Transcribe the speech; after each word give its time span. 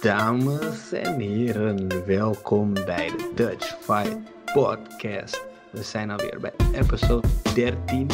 Dames 0.00 0.92
en 0.92 1.20
heren, 1.20 2.06
welkom 2.06 2.74
bij 2.74 3.06
de 3.06 3.32
Dutch 3.34 3.76
Fight 3.80 4.18
Podcast. 4.52 5.46
We 5.70 5.82
zijn 5.82 6.10
alweer 6.10 6.40
bij 6.40 6.52
episode 6.72 7.28
13. 7.54 8.10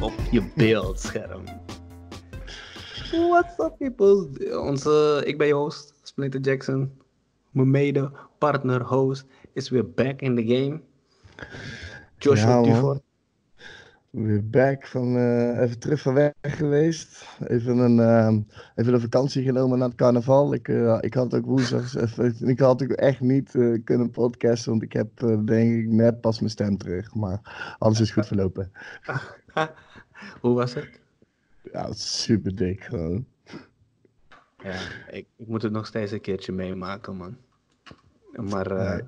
Op 0.00 0.12
je 0.30 0.52
beeldscherm. 0.56 1.44
What's 3.10 3.58
up, 3.58 3.74
people? 3.78 4.60
Onze, 4.60 5.22
ik 5.24 5.38
ben 5.38 5.46
je 5.46 5.54
host, 5.54 5.94
Splinter 6.02 6.40
Jackson. 6.40 7.00
Mijn 7.50 7.70
mede 7.70 8.10
partner 8.38 8.82
host 8.82 9.24
is 9.52 9.68
weer 9.68 9.90
back 9.90 10.20
in 10.20 10.36
the 10.36 10.54
game. 10.54 10.80
Joshua 12.18 12.60
Ja. 12.60 12.62
Duvort. 12.62 13.02
Weer 14.14 14.48
back 14.50 14.86
van 14.86 15.16
eh, 15.16 15.60
even 15.60 15.78
terug 15.78 16.00
van 16.00 16.14
weg 16.14 16.32
geweest. 16.40 17.26
Even 17.46 17.78
een, 17.78 17.98
ehm, 17.98 18.40
even 18.74 18.94
een 18.94 19.00
vakantie 19.00 19.42
genomen 19.44 19.78
na 19.78 19.86
het 19.86 19.94
carnaval. 19.94 20.54
Ik, 20.54 20.68
eh, 20.68 20.98
ik 21.00 21.14
had 21.14 21.34
ook 21.34 21.44
woensdag. 21.44 22.16
ik 22.40 22.58
had 22.58 22.82
ook 22.82 22.90
echt 22.90 23.20
niet 23.20 23.54
eh, 23.54 23.78
kunnen 23.84 24.10
podcasten, 24.10 24.70
want 24.70 24.82
ik 24.82 24.92
heb 24.92 25.22
eh, 25.22 25.38
denk 25.44 25.74
ik 25.74 25.88
net 25.88 26.20
pas 26.20 26.38
mijn 26.38 26.50
stem 26.50 26.76
terug. 26.76 27.14
Maar 27.14 27.76
alles 27.78 28.00
is 28.00 28.10
goed 28.10 28.26
verlopen. 28.26 28.72
Hoe 30.40 30.54
was 30.54 30.74
het? 30.74 31.00
Ja, 31.72 31.92
super 31.92 32.56
dik 32.56 32.84
gewoon. 32.84 33.26
Ja, 34.62 34.78
ik, 35.10 35.26
ik 35.36 35.46
moet 35.46 35.62
het 35.62 35.72
nog 35.72 35.86
steeds 35.86 36.12
een 36.12 36.20
keertje 36.20 36.52
meemaken, 36.52 37.16
man. 37.16 37.36
Maar 38.32 38.70
eh, 38.70 38.90
Nee. 38.90 39.02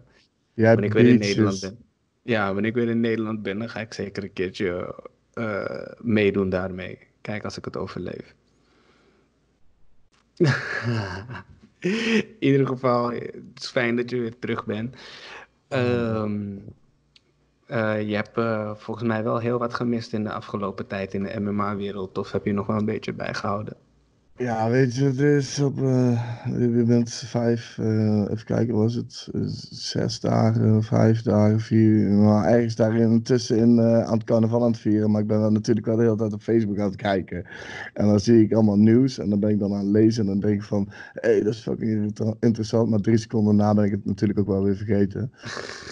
Jij 0.54 0.72
wanneer 0.72 0.84
ik 0.84 0.92
weer 0.92 1.08
in. 1.08 1.18
Nederland 1.18 1.60
ben. 1.60 1.78
Ja, 2.26 2.52
wanneer 2.52 2.70
ik 2.70 2.74
weer 2.74 2.88
in 2.88 3.00
Nederland 3.00 3.42
ben, 3.42 3.58
dan 3.58 3.68
ga 3.68 3.80
ik 3.80 3.94
zeker 3.94 4.22
een 4.22 4.32
keertje 4.32 4.94
eh, 5.32 5.92
meedoen 6.00 6.48
daarmee. 6.48 6.98
Kijk 7.20 7.44
als 7.44 7.56
ik 7.56 7.64
het 7.64 7.76
overleef. 7.76 8.34
in 11.78 12.36
ieder 12.38 12.66
geval, 12.66 13.10
het 13.10 13.34
is 13.54 13.68
fijn 13.68 13.96
dat 13.96 14.10
je 14.10 14.20
weer 14.20 14.38
terug 14.38 14.64
bent. 14.64 14.96
Ehm, 15.68 16.56
eh, 17.66 18.08
je 18.08 18.14
hebt 18.14 18.36
eh, 18.36 18.74
volgens 18.74 19.06
mij 19.06 19.22
wel 19.24 19.38
heel 19.38 19.58
wat 19.58 19.74
gemist 19.74 20.12
in 20.12 20.24
de 20.24 20.32
afgelopen 20.32 20.86
tijd 20.86 21.14
in 21.14 21.22
de 21.22 21.40
MMA-wereld. 21.40 22.18
Of 22.18 22.32
heb 22.32 22.44
je 22.44 22.52
nog 22.52 22.66
wel 22.66 22.78
een 22.78 22.84
beetje 22.84 23.12
bijgehouden? 23.12 23.76
Ja, 24.38 24.70
weet 24.70 24.94
je, 24.94 25.04
het 25.04 25.18
is 25.18 25.60
op. 25.60 25.78
eh, 25.82 26.22
je 26.58 26.84
bent 26.86 27.10
vijf, 27.14 27.78
eh, 27.78 28.20
even 28.30 28.44
kijken, 28.44 28.74
was 28.74 28.94
het 28.94 29.28
eh, 29.34 29.40
zes 29.70 30.20
dagen, 30.20 30.82
vijf 30.82 31.22
dagen, 31.22 31.60
vier, 31.60 32.08
maar 32.10 32.44
ergens 32.48 32.74
daarin 32.76 33.22
tussenin 33.22 33.78
eh, 33.78 34.02
aan 34.02 34.12
het 34.18 34.24
carnaval 34.24 34.62
aan 34.62 34.70
het 34.70 34.80
vieren. 34.80 35.10
Maar 35.10 35.20
ik 35.20 35.26
ben 35.26 35.40
dan 35.40 35.52
natuurlijk 35.52 35.86
wel 35.86 35.96
de 35.96 36.02
hele 36.02 36.16
tijd 36.16 36.32
op 36.32 36.42
Facebook 36.42 36.78
aan 36.78 36.86
het 36.86 36.96
kijken. 36.96 37.44
En 37.94 38.06
dan 38.06 38.20
zie 38.20 38.42
ik 38.42 38.52
allemaal 38.52 38.76
nieuws 38.78 39.18
en 39.18 39.30
dan 39.30 39.40
ben 39.40 39.50
ik 39.50 39.58
dan 39.58 39.72
aan 39.72 39.78
het 39.84 39.88
lezen 39.88 40.22
en 40.22 40.28
dan 40.28 40.40
denk 40.40 40.54
ik 40.54 40.62
van, 40.62 40.86
hé, 41.12 41.30
hey, 41.30 41.42
dat 41.42 41.52
is 41.52 41.60
fucking 41.60 42.02
inter- 42.04 42.36
interessant. 42.40 42.90
Maar 42.90 43.00
drie 43.00 43.16
seconden 43.18 43.56
na 43.56 43.74
ben 43.74 43.84
ik 43.84 43.90
het 43.90 44.04
natuurlijk 44.04 44.38
ook 44.38 44.46
wel 44.46 44.62
weer 44.62 44.76
vergeten. 44.76 45.32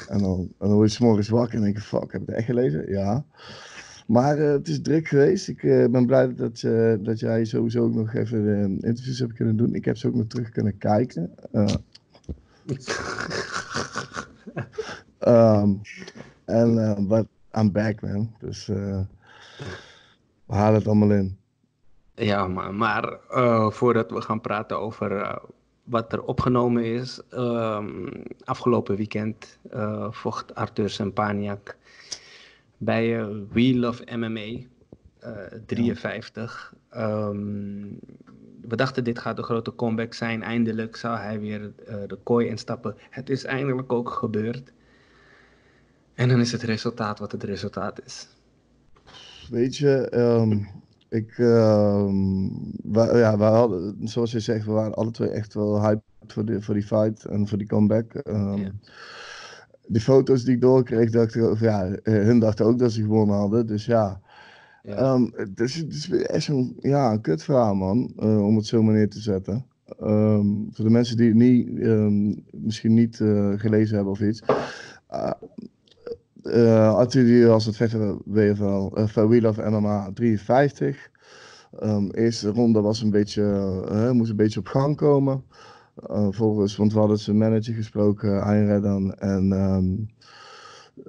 En 0.08 0.18
dan, 0.18 0.38
en 0.40 0.68
dan 0.68 0.72
word 0.72 0.94
je 0.94 1.04
morgens 1.04 1.28
wakker 1.28 1.56
en 1.56 1.62
denk 1.62 1.76
je, 1.76 1.82
fuck, 1.82 2.12
heb 2.12 2.20
ik 2.22 2.26
het 2.26 2.36
echt 2.36 2.46
gelezen? 2.46 2.90
Ja. 2.90 3.24
Maar 4.06 4.38
eh, 4.38 4.50
het 4.50 4.68
is 4.68 4.82
druk 4.82 5.08
geweest. 5.08 5.48
Ik 5.48 5.62
eh, 5.62 5.86
ben 5.86 6.06
blij 6.06 6.34
dat, 6.34 6.62
eh, 6.62 6.94
dat 6.98 7.20
jij 7.20 7.44
sowieso 7.44 7.84
ook 7.84 7.94
nog 7.94 8.14
even 8.14 8.78
interviews 8.80 9.18
hebt 9.18 9.32
kunnen 9.32 9.56
doen. 9.56 9.74
Ik 9.74 9.84
heb 9.84 9.96
ze 9.96 10.06
ook 10.06 10.14
nog 10.14 10.26
terug 10.26 10.50
kunnen 10.50 10.78
kijken. 10.78 11.34
Eh, 11.52 11.74
ehm, 15.18 15.72
en 16.44 16.94
but 17.08 17.26
I'm 17.52 17.72
back, 17.72 18.00
man. 18.00 18.34
Dus 18.38 18.66
we 18.66 19.06
halen 20.46 20.78
het 20.78 20.86
allemaal 20.86 21.10
in. 21.10 21.38
Ja, 22.14 22.48
maar, 22.48 22.74
maar 22.74 23.18
voordat 23.72 24.10
we 24.10 24.20
gaan 24.20 24.40
praten 24.40 24.80
over 24.80 25.40
wat 25.84 26.12
er 26.12 26.22
opgenomen 26.22 26.84
is, 26.84 27.20
ehm, 27.30 28.06
afgelopen 28.44 28.96
weekend 28.96 29.58
vocht 30.10 30.54
Arthur 30.54 30.90
Sempaniak 30.90 31.76
bij 32.78 33.18
eh, 33.18 33.26
We 33.52 33.76
Love 33.76 34.16
MMA 34.16 34.66
eh, 35.18 35.32
53. 35.66 36.74
Ehm, 36.90 37.82
we 38.60 38.76
dachten 38.76 39.04
dit 39.04 39.18
gaat 39.18 39.38
een 39.38 39.44
grote 39.44 39.74
comeback 39.74 40.14
zijn. 40.14 40.42
Eindelijk 40.42 40.96
zou 40.96 41.18
hij 41.18 41.40
weer 41.40 41.72
eh, 41.86 41.96
de 42.06 42.18
kooi 42.22 42.46
instappen. 42.48 42.94
Het 43.10 43.30
is 43.30 43.44
eindelijk 43.44 43.92
ook 43.92 44.10
gebeurd. 44.10 44.72
En 46.14 46.28
dan 46.28 46.40
is 46.40 46.52
het 46.52 46.62
resultaat 46.62 47.18
wat 47.18 47.32
het 47.32 47.42
resultaat 47.42 48.04
is. 48.04 48.28
Weet 49.50 49.76
je, 49.76 50.08
ehm, 50.08 50.52
ik, 51.08 51.34
we, 51.36 53.10
ja, 53.12 53.38
we 53.38 53.44
hadden, 53.44 54.08
zoals 54.08 54.32
je 54.32 54.40
zegt, 54.40 54.64
we 54.64 54.72
waren 54.72 54.94
alle 54.94 55.10
twee 55.10 55.28
echt 55.28 55.54
wel 55.54 55.80
hyped 55.80 56.02
voor, 56.26 56.44
die 56.44 56.60
voor 56.60 56.74
die 56.74 56.82
fight 56.82 57.24
en 57.24 57.48
voor 57.48 57.58
die 57.58 57.66
comeback. 57.66 58.12
Ja. 58.24 58.72
Die 59.86 60.00
foto's 60.00 60.44
die 60.44 60.54
ik 60.54 60.60
doorkreeg, 60.60 61.10
dacht 61.10 61.34
ik, 61.34 61.42
of 61.50 61.60
ja, 61.60 61.86
eh, 61.86 62.14
hun 62.14 62.38
dachten 62.38 62.66
ook 62.66 62.78
dat 62.78 62.92
ze 62.92 63.02
gewonnen 63.02 63.36
hadden. 63.36 63.66
Dus 63.66 63.86
ja, 63.86 64.20
Ja. 64.84 64.96
Ehm, 64.96 65.26
het, 65.32 65.60
is, 65.60 65.74
het 65.74 65.92
is 65.92 66.10
echt 66.10 66.44
zo'n 66.44 66.76
ja, 66.80 67.12
een 67.12 67.20
kut 67.20 67.42
verhaal, 67.42 67.74
man, 67.74 68.12
eh, 68.18 68.46
om 68.46 68.56
het 68.56 68.66
zo 68.66 68.82
maar 68.82 68.94
neer 68.94 69.08
te 69.08 69.20
zetten. 69.20 69.66
Ehm, 69.98 70.46
voor 70.70 70.84
de 70.84 70.90
mensen 70.90 71.16
die 71.16 71.28
het 71.28 71.36
niet, 71.36 71.78
ehm, 71.78 72.34
misschien 72.50 72.94
niet 72.94 73.20
eh, 73.20 73.52
gelezen 73.56 73.94
hebben 73.94 74.12
of 74.12 74.20
iets. 74.20 74.42
Uh, 75.12 75.30
uh, 76.42 76.94
Arthur 76.94 77.24
die 77.24 77.46
was 77.46 77.66
het 77.66 77.76
vechter 77.76 78.18
WFL, 78.24 78.90
uh, 78.98 79.28
We 79.28 79.40
Love 79.40 79.70
MMA 79.70 80.10
53. 80.14 81.10
Ehm, 81.78 82.08
eerste 82.10 82.50
ronde 82.50 82.80
was 82.80 83.02
een 83.02 83.10
beetje, 83.10 84.10
moest 84.12 84.30
een 84.30 84.36
beetje 84.36 84.60
op 84.60 84.66
gang 84.66 84.96
komen. 84.96 85.44
Eh, 85.94 86.26
volgens, 86.30 86.76
want 86.76 86.92
we 86.92 86.98
hadden 86.98 87.18
zijn 87.18 87.38
manager 87.38 87.74
gesproken, 87.74 88.42
Ayn 88.42 88.66
Redan. 88.66 89.14
En 89.14 89.52
ehm, 89.52 89.94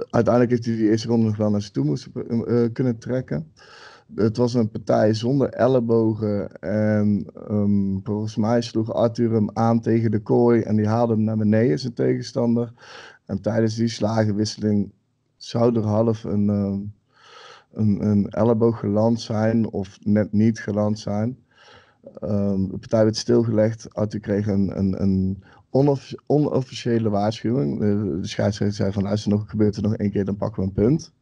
uiteindelijk 0.10 0.50
heeft 0.54 0.66
hij 0.66 0.76
die 0.76 0.90
eerste 0.90 1.08
ronde 1.08 1.26
nog 1.26 1.38
wel 1.38 1.50
naar 1.50 1.62
zich 1.62 1.72
toe 1.72 1.86
moesten, 1.86 2.12
eh, 2.46 2.74
kunnen 2.74 2.98
trekken. 2.98 3.52
Het 4.16 4.38
was 4.38 4.54
een 4.54 4.70
partij 4.70 5.14
zonder 5.14 5.50
ellebogen. 5.50 6.60
En 6.62 7.26
ehm, 7.48 7.98
volgens 8.04 8.36
mij 8.36 8.62
sloeg 8.62 8.94
Arthur 8.94 9.32
hem 9.32 9.50
aan 9.54 9.82
tegen 9.82 10.12
de 10.12 10.22
kooi. 10.22 10.62
En 10.62 10.76
die 10.76 10.88
haalde 10.88 11.14
hem 11.14 11.24
naar 11.24 11.38
beneden, 11.38 11.80
zijn 11.80 11.94
tegenstander. 11.94 12.74
En 13.26 13.42
tijdens 13.42 13.76
die 13.76 13.88
slagenwisseling 13.88 14.92
zou 15.38 15.76
er 15.76 15.86
half 15.86 16.24
een, 16.24 16.50
ehm, 16.50 16.80
een, 17.72 18.06
een 18.06 18.30
elleboog 18.30 18.80
geland 18.80 19.22
zijn. 19.22 19.72
Of 19.72 19.98
net 20.04 20.32
niet 20.32 20.60
geland 20.60 21.00
zijn. 21.00 21.38
Ehm, 22.20 22.68
de 22.68 22.78
partij 22.78 23.04
werd 23.04 23.18
stilgelegd. 23.18 23.94
Arthur 23.94 24.20
kreeg 24.20 24.48
een, 24.48 24.78
een, 24.78 25.02
een 25.02 25.44
onoff- 25.70 26.14
onofficiële 26.26 27.10
waarschuwing. 27.10 27.80
De, 27.80 28.18
de 28.22 28.28
scheidsrechter 28.28 28.78
zei 28.78 28.92
van 28.92 29.04
luister 29.04 29.32
nog, 29.32 29.50
gebeurt 29.50 29.76
er 29.76 29.82
nog 29.82 29.96
één 29.96 30.12
keer, 30.12 30.26
dan 30.26 30.38
pakken 30.38 30.62
we 30.62 30.68
een 30.68 30.74
punt. 30.74 31.14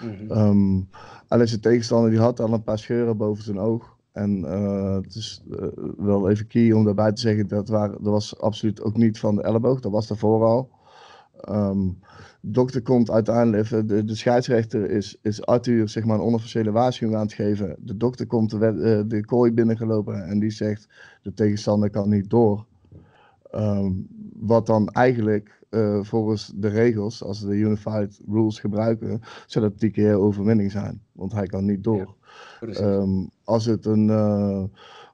Mhm. 0.00 0.30
Ehm, 0.30 0.80
alleen 1.28 1.48
zijn 1.48 1.60
tegenstander 1.60 2.10
die 2.10 2.20
had 2.20 2.40
al 2.40 2.52
een 2.52 2.62
paar 2.62 2.78
scheuren 2.78 3.16
boven 3.16 3.44
zijn 3.44 3.58
oog. 3.58 3.98
En 4.12 4.44
eh, 4.44 4.94
het 4.94 5.14
is 5.14 5.42
eh, 5.50 5.66
wel 5.96 6.30
even 6.30 6.46
key 6.46 6.72
om 6.72 6.84
daarbij 6.84 7.12
te 7.12 7.20
zeggen, 7.20 7.48
dat, 7.48 7.68
waren, 7.68 8.02
dat 8.02 8.12
was 8.12 8.38
absoluut 8.40 8.82
ook 8.82 8.96
niet 8.96 9.18
van 9.18 9.34
de 9.34 9.42
elleboog, 9.42 9.80
dat 9.80 9.92
was 9.92 10.06
daarvoor 10.06 10.44
al. 10.44 10.70
Ehm, 11.40 11.88
de 12.40 12.50
dokter 12.50 12.82
komt 12.82 13.10
uiteindelijk, 13.10 13.62
even- 13.62 13.86
de, 13.86 14.04
de 14.04 14.14
scheidsrechter 14.14 14.90
is, 14.90 15.18
is 15.22 15.46
Arthur 15.46 15.88
zeg 15.88 16.04
maar 16.04 16.16
een 16.16 16.24
onofficiële 16.24 16.70
waarschuwing 16.70 17.18
aan 17.18 17.26
het 17.26 17.34
geven. 17.34 17.76
De 17.78 17.96
dokter 17.96 18.26
komt 18.26 18.50
de, 18.50 18.66
eh, 18.66 19.02
de 19.06 19.24
kooi 19.24 19.52
binnengelopen 19.52 20.26
en 20.26 20.38
die 20.38 20.50
zegt, 20.50 20.88
de 21.22 21.34
tegenstander 21.34 21.90
kan 21.90 22.08
niet 22.08 22.30
door. 22.30 22.66
Ehm, 23.50 23.92
wat 24.32 24.66
dan 24.66 24.88
eigenlijk 24.88 25.58
eh, 25.70 26.02
volgens 26.02 26.52
de 26.56 26.68
regels, 26.68 27.22
als 27.24 27.40
we 27.40 27.48
de 27.48 27.56
Unified 27.56 28.20
Rules 28.28 28.58
gebruiken, 28.58 29.20
zou 29.46 29.68
dat 29.68 29.80
die 29.80 29.90
keer 29.90 30.14
overwinning 30.14 30.70
zijn. 30.70 31.02
Want 31.12 31.32
hij 31.32 31.46
kan 31.46 31.64
niet 31.64 31.84
door. 31.84 32.14
Ehm, 32.60 33.24
als, 33.44 33.64
het 33.64 33.86
een, 33.86 34.10
eh, 34.10 34.62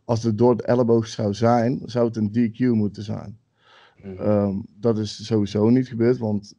als 0.05 0.23
het 0.23 0.39
door 0.39 0.57
de 0.57 0.63
elleboog 0.63 1.07
zou 1.07 1.35
zijn, 1.35 1.81
zou 1.85 2.07
het 2.07 2.17
een 2.17 2.31
DQ 2.33 2.59
moeten 2.59 3.03
zijn. 3.03 3.39
Mhm. 4.03 4.23
Ehm, 4.23 4.55
dat 4.81 4.99
is 4.99 5.27
sowieso 5.27 5.69
niet 5.69 5.89
gebeurd, 5.89 6.19
want 6.19 6.55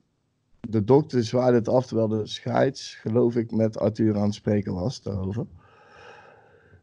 de 0.59 0.83
dokter 0.83 1.23
zwaaide 1.23 1.57
het 1.57 1.67
af 1.67 1.85
terwijl 1.85 2.07
de 2.07 2.27
scheids, 2.27 2.95
geloof 2.95 3.35
ik, 3.35 3.51
met 3.51 3.79
Arthur 3.79 4.15
aan 4.17 4.23
het 4.23 4.33
spreken 4.33 4.73
was 4.73 5.01
daarover. 5.01 5.45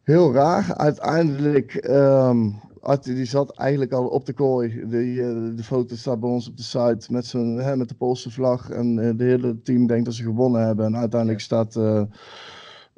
Heel 0.03 0.33
raar. 0.33 0.75
Uiteindelijk, 0.75 1.75
ehm 1.75 2.51
Arthur 2.81 3.15
die 3.15 3.25
zat 3.25 3.57
eigenlijk 3.57 3.93
al 3.93 4.07
op 4.09 4.27
de 4.27 4.33
kooi. 4.33 4.87
De, 4.89 4.99
eh, 4.99 5.57
de 5.57 5.63
foto 5.63 5.95
staat 5.97 6.21
bij 6.21 6.31
ons 6.31 6.49
op 6.49 6.57
de 6.57 6.63
site 6.63 7.13
met, 7.13 7.27
zijn, 7.27 7.57
hè, 7.57 7.77
met 7.77 7.89
de 7.89 7.95
Poolse 7.95 8.31
vlag. 8.31 8.71
En 8.71 8.99
eh, 8.99 9.17
de 9.17 9.25
hele 9.25 9.63
team 9.63 9.87
denkt 9.87 10.05
dat 10.05 10.15
ze 10.15 10.23
gewonnen 10.23 10.67
hebben. 10.67 10.87
En 10.87 10.97
uiteindelijk 10.97 11.41
Ja. 11.41 11.47
staat, 11.47 11.77
eh 11.77 12.03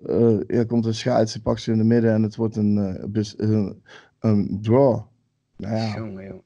eh, 0.04 0.56
er 0.58 0.66
komt 0.66 0.86
een 0.86 0.94
scheids, 0.94 1.32
die 1.32 1.42
pakt 1.42 1.60
ze 1.60 1.72
in 1.72 1.78
de 1.78 1.84
midden 1.84 2.12
en 2.12 2.22
het 2.22 2.36
wordt 2.36 2.56
een, 2.56 2.78
eh, 2.78 3.04
bes- 3.08 3.34
een, 3.38 3.82
een 4.18 4.58
draw. 4.62 5.00
Nou 5.56 5.74
ja, 5.76 5.94
Jongen, 5.96 6.24
jongen. 6.24 6.42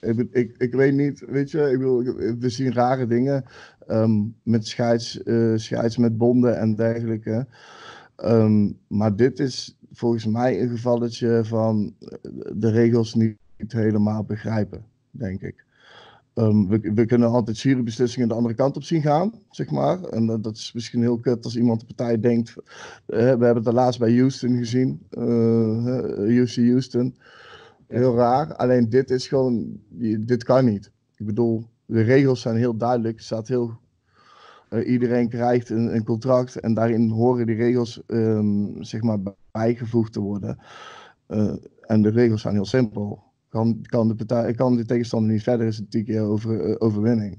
Ik, 0.00 0.28
ik, 0.30 0.54
ik 0.58 0.72
weet 0.74 0.94
niet, 0.94 1.24
weet 1.26 1.50
je, 1.50 1.70
ik 1.70 2.08
ik- 2.08 2.40
we 2.40 2.48
zien 2.48 2.72
rare 2.72 3.06
dingen 3.06 3.44
ehm, 3.86 4.22
met 4.42 4.66
scheids, 4.66 5.22
eh, 5.22 5.52
scheids 5.56 5.96
met 5.96 6.18
bonden 6.18 6.58
en 6.58 6.74
dergelijke. 6.74 7.46
Ehm, 8.16 8.70
maar 8.86 9.16
dit 9.16 9.38
is 9.38 9.78
volgens 9.92 10.26
mij 10.26 10.62
een 10.62 10.68
gevalletje 10.68 11.40
van 11.44 11.94
de 12.54 12.70
regels 12.70 13.14
niet, 13.14 13.36
helemaal 13.68 14.24
begrijpen, 14.24 14.84
denk 15.10 15.40
ik. 15.42 15.64
Ehm, 16.34 16.66
we, 16.66 16.92
we, 16.94 17.04
kunnen 17.06 17.28
altijd 17.28 17.56
zure 17.56 17.82
beslissingen 17.82 18.28
de 18.28 18.34
andere 18.34 18.54
kant 18.54 18.76
op 18.76 18.82
zien 18.82 19.02
gaan, 19.02 19.32
zeg 19.50 19.70
maar. 19.70 20.02
En 20.02 20.26
dat 20.40 20.56
is 20.56 20.72
misschien 20.72 21.00
heel 21.00 21.18
kut 21.18 21.44
als 21.44 21.56
iemand 21.56 21.80
de 21.80 21.86
partij 21.86 22.20
denkt. 22.20 22.54
Uh, 22.56 22.64
we 23.06 23.16
hebben 23.16 23.54
het 23.54 23.64
de 23.64 23.72
laatst 23.72 24.00
bij 24.00 24.16
Houston 24.16 24.56
gezien, 24.56 25.00
UC 26.28 26.54
Houston. 26.54 27.14
Heel 27.90 28.16
raar. 28.16 28.54
Alleen 28.56 28.88
dit 28.88 29.10
is 29.10 29.28
gewoon, 29.28 29.80
dit 30.20 30.44
kan 30.44 30.64
niet. 30.64 30.90
Ik 31.16 31.26
bedoel, 31.26 31.64
de 31.86 32.02
regels 32.02 32.40
zijn 32.40 32.56
heel 32.56 32.76
duidelijk. 32.76 33.20
Staat 33.20 33.48
heel, 33.48 33.78
uh, 34.70 34.88
iedereen 34.88 35.28
krijgt 35.28 35.70
een, 35.70 35.94
een, 35.94 36.04
contract 36.04 36.60
en 36.60 36.74
daarin 36.74 37.10
horen 37.10 37.46
die 37.46 37.56
regels 37.56 38.02
um, 38.06 38.84
zeg 38.84 39.02
maar 39.02 39.18
bijgevoegd 39.50 40.12
te 40.12 40.20
worden. 40.20 40.58
en 41.80 42.02
de 42.02 42.10
regels 42.10 42.40
zijn 42.40 42.54
heel 42.54 42.64
simpel 42.64 43.22
kan, 43.50 43.84
kan, 43.86 44.08
de 44.08 44.14
partij, 44.14 44.54
kan 44.54 44.76
de 44.76 44.84
tegenstander 44.84 45.32
niet 45.32 45.42
verder, 45.42 45.66
is 45.66 45.76
het 45.76 45.90
TKO 45.90 46.30
over, 46.30 46.68
uh, 46.68 46.74
overwinning. 46.78 47.38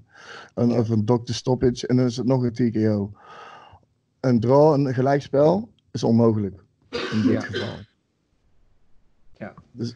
En, 0.56 0.68
ja. 0.68 0.80
Of 0.80 0.89
een 0.89 1.06
doctor 1.06 1.36
stoppage 1.36 1.88
en 1.88 1.95
dan 1.95 2.06
is 2.06 2.18
het 2.18 2.25
nog 2.25 2.44
een 2.44 2.54
TKO. 2.54 3.12
Een 4.19 4.39
draw, 4.39 4.74
een 4.74 4.94
gelijkspel, 4.94 5.69
is 5.92 6.04
onmogelijk 6.04 6.63
in 6.89 7.21
dit 7.21 7.31
ja. 7.31 7.39
geval. 7.39 7.75
Ja. 9.38 9.54
Dus, 9.71 9.95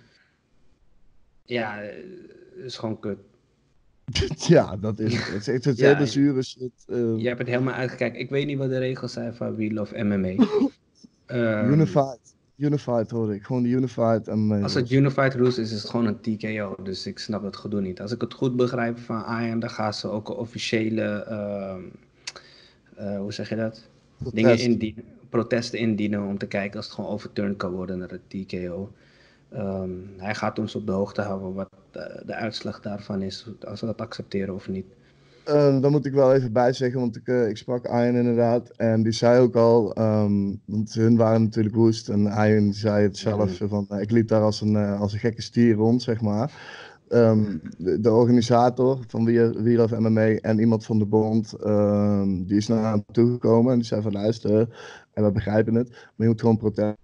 ja, 1.46 1.82
is 2.56 2.78
gewoon 2.78 3.00
kut. 3.00 3.18
ja, 4.48 4.76
dat 4.78 5.00
is 5.00 5.16
het. 5.16 5.46
Het 5.46 5.48
is 5.48 5.66
het 5.66 5.78
Ja, 5.80 5.94
hele 5.94 6.08
zure 6.08 6.44
shit. 6.44 6.72
Uh, 6.88 7.18
Je 7.18 7.28
hebt 7.28 7.40
het 7.40 7.48
helemaal 7.48 7.74
uitgekeken. 7.74 8.20
Ik 8.20 8.30
weet 8.30 8.46
niet 8.46 8.58
wat 8.58 8.70
de 8.70 8.78
regels 8.78 9.14
zijn 9.14 9.36
van 9.36 9.56
We 9.56 9.74
Love 9.74 10.04
MMA. 10.04 10.46
Ehm, 11.26 11.72
unified. 11.72 12.20
Unified 12.58 13.10
hoor 13.10 13.34
ik. 13.34 13.44
Gewoon 13.44 13.64
de 13.64 13.70
Unified. 13.70 14.28
Uh, 14.28 14.64
Als 14.64 14.74
het 14.74 14.92
Unified 14.92 15.34
Rules 15.34 15.58
is, 15.58 15.72
is 15.72 15.82
het 15.82 15.90
gewoon 15.90 16.06
een 16.06 16.20
TKO. 16.22 16.76
Dus 16.84 17.06
ik 17.08 17.20
snap 17.20 17.44
het 17.44 17.56
gedoe 17.56 17.82
niet. 17.82 18.02
Als 18.02 18.12
ik 18.12 18.22
het 18.22 18.34
goed 18.34 18.56
begrijp 18.56 19.00
van 19.00 19.24
Ayan, 19.26 19.60
dan 19.60 19.70
gaan 19.70 19.94
ze 19.94 20.08
ook 20.08 20.30
een 20.30 20.36
officiële, 20.36 21.24
ehm, 21.24 21.82
eh, 22.96 23.18
hoe 23.18 23.34
zeg 23.34 23.50
je 23.50 23.56
dat? 23.56 23.88
protest. 24.18 24.36
Dingen 24.36 24.60
indienen, 24.60 25.04
protesten 25.30 25.80
indienen 25.80 26.24
om 26.24 26.38
te 26.38 26.48
kijken 26.48 26.78
als 26.78 26.86
het 26.86 26.96
gewoon 26.96 27.10
overturned 27.10 27.58
kan 27.58 27.72
worden 27.72 27.98
naar 27.98 28.10
het 28.10 28.30
TKO. 28.30 28.92
Ehm, 29.56 29.90
hij 30.18 30.36
gaat 30.36 30.60
ons 30.60 30.76
op 30.76 30.86
de 30.86 30.92
hoogte 30.92 31.22
houden 31.22 31.54
wat 31.54 31.70
de, 31.92 32.24
de 32.26 32.34
uitslag 32.34 32.82
daarvan 32.82 33.22
is, 33.22 33.48
als 33.68 33.82
we 33.82 33.86
dat 33.86 34.02
accepteren 34.02 34.54
of 34.54 34.68
niet. 34.68 34.86
Uh, 35.48 35.82
daar 35.82 35.92
moet 35.92 36.06
ik 36.06 36.14
wel 36.14 36.34
even 36.34 36.54
bij 36.54 36.74
zeggen, 36.74 37.00
want 37.00 37.16
ik, 37.16 37.28
uh, 37.28 37.48
ik 37.48 37.58
sprak 37.58 37.86
Ian 37.88 38.16
inderdaad. 38.16 38.70
En 38.70 39.04
die 39.04 39.12
zei 39.12 39.40
ook 39.40 39.56
al, 39.56 40.00
um, 40.00 40.62
want 40.66 40.94
hun 40.94 41.18
waren 41.18 41.42
natuurlijk 41.42 41.76
woest. 41.76 42.10
En 42.10 42.26
Ian 42.26 42.74
zei 42.74 43.04
het 43.04 43.18
zelf, 43.18 43.60
Mhm. 43.60 43.70
van, 43.70 43.88
uh, 43.92 44.02
ik 44.02 44.12
liep 44.12 44.28
daar 44.28 44.42
als 44.42 44.62
een, 44.62 44.74
uh, 44.74 45.02
als 45.02 45.14
een 45.14 45.20
gekke 45.20 45.42
stier 45.42 45.76
rond, 45.76 46.02
zeg 46.02 46.22
maar. 46.22 46.52
Um, 47.10 47.62
de, 47.78 48.00
de, 48.00 48.12
organisator 48.12 49.00
van 49.08 49.26
Wheel 49.26 49.84
of 49.84 50.00
MMA 50.00 50.28
en 50.36 50.60
iemand 50.60 50.86
van 50.86 51.00
de 51.00 51.06
bond, 51.06 51.54
um, 51.66 52.46
die 52.46 52.58
is 52.58 52.68
naar 52.68 52.92
hem 52.92 53.04
toegekomen. 53.12 53.72
En 53.72 53.78
die 53.78 53.88
zei 53.88 54.02
van, 54.02 54.12
luister, 54.12 54.70
en 55.14 55.24
we 55.24 55.32
begrijpen 55.32 55.74
het, 55.76 55.90
maar 55.90 56.12
je 56.16 56.28
moet 56.28 56.42
gewoon 56.42 56.58
protest 56.58 56.98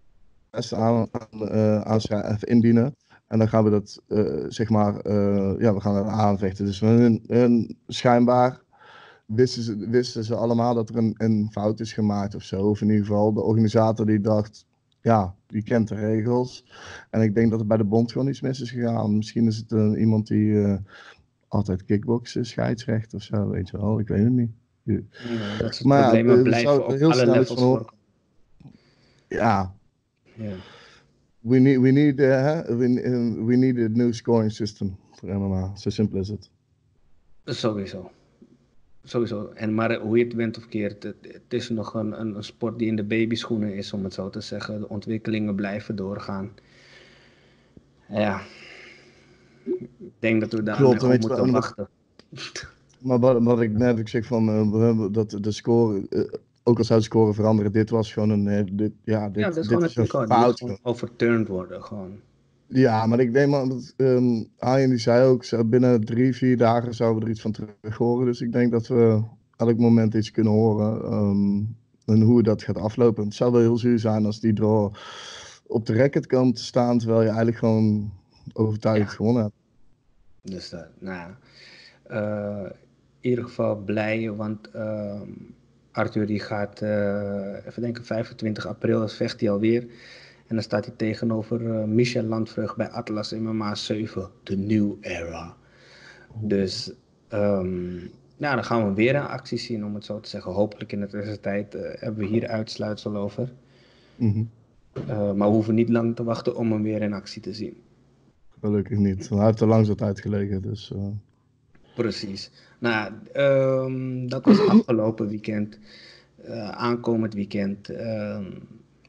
aan, 0.52 1.08
aan, 1.12 2.10
aan 2.10 2.38
indienen. 2.40 2.96
En 3.28 3.38
dan 3.38 3.50
gaan 3.50 3.64
we 3.64 3.70
dat, 3.70 4.02
uh, 4.08 4.46
zeg 4.48 4.70
maar, 4.70 5.08
uh, 5.08 5.54
ja, 5.60 5.74
we 5.74 5.80
gaan 5.80 5.96
het 5.96 6.08
aanvechten. 6.08 6.66
Dus 6.66 6.80
hun, 6.80 7.24
hun, 7.28 7.78
schijnbaar 7.88 8.62
wisten 9.26 9.64
ze, 9.64 9.88
wisten 9.90 10.24
ze 10.24 10.36
allemaal 10.36 10.74
dat 10.74 10.90
er 10.90 10.98
een, 10.98 11.14
een 11.18 11.50
fout 11.52 11.80
is 11.80 11.94
gemaakt 11.94 12.36
of 12.36 12.44
zo. 12.44 12.70
Of 12.70 12.82
in 12.82 12.90
ieder 12.90 13.06
geval 13.06 13.34
de 13.34 13.42
organisator 13.42 14.06
die 14.06 14.22
dacht, 14.22 14.66
ja, 15.02 15.36
die 15.48 15.64
kent 15.64 15.88
de 15.88 15.96
regels. 15.96 16.66
En 17.10 17.22
ik 17.22 17.36
denk 17.36 17.52
dat 17.52 17.60
er 17.60 17.68
bij 17.68 17.78
de 17.78 17.84
bond 17.84 18.12
gewoon 18.12 18.28
iets 18.28 18.42
mis 18.42 18.62
is 18.62 18.72
gegaan. 18.72 19.18
Misschien 19.18 19.48
is 19.48 19.58
het 19.58 19.72
uh, 19.72 20.00
iemand 20.00 20.28
die 20.28 20.46
uh, 20.46 20.78
altijd 21.48 21.86
kickboksen, 21.86 22.46
scheidsrecht 22.46 23.14
of 23.14 23.22
zo, 23.22 23.50
weet 23.50 23.70
je 23.70 23.78
wel. 23.78 24.00
Ik 24.00 24.08
weet 24.08 24.24
het 24.24 24.34
niet. 24.34 24.52
Ja, 24.84 25.00
dat 25.60 25.84
maar 25.84 26.18
ja, 26.18 26.34
er 26.34 26.60
zou 26.60 26.82
op 26.82 26.90
heel 26.90 27.12
alle 27.12 27.44
snel 27.44 27.46
van. 27.46 27.90
Ja, 29.28 29.74
We 31.40 31.60
need, 31.60 31.80
we 31.80 31.92
need, 31.92 32.20
uh, 32.20 32.62
we, 32.68 32.88
uh, 32.88 33.46
we 33.46 33.56
need 33.56 33.78
a 33.78 33.88
new 33.88 34.14
scoring 34.14 34.52
system 34.52 34.98
voor 35.12 35.30
MMA. 35.30 35.76
Zo 35.78 35.90
simpel 35.90 36.20
is 36.20 36.30
het. 36.30 36.50
Sowieso. 37.46 38.12
Sowieso. 39.04 39.52
En 39.54 39.74
maar 39.74 40.00
hoe 40.00 40.18
je 40.18 40.24
het 40.24 40.34
went 40.34 40.58
of 40.58 40.68
keert, 40.68 41.04
het, 41.04 41.16
het 41.22 41.54
is 41.54 41.70
nog 41.70 41.94
een, 41.94 42.20
een, 42.20 42.44
sport 42.44 42.80
die 42.80 42.88
in 42.88 42.96
de 42.96 43.04
babyschoenen 43.04 43.76
is, 43.76 43.94
om 43.94 44.04
het 44.04 44.14
zo 44.14 44.30
te 44.30 44.42
zeggen. 44.42 44.80
De 44.80 44.90
ontwikkelingen 44.90 45.56
blijven 45.56 45.96
doorgaan. 45.96 46.52
Ja. 48.10 48.42
Ik 49.64 50.12
denk 50.20 50.42
dat 50.42 50.52
we 50.52 50.64
daar 50.64 50.76
Klopt, 50.76 51.02
je 51.02 51.08
moeten 51.08 51.52
wachten. 51.52 51.88
Maar 53.00 53.20
wat, 53.20 53.44
wat 53.44 53.62
ik 53.62 53.72
net 53.72 54.00
ik 54.00 54.08
zeg 54.08 54.26
van 54.26 54.48
hebben 54.48 55.12
dat 55.12 55.38
de 55.42 55.52
score, 55.52 56.06
uh, 56.10 56.24
ook 56.64 56.78
al 56.78 56.84
zou 56.84 57.00
de 57.00 57.06
score 57.06 57.34
veranderen, 57.34 57.72
dit 57.72 57.90
was 57.90 58.14
gewoon 58.14 58.30
een, 58.30 58.46
uh, 58.46 58.64
dit, 58.74 58.92
ja, 59.04 59.30
dit, 59.30 59.36
Ja, 59.44 59.48
dat 59.48 59.58
is 59.58 59.68
dit 59.68 59.68
gewoon 59.68 59.86
is 59.86 59.96
een 59.96 60.28
fout. 60.28 60.80
overturned 60.84 61.48
worden, 61.48 61.84
gewoon. 61.84 62.20
Ja, 62.68 63.06
maar 63.06 63.20
ik 63.20 63.34
denk 63.34 63.52
maar, 63.52 63.68
dat, 63.68 63.94
um, 63.98 64.48
Arjen 64.58 64.90
die 64.90 64.98
zei 64.98 65.26
ook, 65.28 65.70
binnen 65.70 66.06
drie, 66.06 66.36
vier 66.36 66.58
dagen 66.58 66.94
zouden 66.94 67.20
we 67.20 67.26
er 67.26 67.32
iets 67.32 67.42
van 67.42 67.52
terug 67.52 67.96
horen. 67.98 68.26
Dus 68.26 68.42
ik 68.42 68.52
denk 68.52 68.72
dat 68.72 68.88
we 68.88 69.22
elk 69.58 69.78
moment 69.78 70.14
iets 70.14 70.32
kunnen 70.32 70.54
horen. 70.54 71.14
Um, 71.14 71.76
en 72.06 72.22
hoe 72.22 72.44
dat 72.44 72.64
gaat 72.64 72.78
aflopen. 72.78 73.24
Het 73.24 73.34
zou 73.34 73.52
wel 73.52 73.62
heel 73.62 73.78
zuur 73.78 74.00
zijn 74.00 74.26
als 74.26 74.40
die 74.40 74.54
draw 74.54 74.94
op 75.68 75.86
de 75.86 75.94
record 75.94 76.26
kan 76.26 76.54
te 76.54 76.64
staan, 76.64 76.98
terwijl 76.98 77.20
je 77.22 77.28
eigenlijk 77.28 77.58
gewoon 77.58 78.12
overtuigend 78.54 79.10
Ja. 79.10 79.16
gewonnen 79.16 79.42
hebt. 79.44 79.54
Dus 80.42 80.70
dat, 80.70 80.88
nou 81.00 81.16
ja. 81.18 81.38
Eh, 82.04 82.72
in 83.20 83.30
ieder 83.30 83.44
geval 83.46 83.76
blij, 83.76 84.32
want 84.32 84.68
ehm, 84.72 85.30
Arthur 85.92 86.26
die 86.26 86.40
gaat, 86.40 86.82
eh, 86.82 87.66
even 87.66 87.82
denken, 87.82 88.06
25 88.06 88.68
april 88.68 89.08
vecht 89.08 89.40
hij 89.40 89.50
alweer. 89.50 89.82
En 90.48 90.56
dan 90.56 90.64
staat 90.64 90.86
hij 90.86 90.94
tegenover 90.98 91.76
eh, 91.76 91.84
Michel 91.84 92.24
Landvreugd 92.24 92.76
bij 92.76 92.90
Atlas 92.90 93.34
MMA 93.34 93.76
7, 93.76 94.30
de 94.44 94.58
New 94.58 94.94
Era. 95.02 95.56
Dus 96.42 96.92
ehm, 97.28 97.96
nou, 98.38 98.56
dan 98.56 98.64
gaan 98.64 98.88
we 98.88 98.94
weer 98.94 99.16
een 99.16 99.28
actie 99.28 99.58
zien, 99.58 99.86
om 99.86 99.96
het 99.96 100.06
zo 100.06 100.20
te 100.20 100.30
zeggen. 100.30 100.52
Hopelijk 100.52 100.92
in 100.92 101.00
de 101.00 101.08
tussentijd 101.08 101.76
eh, 101.76 102.02
hebben 102.02 102.20
we 102.20 102.30
hier 102.30 102.48
uitsluitsel 102.48 103.16
over. 103.16 103.54
Mhm. 104.16 104.44
Maar 105.08 105.36
we 105.36 105.44
hoeven 105.44 105.76
niet 105.76 105.90
lang 105.90 106.16
te 106.16 106.24
wachten 106.24 106.56
om 106.56 106.72
hem 106.72 106.84
weer 106.84 107.02
in 107.02 107.14
actie 107.14 107.42
te 107.42 107.54
zien. 107.54 107.78
Gelukkig 108.60 108.98
niet. 108.98 109.30
Hij 109.30 109.46
heeft 109.46 109.60
er 109.60 109.68
lang 109.68 109.86
zat 109.86 110.02
uitgelegen, 110.02 110.62
dus... 110.62 110.92
Uh... 110.96 111.08
Precies. 112.02 112.52
Nou, 112.80 113.12
um, 113.36 114.30
dat 114.30 114.46
was 114.46 114.60
afgelopen 114.68 115.28
weekend. 115.28 115.80
Uh, 116.46 116.70
aankomend 116.70 117.34
weekend, 117.34 117.90
uh, 117.90 118.40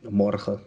morgen, 0.09 0.61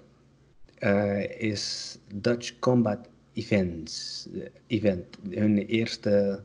uh, 0.79 1.39
is 1.39 1.97
Dutch 2.15 2.59
Combat 2.59 3.07
Events. 3.33 4.27
Event. 4.67 5.17
Hun 5.29 5.57
eerste 5.57 6.41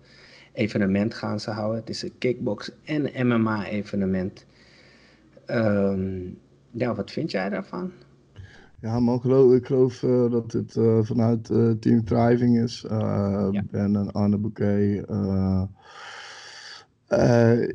evenement 0.53 1.15
gaan 1.15 1.41
ze 1.41 1.51
houden. 1.51 1.81
Het 1.81 1.89
is 1.89 2.03
een 2.03 2.19
kickbox 2.19 2.71
en 2.85 3.27
MMA 3.27 3.67
evenement. 3.67 4.47
Um, 5.47 6.39
ja, 6.71 6.95
wat 6.95 7.11
vind 7.11 7.31
jij 7.31 7.49
daarvan? 7.49 7.93
Ja, 8.81 9.01
man, 9.01 9.21
geloof, 9.21 9.55
ik 9.55 9.67
geloof 9.67 10.03
uh, 10.03 10.31
dat 10.31 10.53
het 10.53 10.77
uh, 10.77 11.03
vanuit 11.03 11.51
uh, 11.51 11.71
Team 11.71 12.05
Thriving 12.05 12.59
is. 12.59 12.85
Ja. 12.89 13.51
Ben 13.71 13.97
en 13.97 14.13
Arne 14.13 14.39
Bouquet. 14.39 15.05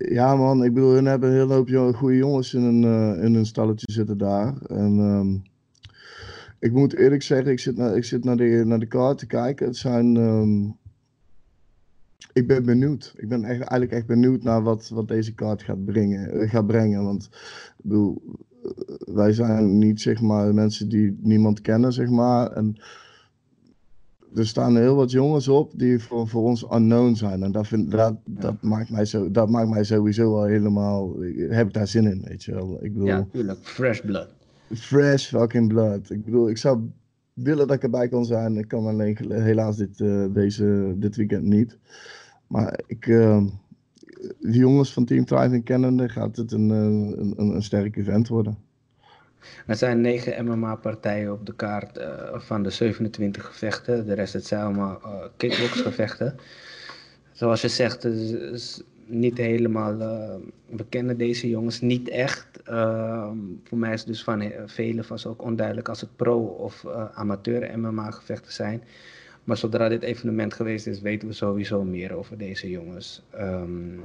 ja, 0.09 0.35
man, 0.35 0.63
ik 0.63 0.73
bedoel, 0.73 0.93
hun 0.93 1.05
hebben 1.05 1.29
een 1.29 1.35
hele 1.35 1.53
hoop 1.53 1.95
goede 1.95 2.17
jongens 2.17 2.53
in 2.53 2.61
een, 2.63 2.83
in 3.21 3.35
een 3.35 3.45
stalletje 3.45 3.91
zitten 3.91 4.17
daar. 4.17 4.57
En 4.67 4.99
um, 4.99 5.43
ik 6.59 6.71
moet 6.71 6.95
eerlijk 6.95 7.21
zeggen, 7.21 7.51
ik 7.51 7.59
zit 7.59 7.77
naar, 7.77 7.95
ik 7.95 8.03
zit 8.03 8.23
naar, 8.23 8.37
de, 8.37 8.63
naar 8.65 8.79
de 8.79 8.87
kaart 8.87 9.17
te 9.17 9.25
kijken. 9.25 9.65
Het 9.65 9.77
zijn. 9.77 10.15
Um, 10.15 10.77
ik 12.33 12.47
ben 12.47 12.65
benieuwd. 12.65 13.13
Ik 13.17 13.27
ben 13.27 13.43
echt, 13.43 13.59
eigenlijk 13.59 13.91
echt 13.91 14.05
benieuwd 14.05 14.43
naar 14.43 14.63
wat, 14.63 14.89
wat 14.89 15.07
deze 15.07 15.33
kaart 15.33 15.63
gaat 15.63 15.85
brengen. 15.85 16.49
Gaat 16.49 16.67
brengen 16.67 17.03
want 17.03 17.29
ik 17.77 17.83
bedoel, 17.83 18.21
wij 18.97 19.33
zijn 19.33 19.77
niet 19.77 20.01
zeg 20.01 20.21
maar 20.21 20.53
mensen 20.53 20.89
die 20.89 21.17
niemand 21.21 21.61
kennen, 21.61 21.93
zeg 21.93 22.09
maar. 22.09 22.51
En 22.51 22.77
er 24.35 24.47
staan 24.47 24.77
heel 24.77 24.95
wat 24.95 25.11
jongens 25.11 25.47
op 25.47 25.71
die 25.75 25.99
voor, 25.99 26.27
voor 26.27 26.43
ons 26.43 26.65
unknown 26.73 27.13
zijn. 27.13 27.43
En 27.43 27.51
dat, 27.51 27.67
vind, 27.67 27.91
dat, 27.91 28.17
ja. 28.25 28.41
dat, 28.41 28.61
maakt 28.61 28.89
mij 28.89 29.05
zo, 29.05 29.31
dat 29.31 29.49
maakt 29.49 29.69
mij 29.69 29.83
sowieso 29.83 30.35
al 30.35 30.43
helemaal. 30.43 31.19
Heb 31.49 31.67
ik 31.67 31.73
daar 31.73 31.87
zin 31.87 32.05
in, 32.05 32.21
weet 32.27 32.43
je 32.43 32.53
wel. 32.53 32.77
Ik 32.81 32.93
bedoel, 32.93 33.07
ja, 33.07 33.27
tuurlijk. 33.31 33.59
Fresh 33.61 33.99
blood. 33.99 34.27
Fresh 34.73 35.27
fucking 35.27 35.67
blood. 35.67 36.09
Ik 36.09 36.25
bedoel, 36.25 36.49
ik 36.49 36.57
zou 36.57 36.79
willen 37.33 37.67
dat 37.67 37.75
ik 37.75 37.83
erbij 37.83 38.07
kan 38.07 38.25
zijn. 38.25 38.57
Ik 38.57 38.67
kan 38.67 38.85
alleen 38.85 39.17
helaas 39.29 39.77
dit, 39.77 39.99
uh, 39.99 40.25
deze, 40.33 40.93
dit 40.97 41.15
weekend 41.15 41.43
niet. 41.43 41.77
Maar 42.47 42.79
ik. 42.87 43.05
Uh, 43.05 43.43
die 44.39 44.59
jongens 44.59 44.93
van 44.93 45.05
Team 45.05 45.25
Thriving 45.25 45.63
kennende 45.63 46.09
gaat 46.09 46.35
het 46.35 46.51
een, 46.51 46.69
een, 46.69 47.33
een, 47.37 47.55
een 47.55 47.63
sterk 47.63 47.95
event 47.95 48.27
worden. 48.27 48.57
Er 49.67 49.75
zijn 49.75 50.01
negen 50.01 50.45
MMA-partijen 50.45 51.31
op 51.31 51.45
de 51.45 51.55
kaart 51.55 51.97
uh, 51.97 52.39
van 52.39 52.63
de 52.63 52.69
27 52.69 53.45
gevechten. 53.45 54.05
De 54.05 54.13
rest 54.13 54.33
het 54.33 54.45
zijn 54.45 54.61
allemaal 54.61 55.01
uh, 55.05 55.25
kickbox-gevechten. 55.37 56.35
Zoals 57.31 57.61
je 57.61 57.67
zegt, 57.67 58.03
het 58.03 58.15
is 58.53 58.81
niet 59.05 59.37
helemaal. 59.37 59.97
We 60.65 60.85
kennen 60.89 61.17
deze 61.17 61.49
jongens 61.49 61.81
niet 61.81 62.09
echt. 62.09 62.47
Ehm, 62.63 63.37
voor 63.63 63.77
mij 63.77 63.93
is 63.93 63.99
het 63.99 64.07
dus 64.07 64.23
van 64.23 64.51
velen 64.65 65.05
was 65.07 65.25
ook 65.25 65.41
onduidelijk 65.43 65.89
als 65.89 66.01
het 66.01 66.15
pro- 66.15 66.55
of 66.57 66.85
amateur 67.13 67.79
MMA-gevechten 67.79 68.53
zijn. 68.53 68.83
Maar 69.45 69.57
zodra 69.57 69.89
dit 69.89 70.01
evenement 70.01 70.53
geweest 70.53 70.87
is, 70.87 71.01
weten 71.01 71.27
we 71.27 71.33
sowieso 71.33 71.83
meer 71.83 72.13
over 72.13 72.37
deze 72.37 72.69
jongens. 72.69 73.21
Um, 73.39 74.03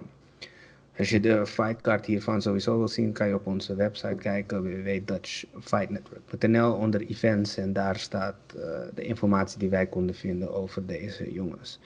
als 0.99 1.11
je 1.11 1.21
de 1.21 1.47
fightcard 1.47 2.07
hiervan 2.07 2.43
sowieso 2.43 2.79
wil 2.79 2.89
zien, 2.89 3.13
kan 3.13 3.29
je 3.29 3.35
op 3.35 3.47
onze 3.47 3.75
website 3.75 4.15
kijken, 4.15 4.63
www.dutchfightnetwork.nl 4.63 6.73
onder 6.73 7.01
events. 7.01 7.57
En 7.57 7.73
daar 7.73 7.99
staat 7.99 8.37
uh, 8.57 8.63
de 8.95 9.03
informatie 9.03 9.59
die 9.59 9.69
wij 9.69 9.87
konden 9.87 10.15
vinden 10.15 10.55
over 10.55 10.87
deze 10.87 11.33
jongens. 11.33 11.81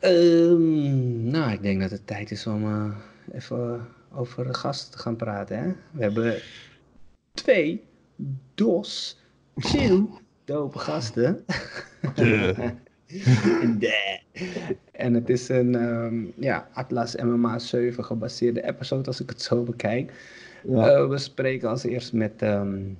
Um, 0.00 1.30
nou, 1.30 1.52
ik 1.52 1.62
denk 1.62 1.80
dat 1.80 1.90
het 1.90 2.06
tijd 2.06 2.30
is 2.30 2.46
om 2.46 2.64
uh, 2.64 2.94
even 3.32 3.88
over 4.12 4.46
de 4.46 4.54
gasten 4.54 4.92
te 4.92 4.98
gaan 4.98 5.16
praten. 5.16 5.58
Hè? 5.58 5.72
We 5.90 6.02
hebben 6.02 6.40
twee 7.34 7.84
DOS, 8.54 9.20
chill, 9.56 10.04
dope 10.44 10.78
gasten. 10.78 11.44
en 14.92 15.14
het 15.14 15.28
is 15.28 15.48
een 15.48 15.74
um, 15.74 16.32
ja, 16.36 16.68
Atlas 16.72 17.16
MMA 17.16 17.58
7 17.58 18.04
gebaseerde 18.04 18.64
episode 18.64 19.06
als 19.06 19.20
ik 19.20 19.28
het 19.28 19.42
zo 19.42 19.62
bekijk. 19.62 20.12
Ja. 20.64 21.00
Uh, 21.00 21.08
we 21.08 21.18
spreken 21.18 21.68
als 21.68 21.84
eerst 21.84 22.12
met 22.12 22.42
um, 22.42 22.98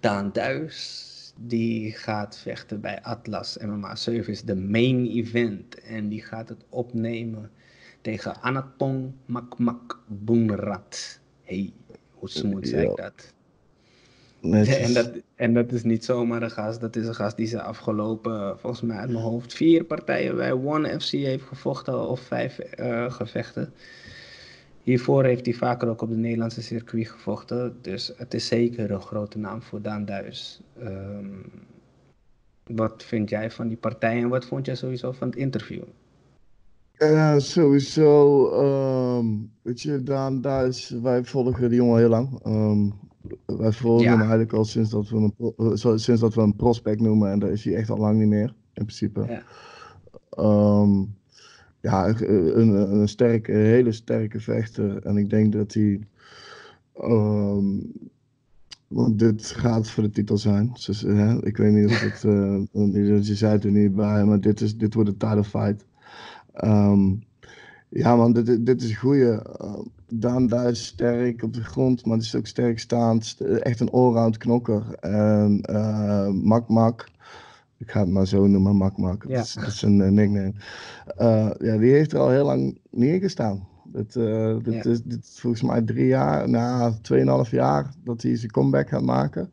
Daan 0.00 0.32
Duis. 0.32 1.08
Die 1.42 1.92
gaat 1.92 2.38
vechten 2.38 2.80
bij 2.80 3.02
Atlas 3.02 3.58
MMA 3.58 3.96
7 3.96 4.32
is 4.32 4.42
de 4.42 4.56
main 4.56 5.06
event. 5.06 5.80
En 5.80 6.08
die 6.08 6.22
gaat 6.22 6.48
het 6.48 6.64
opnemen 6.68 7.50
tegen 8.00 8.40
Anaton 8.40 9.18
Makmak 9.26 10.02
Boenrat. 10.06 11.20
Hey, 11.42 11.72
hoe 12.10 12.28
smooth 12.28 12.68
zeg 12.68 12.82
ik 12.82 12.96
dat? 12.96 13.34
En, 14.42 14.92
dat, 14.92 15.10
en 15.34 15.54
dat 15.54 15.72
is 15.72 15.82
niet 15.82 16.04
zomaar 16.04 16.42
een 16.42 16.50
gast, 16.50 16.80
dat 16.80 16.96
is 16.96 17.06
een 17.06 17.14
gast 17.14 17.36
die 17.36 17.46
ze 17.46 17.62
afgelopen, 17.62 18.58
volgens 18.58 18.82
mij 18.82 18.96
uit 18.96 19.10
mijn 19.10 19.22
hoofd, 19.22 19.52
vier 19.52 19.84
partijen 19.84 20.36
bij 20.36 20.52
One 20.52 21.00
FC 21.00 21.10
heeft 21.10 21.44
gevochten 21.44 22.08
of 22.08 22.20
vijf 22.20 22.60
uh, 22.80 23.10
gevechten. 23.10 23.72
Hiervoor 24.82 25.24
heeft 25.24 25.46
hij 25.46 25.54
vaker 25.54 25.88
ook 25.88 26.02
op 26.02 26.08
de 26.08 26.16
Nederlandse 26.16 26.62
circuit 26.62 27.08
gevochten, 27.08 27.76
dus 27.80 28.12
het 28.16 28.34
is 28.34 28.46
zeker 28.46 28.90
een 28.90 29.00
grote 29.00 29.38
naam 29.38 29.62
voor 29.62 29.82
Daan 29.82 30.04
Duis. 30.04 30.60
Um, 30.82 31.44
wat 32.64 33.02
vind 33.02 33.30
jij 33.30 33.50
van 33.50 33.68
die 33.68 33.76
partij 33.76 34.22
en 34.22 34.28
wat 34.28 34.44
vond 34.44 34.66
jij 34.66 34.74
sowieso 34.74 35.12
van 35.12 35.28
het 35.28 35.36
interview? 35.36 35.82
Ja, 36.92 37.38
sowieso. 37.38 38.44
Um, 39.18 39.52
weet 39.62 39.80
je, 39.80 40.02
Daan 40.02 40.40
Duis, 40.40 40.90
wij 41.02 41.24
volgen 41.24 41.68
die 41.68 41.78
jongen 41.78 41.98
heel 41.98 42.08
lang. 42.08 42.46
Um, 42.46 42.94
wij 43.46 43.72
volgen 43.72 44.08
hem 44.08 44.18
eigenlijk 44.18 44.52
al 44.52 44.64
sinds 44.64 44.90
dat, 44.90 45.08
we 45.08 45.16
een, 45.16 45.54
eh, 45.56 45.96
sinds 45.96 46.20
dat 46.20 46.34
we 46.34 46.40
een 46.40 46.56
prospect 46.56 47.00
noemen. 47.00 47.30
En 47.30 47.38
daar 47.38 47.50
is 47.50 47.64
hij 47.64 47.74
echt 47.74 47.90
al 47.90 47.98
lang 47.98 48.18
niet 48.18 48.28
meer, 48.28 48.54
in 48.72 48.84
principe. 48.84 49.26
Ja, 49.28 49.42
um, 50.82 51.14
ja 51.80 52.08
een, 52.08 52.98
een, 52.98 53.08
sterke, 53.08 53.52
een 53.52 53.64
hele 53.64 53.92
sterke 53.92 54.40
vechter. 54.40 55.02
En 55.02 55.16
ik 55.16 55.30
denk 55.30 55.52
dat 55.52 55.74
hij... 55.74 56.00
Um, 57.02 57.92
want 58.86 59.18
dit 59.18 59.46
gaat 59.46 59.90
voor 59.90 60.02
de 60.02 60.10
titel 60.10 60.38
zijn. 60.38 60.70
Dus, 60.86 61.00
hè, 61.00 61.46
ik 61.46 61.56
weet 61.56 61.72
niet 61.72 61.86
of 61.86 62.00
het... 62.00 62.22
Uh, 62.22 63.24
je 63.26 63.34
zei 63.34 63.52
het 63.52 63.64
er 63.64 63.70
niet 63.70 63.94
bij, 63.94 64.24
maar 64.24 64.40
dit, 64.40 64.60
is, 64.60 64.76
dit 64.76 64.94
wordt 64.94 65.08
een 65.08 65.16
title 65.16 65.44
fight. 65.44 65.84
Um, 66.64 67.22
ja 67.90 68.16
man, 68.16 68.32
dit, 68.32 68.66
dit 68.66 68.82
is 68.82 68.90
een 68.90 68.96
goede. 68.96 69.46
Uh, 69.62 69.78
Daan 70.12 70.46
daar 70.46 70.70
is 70.70 70.86
sterk 70.86 71.42
op 71.42 71.54
de 71.54 71.64
grond, 71.64 72.06
maar 72.06 72.16
het 72.16 72.26
is 72.26 72.34
ook 72.34 72.46
sterk 72.46 72.78
staand. 72.78 73.36
Echt 73.40 73.80
een 73.80 73.90
allround 73.90 74.36
knokker. 74.36 74.94
En 75.00 75.62
uh, 75.70 76.28
Mak 76.28 76.68
Mak, 76.68 77.08
ik 77.76 77.90
ga 77.90 78.00
het 78.00 78.08
maar 78.08 78.26
zo 78.26 78.46
noemen, 78.46 78.76
Mak 78.76 78.96
Mak. 78.96 79.24
Ja. 79.28 79.36
Dat, 79.36 79.44
is, 79.44 79.52
dat 79.52 79.66
is 79.66 79.82
een 79.82 79.98
uh, 79.98 80.08
nickname. 80.08 80.52
Ja, 81.58 81.76
die 81.78 81.92
heeft 81.92 82.12
er 82.12 82.18
al 82.18 82.30
heel 82.30 82.44
lang 82.44 82.78
neergestaan. 82.90 83.68
Dit, 83.84 84.14
ja. 84.14 84.82
is, 84.82 85.02
dit 85.02 85.30
volgens 85.40 85.62
mij 85.62 85.82
drie 85.82 86.06
jaar, 86.06 86.48
na 86.48 86.92
tweeënhalf 87.02 87.50
jaar, 87.50 87.94
dat 88.04 88.22
hij 88.22 88.36
zijn 88.36 88.50
comeback 88.50 88.88
gaat 88.88 89.02
maken. 89.02 89.50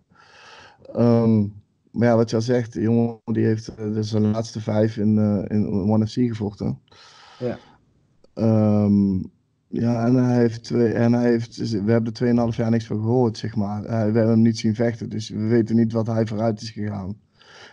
Um, 0.96 1.54
maar 1.92 2.08
ja, 2.08 2.16
wat 2.16 2.30
je 2.30 2.36
al 2.36 2.42
zegt, 2.42 2.74
de 2.74 2.82
jongen 2.82 3.20
die 3.26 3.46
heeft 3.46 3.78
dus 3.78 4.10
zijn 4.10 4.32
laatste 4.32 4.62
vijf 4.62 4.98
in, 4.98 5.18
in 5.48 5.68
One 5.68 6.08
FC 6.08 6.14
gevochten. 6.14 6.80
Ja. 7.40 7.58
Um, 8.40 9.32
ja, 9.68 10.06
en 10.06 10.16
hij 10.16 10.38
heeft, 10.38 10.64
twee, 10.64 10.94
en 10.94 11.14
hij 11.14 11.30
heeft, 11.30 11.58
we 11.58 11.92
hebben 11.92 12.14
er 12.14 12.52
2,5 12.52 12.58
jaar 12.58 12.72
niks 12.72 12.86
van 12.86 13.00
gehoord, 13.00 13.38
zeg 13.38 13.56
maar. 13.56 13.84
Uh, 13.84 13.88
we 13.88 13.94
hebben 13.96 14.28
hem 14.28 14.42
niet 14.42 14.58
zien 14.58 14.76
vechten, 14.76 15.10
dus 15.10 15.30
we 15.30 15.48
weten 15.48 15.76
niet 15.76 15.92
wat 15.92 16.08
hij 16.08 16.26
vooruit 16.28 16.62
is 16.62 16.70
gegaan 16.72 17.18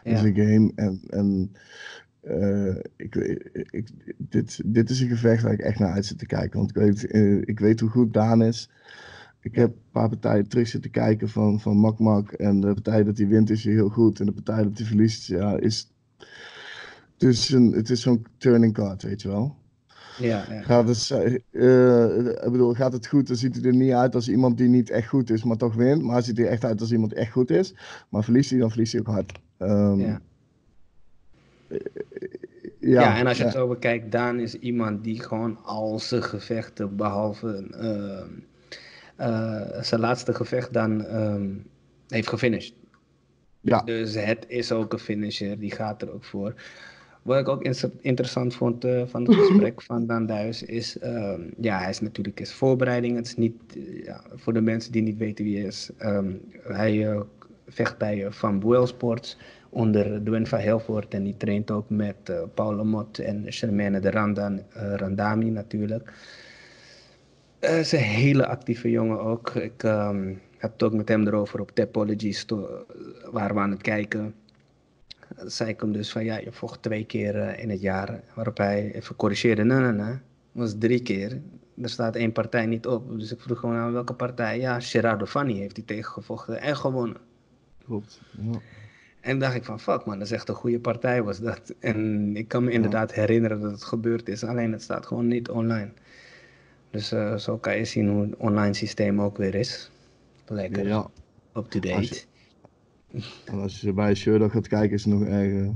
ja. 0.05 0.11
in 0.11 0.17
zijn 0.19 0.35
game. 0.35 0.73
En, 0.75 1.01
en 1.07 1.53
uh, 2.23 2.77
ik, 2.97 3.15
ik, 3.71 3.89
dit, 4.19 4.61
dit 4.65 4.91
is 4.91 5.01
een 5.01 5.09
gevecht 5.09 5.43
waar 5.43 5.53
ik 5.53 5.61
echt 5.61 5.79
naar 5.79 5.93
uit 5.93 6.07
zit 6.07 6.19
te 6.19 6.27
kijken. 6.27 6.59
Want 6.59 6.71
ik 6.71 6.77
weet, 6.77 7.15
uh, 7.15 7.43
ik 7.45 7.61
weet 7.61 7.81
hoe 7.81 7.91
goed 7.91 8.13
Daan 8.13 8.43
is. 8.43 8.71
Ik 9.41 9.55
heb 9.55 9.71
een 9.71 9.91
paar 9.91 10.09
partijen 10.09 10.49
terug 10.49 10.69
zitten 10.69 10.91
kijken 10.91 11.29
van, 11.29 11.61
van 11.61 11.77
Mak 11.77 11.99
Mak. 11.99 12.33
En 12.33 12.61
de 12.61 12.73
partij 12.73 13.05
dat 13.05 13.19
hij 13.19 13.27
wint 13.27 13.51
is 13.51 13.65
heel 13.65 13.89
goed. 13.89 14.21
En 14.21 14.27
de 14.27 14.33
partij 14.33 14.63
dat 14.63 14.79
hij 14.79 14.87
verliest, 14.87 15.27
ja, 15.27 15.57
is. 15.59 15.93
Dus 17.17 17.51
een, 17.51 17.73
het 17.73 17.91
is 17.91 18.01
zo'n 18.01 18.27
turning 18.37 18.73
card, 18.73 19.03
weet 19.03 19.23
je 19.23 19.29
wel. 19.29 19.57
Ja, 20.19 20.45
ja. 20.51 20.63
Gaat, 20.63 20.89
het, 20.89 21.11
uh, 21.51 22.17
ik 22.17 22.51
bedoel, 22.51 22.75
gaat 22.75 22.93
het 22.93 23.07
goed, 23.07 23.27
dan 23.27 23.37
ziet 23.37 23.55
hij 23.55 23.65
er 23.65 23.77
niet 23.77 23.93
uit 23.93 24.15
als 24.15 24.29
iemand 24.29 24.59
die 24.59 24.69
niet 24.69 24.91
echt 24.91 25.09
goed 25.09 25.31
is, 25.31 25.45
maar 25.45 25.57
toch 25.57 25.75
wint. 25.75 26.03
Maar 26.03 26.13
hij 26.13 26.23
ziet 26.23 26.39
er 26.39 26.47
echt 26.47 26.65
uit 26.65 26.81
als 26.81 26.93
iemand 26.93 27.11
die 27.11 27.21
echt 27.21 27.33
goed 27.33 27.51
is. 27.51 27.75
Maar 28.09 28.25
verliest 28.25 28.51
hij, 28.51 28.59
dan 28.59 28.71
verliest 28.71 28.93
hij 28.93 29.01
ook 29.01 29.07
hard. 29.07 29.39
Um, 29.59 30.01
ja. 30.01 30.21
Ja, 32.81 33.01
ja, 33.01 33.17
en 33.17 33.27
als 33.27 33.37
je 33.37 33.45
het 33.45 33.53
zo 33.53 33.69
bekijkt, 33.69 34.13
Daan 34.13 34.41
is 34.41 34.55
iemand 34.55 35.05
die 35.05 35.21
gewoon 35.21 35.59
al 35.63 35.99
zijn 35.99 36.23
gevechten, 36.23 36.97
behalve 36.97 37.67
uh, 39.19 39.27
uh, 39.29 39.83
zijn 39.83 40.01
laatste 40.01 40.35
gevecht, 40.35 40.73
dan 40.73 41.17
um, 41.17 41.67
heeft 42.09 42.29
gefinished. 42.29 42.75
Ja. 43.61 43.83
Dus 43.83 44.15
het 44.15 44.45
is 44.49 44.73
ook 44.73 44.93
een 44.93 44.99
finisher, 44.99 45.59
die 45.59 45.71
gaat 45.71 46.03
er 46.03 46.13
ook 46.13 46.25
voor. 46.25 46.55
Wat 47.25 47.39
ik 47.39 47.49
ook 47.49 47.63
interessant 48.01 48.55
vond 48.55 48.85
uh, 48.85 49.03
van 49.07 49.25
het 49.25 49.35
gesprek 49.35 49.83
van 49.83 50.07
Dan 50.07 50.27
Duis 50.27 50.63
is, 50.63 50.97
uh, 51.03 51.33
ja, 51.61 51.79
hij 51.79 51.91
is 51.91 52.01
natuurlijk 52.01 52.41
is 52.41 52.53
voorbereiding. 52.53 53.17
Het 53.17 53.27
is 53.27 53.37
niet, 53.37 53.55
uh, 53.77 54.05
ja, 54.05 54.23
voor 54.35 54.53
de 54.53 54.61
mensen 54.61 54.93
die 54.93 55.03
niet 55.03 55.17
weten 55.17 55.45
wie 55.45 55.59
hij 55.59 55.67
is, 55.67 55.91
um, 56.03 56.41
hij 56.63 57.11
eh, 57.11 57.21
vecht 57.69 57.99
bij 57.99 58.27
Van 58.31 58.59
Boel 58.59 58.87
Sports 58.87 59.39
onder 59.71 60.25
Dwayne 60.25 60.47
van 60.47 60.59
Helvoort 60.59 61.15
en 61.15 61.25
die 61.25 61.37
traint 61.37 61.71
ook 61.71 61.91
met 61.91 62.33
Paul 62.55 62.85
Mot 62.85 63.19
en 63.19 63.45
Charmaine 63.47 64.01
de 64.01 64.11
Randan, 64.11 64.63
Randami 64.73 65.51
natuurlijk. 65.51 66.13
Hij 67.61 67.81
is 67.81 67.93
een 67.93 67.99
hele 67.99 68.47
actieve 68.47 68.91
jongen 68.91 69.21
ook. 69.21 69.55
Ik 69.55 69.83
um, 69.83 70.41
heb 70.59 70.73
het 70.73 70.83
ook 70.83 70.93
met 70.93 71.09
hem 71.09 71.27
erover 71.27 71.61
op 71.61 71.71
Tapology, 71.71 72.35
waar 73.31 73.55
we 73.55 73.61
aan 73.61 73.71
het 73.71 73.83
kijken 73.83 74.35
zei 75.37 75.71
ik 75.71 75.81
hem 75.81 75.93
dus 75.93 76.13
van 76.13 76.25
ja, 76.25 76.39
je 76.39 76.53
vocht 76.53 76.83
twee 76.83 77.05
keer 77.05 77.37
uh, 77.37 77.63
in 77.63 77.71
het 77.71 77.81
jaar. 77.81 78.21
Waarop 78.35 78.57
hij 78.57 78.93
even 78.93 79.17
corrigeerde. 79.17 79.65
Nee, 79.65 79.79
nee, 79.79 79.93
nee. 79.93 80.07
Dat 80.07 80.19
was 80.53 80.75
drie 80.79 81.03
keer. 81.03 81.41
Er 81.83 81.89
staat 81.89 82.17
één 82.17 82.33
partij 82.33 82.67
niet 82.67 82.87
op. 82.87 83.19
Dus 83.19 83.33
ik 83.33 83.41
vroeg 83.41 83.59
gewoon 83.59 83.77
aan 83.77 83.93
welke 83.93 84.15
partij. 84.15 84.61
Ja, 84.61 84.81
Gerardo 84.81 85.27
Fanny 85.27 85.55
heeft 85.55 85.77
hij 85.77 85.85
tegengevochten 85.87 86.61
en 86.61 86.77
gewonnen. 86.77 87.17
Klopt. 87.85 88.21
Ja. 88.41 88.59
En 89.21 89.39
dacht 89.39 89.55
ik 89.55 89.65
van 89.65 89.81
fuck 89.81 90.05
man, 90.05 90.19
dat 90.19 90.27
is 90.27 90.33
echt 90.33 90.49
een 90.49 90.55
goede 90.55 90.81
partij 90.81 91.23
was 91.23 91.41
dat. 91.41 91.75
En 91.81 92.31
ik 92.37 92.49
kan 92.49 92.65
me 92.65 92.71
inderdaad 92.71 93.13
herinneren 93.13 93.61
dat 93.61 93.71
het 93.71 93.85
gebeurd 93.85 94.29
is. 94.29 94.45
Alleen 94.45 94.73
het 94.73 94.83
staat 94.83 95.07
gewoon 95.07 95.27
niet 95.27 95.49
online. 95.49 95.91
Dus 96.91 97.13
uh, 97.13 97.37
zo 97.37 97.59
kan 97.59 97.77
je 97.77 97.85
zien 97.85 98.09
hoe 98.09 98.23
het 98.23 98.37
online 98.37 98.75
systeem 98.75 99.21
ook 99.21 99.37
weer 99.37 99.55
is. 99.55 99.91
Lekker 100.47 100.87
ja. 100.87 101.11
up-to-date. 101.57 102.25
Als 103.53 103.81
je 103.81 103.93
bij 103.93 104.15
Sherdog 104.15 104.53
gaat 104.53 104.69
kijken, 104.69 104.97
is 104.97 105.05
het 105.05 105.15
nog 105.15 105.29
erger. 105.29 105.75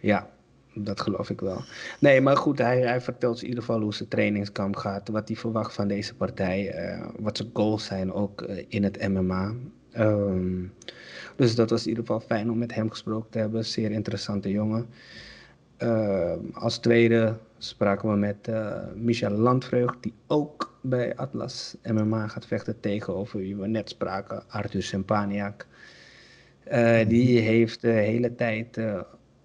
Ja, 0.00 0.30
dat 0.74 1.00
geloof 1.00 1.30
ik 1.30 1.40
wel. 1.40 1.62
Nee, 1.98 2.20
maar 2.20 2.36
goed, 2.36 2.58
hij, 2.58 2.80
hij 2.80 3.00
vertelt 3.00 3.42
in 3.42 3.48
ieder 3.48 3.64
geval 3.64 3.80
hoe 3.80 3.94
zijn 3.94 4.08
trainingskamp 4.08 4.76
gaat. 4.76 5.08
Wat 5.08 5.28
hij 5.28 5.36
verwacht 5.36 5.74
van 5.74 5.88
deze 5.88 6.14
partij. 6.14 6.92
Uh, 6.94 7.06
wat 7.18 7.36
zijn 7.36 7.50
goals 7.52 7.84
zijn 7.84 8.12
ook 8.12 8.42
uh, 8.42 8.64
in 8.68 8.82
het 8.82 9.08
MMA. 9.08 9.52
Ehm, 9.90 10.62
dus 11.36 11.54
dat 11.54 11.70
was 11.70 11.82
in 11.82 11.88
ieder 11.88 12.04
geval 12.04 12.20
fijn 12.20 12.50
om 12.50 12.58
met 12.58 12.74
hem 12.74 12.90
gesproken 12.90 13.30
te 13.30 13.38
hebben. 13.38 13.64
Zeer 13.64 13.90
interessante 13.90 14.50
jongen. 14.50 14.86
als 16.52 16.78
tweede 16.78 17.36
spraken 17.58 18.10
we 18.10 18.16
met 18.16 18.48
Michel 18.94 19.30
Landvreugd, 19.30 20.02
die 20.02 20.12
ook 20.26 20.74
bij 20.80 21.16
Atlas 21.16 21.76
MMA 21.82 22.28
gaat 22.28 22.46
vechten 22.46 22.80
tegenover 22.80 23.38
wie 23.38 23.56
we 23.56 23.66
net 23.66 23.88
spraken, 23.88 24.42
Arthur 24.48 24.82
Sempaniak. 24.82 25.66
Die 27.08 27.40
heeft 27.40 27.80
de 27.80 27.90
hele 27.90 28.34
tijd, 28.34 28.80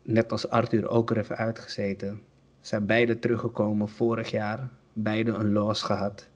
net 0.03 0.31
als 0.31 0.49
Arthur, 0.49 0.89
ook 0.89 1.09
er 1.09 1.17
even 1.17 1.37
uitgezeten. 1.37 2.19
Zijn 2.61 2.85
beide 2.85 3.19
teruggekomen 3.19 3.89
vorig 3.89 4.31
jaar, 4.31 4.69
beide 4.93 5.31
een 5.31 5.51
loss 5.51 5.81
gehad. 5.81 6.27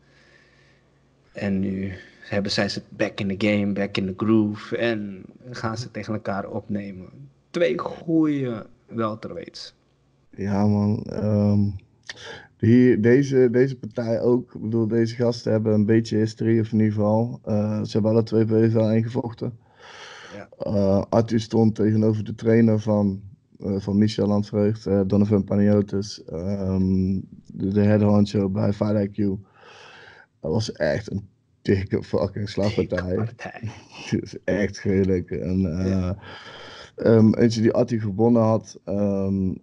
En 1.34 1.60
nu 1.60 1.92
hebben 2.20 2.52
zij 2.52 2.70
ze 2.70 2.82
back 2.90 3.20
in 3.20 3.38
the 3.38 3.48
game, 3.48 3.74
back 3.74 3.98
in 3.98 4.06
the 4.06 4.14
groove. 4.18 4.78
En 4.78 5.24
gaan 5.50 5.78
ze 5.78 5.92
tegen 5.92 6.14
elkaar 6.14 6.50
opnemen. 6.50 7.10
Twee 7.50 7.78
goede 7.78 8.66
welterweights. 8.88 9.76
Ja 10.30 10.68
man, 10.68 11.06
um, 11.12 11.76
die, 12.58 13.00
deze, 13.00 13.50
deze 13.52 13.78
partij 13.78 14.22
ook. 14.22 14.54
Ik 14.54 14.62
bedoel, 14.62 14.88
deze 14.88 15.16
gasten 15.16 15.52
hebben 15.52 15.74
een 15.74 15.86
beetje 15.86 16.18
history, 16.18 16.60
of 16.60 16.72
in 16.72 16.80
ieder 16.80 16.94
geval. 16.94 17.40
Uh, 17.46 17.84
ze 17.84 17.92
hebben 17.92 18.12
alle 18.12 18.24
twee 18.24 18.46
bij 18.46 18.96
ingevochten. 18.96 19.58
Uh, 20.68 21.04
Arthur 21.10 21.40
stond 21.40 21.76
tegenover 21.76 22.24
de 22.24 22.36
trainer 22.36 22.80
van, 22.80 23.22
uh, 23.60 23.80
van 23.80 23.98
Michel 23.98 24.28
Landvreugd, 24.28 24.84
Donovan 24.84 25.44
Paniotis. 25.44 26.22
Um, 26.32 27.28
de, 27.54 27.68
de 27.68 27.82
head 27.82 28.02
honcho 28.02 28.50
bij 28.50 28.74
Fight 28.74 29.08
IQ. 29.08 29.26
Dat 30.40 30.52
was 30.52 30.72
echt 30.72 31.12
een 31.12 31.28
dikke 31.62 32.04
fucking 32.04 32.50
slagpartij. 32.50 33.16
Het 34.10 34.24
is 34.24 34.36
echt 34.44 34.80
gruwelijk. 34.80 35.32
En, 35.32 35.62
ja. 35.62 36.18
um, 36.96 37.36
eentje 37.36 37.62
die 37.62 37.74
Atti 37.74 38.00
gewonnen 38.00 38.42
had. 38.42 38.80
Um, 38.86 39.58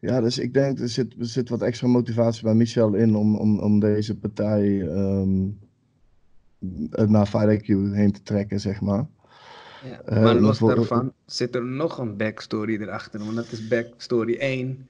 ja, 0.00 0.20
dus 0.20 0.38
ik 0.38 0.54
denk 0.54 0.78
er 0.78 0.88
zit, 0.88 1.14
er 1.18 1.26
zit 1.26 1.48
wat 1.48 1.62
extra 1.62 1.86
motivatie 1.86 2.42
bij 2.42 2.54
Michel 2.54 2.94
in 2.94 3.16
om, 3.16 3.36
om, 3.36 3.58
om 3.58 3.80
deze 3.80 4.18
partij 4.18 4.80
um, 4.80 5.58
naar 7.06 7.26
Fight 7.26 7.62
IQ 7.62 7.66
heen 7.92 8.12
te 8.12 8.22
trekken, 8.22 8.60
zeg 8.60 8.80
maar. 8.80 9.06
Ja, 9.90 10.16
uh, 10.16 10.22
maar 10.22 10.34
los 10.34 10.58
daarvan 10.58 11.12
zit 11.26 11.54
er 11.54 11.64
nog 11.64 11.98
een 11.98 12.16
backstory 12.16 12.76
erachter, 12.80 13.24
want 13.24 13.36
dat 13.36 13.52
is 13.52 13.68
backstory 13.68 14.36
1 14.36 14.88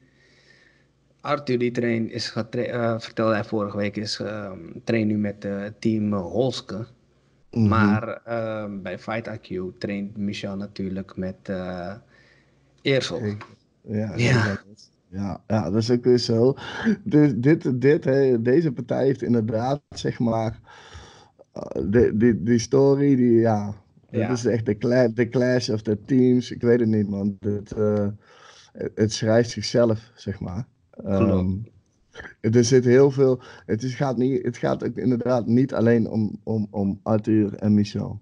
Arthur 1.26 1.58
die 1.58 1.70
train 1.70 2.10
is 2.10 2.34
uh, 2.36 2.94
vertelde 2.98 3.34
hij 3.34 3.44
vorige 3.44 3.76
week, 3.76 3.96
is 3.96 4.20
uh, 4.20 4.52
train 4.84 5.06
nu 5.06 5.16
met 5.16 5.44
uh, 5.44 5.64
team 5.78 6.12
Holske. 6.12 6.86
Mm 7.50 7.68
Maar 7.68 8.20
ehm, 8.24 8.82
bij 8.82 8.98
Fight 8.98 9.28
IQ 9.28 9.78
traint 9.78 10.16
Michel 10.16 10.56
natuurlijk 10.56 11.16
met 11.16 11.36
uh, 11.50 11.94
Eersel. 12.82 13.20
Ja, 13.80 14.12
ja. 14.16 14.58
Ja, 15.08 15.42
ja, 15.46 15.70
dat 15.70 15.82
is 15.82 15.90
ook 15.90 16.04
weer 16.04 16.18
zo. 16.18 16.54
Dus 17.04 17.32
dit, 17.36 17.80
dit, 17.80 18.04
hè, 18.04 18.42
deze 18.42 18.72
partij 18.72 19.04
heeft 19.04 19.22
inderdaad, 19.22 19.80
zeg 19.88 20.18
maar, 20.18 20.60
die, 21.84 22.16
die, 22.16 22.42
die 22.42 22.58
story, 22.58 23.16
die, 23.16 23.38
ja, 23.38 23.74
dat 24.10 24.30
is 24.30 24.44
echt 24.44 24.66
de, 24.66 24.76
cla 24.78 25.08
de 25.08 25.28
clash 25.28 25.68
of 25.68 25.82
the 25.82 25.98
teams. 26.04 26.50
Ik 26.50 26.60
weet 26.60 26.80
het 26.80 26.88
niet, 26.88 27.08
man. 27.08 27.36
Het, 27.40 27.74
het 28.94 29.12
schrijft 29.12 29.50
zichzelf, 29.50 30.10
zeg 30.14 30.40
maar. 30.40 30.66
Um, 31.04 31.66
er 32.40 32.64
zit 32.64 32.84
heel 32.84 33.10
veel. 33.10 33.40
Het, 33.66 33.82
is, 33.82 33.94
gaat 33.94 34.16
niet, 34.16 34.42
het 34.42 34.56
gaat 34.56 34.84
inderdaad 34.84 35.46
niet 35.46 35.74
alleen 35.74 36.08
om, 36.08 36.40
om, 36.42 36.66
om 36.70 37.00
Arthur 37.02 37.54
en 37.54 37.74
Michel. 37.74 38.20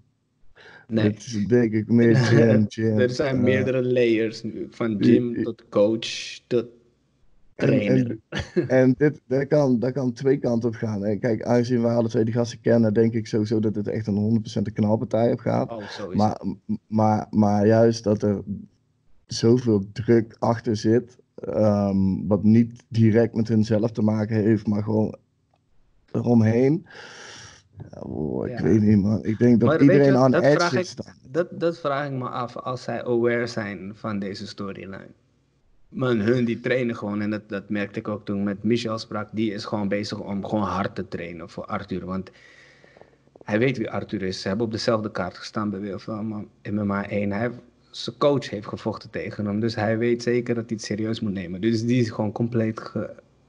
Nee. 0.88 1.04
Het 1.04 1.18
is 1.18 1.46
denk 1.46 1.72
ik 1.72 1.88
meer 1.88 2.12
Jim, 2.30 2.64
Jim. 2.68 2.98
er 2.98 3.10
zijn 3.10 3.36
uh, 3.36 3.42
meerdere 3.42 3.82
layers 3.82 4.42
nu. 4.42 4.66
Van 4.70 4.96
Jim 4.96 5.42
tot 5.42 5.68
coach 5.68 6.38
tot 6.46 6.66
En, 7.54 8.20
en, 8.68 8.94
dit, 8.98 9.20
dat, 9.26 9.46
kan, 9.46 9.78
dat 9.78 9.92
kan 9.92 10.12
twee 10.12 10.38
kanten 10.38 10.68
op 10.68 10.74
gaan. 10.74 11.18
Kijk, 11.18 11.42
aangezien 11.42 11.82
we 11.82 11.88
alle 11.88 12.08
twee 12.08 12.24
die 12.24 12.34
gasten 12.34 12.60
kennen, 12.60 12.94
denk 12.94 13.12
ik 13.12 13.26
sowieso 13.26 13.60
dat 13.60 13.74
het 13.74 13.88
echt 13.88 14.06
een 14.06 14.42
100% 14.50 14.62
een 14.62 14.72
knalpartij 14.72 15.32
op 15.32 15.38
gaat. 15.38 15.70
Oh, 15.70 16.14
maar, 16.14 16.40
maar, 16.86 17.26
maar 17.30 17.66
juist 17.66 18.04
dat 18.04 18.22
er 18.22 18.42
zoveel 19.26 19.84
druk 19.92 20.36
achter 20.38 20.76
zit. 20.76 21.18
Um, 21.48 22.26
wat 22.28 22.42
niet 22.42 22.84
direct 22.88 23.34
met 23.34 23.48
hunzelf 23.48 23.90
te 23.90 24.02
maken 24.02 24.36
heeft, 24.36 24.66
maar 24.66 24.82
gewoon 24.82 25.16
eromheen. 26.10 26.86
Oh, 28.00 28.48
ik 28.48 28.58
weet 28.58 28.80
niet, 28.80 29.02
man. 29.02 29.24
Ik 29.24 29.38
denk 29.38 29.60
dat 29.60 29.80
iedereen 29.80 30.12
je, 30.12 30.16
aan 30.16 30.34
edge 30.34 30.68
zit 30.68 30.96
Dat, 31.28 31.60
dat 31.60 31.78
vraag 31.78 32.06
ik 32.06 32.12
me 32.12 32.28
af 32.28 32.56
als 32.56 32.82
zij 32.82 33.04
aware 33.04 33.46
zijn 33.46 33.92
van 33.94 34.18
deze 34.18 34.46
storyline. 34.46 35.10
Man, 35.94 36.20
hun 36.20 36.44
die 36.44 36.60
trainen 36.60 36.96
gewoon, 36.96 37.20
en 37.20 37.30
dat, 37.30 37.48
dat 37.48 37.68
merkte 37.68 37.98
ik 37.98 38.08
ook 38.08 38.24
toen 38.24 38.42
met 38.42 38.62
Michel 38.62 38.98
sprak, 38.98 39.28
die 39.32 39.52
is 39.52 39.64
gewoon 39.64 39.88
bezig 39.88 40.20
om 40.20 40.46
gewoon 40.46 40.64
hard 40.64 40.94
te 40.94 41.08
trainen 41.08 41.48
voor 41.50 41.64
Arthur. 41.64 42.04
Want 42.04 42.30
hij 43.44 43.58
weet 43.58 43.78
wie 43.78 43.90
Arthur 43.90 44.22
is. 44.22 44.40
Ze 44.40 44.48
hebben 44.48 44.66
op 44.66 44.72
dezelfde 44.72 45.10
kaart 45.10 45.38
gestaan 45.38 45.70
bij 45.70 45.80
Wilfram 45.80 46.48
MMA 46.62 47.08
1. 47.08 47.32
Hij 47.32 47.50
zijn 47.90 48.16
coach 48.16 48.50
heeft 48.50 48.66
gevochten 48.66 49.10
tegen 49.10 49.46
hem. 49.46 49.60
Dus 49.60 49.74
hij 49.74 49.98
weet 49.98 50.22
zeker 50.22 50.54
dat 50.54 50.64
hij 50.66 50.76
het 50.76 50.84
serieus 50.84 51.20
moet 51.20 51.32
nemen. 51.32 51.60
Dus 51.60 51.84
die 51.84 52.00
is 52.00 52.10
gewoon 52.10 52.32
compleet 52.32 52.92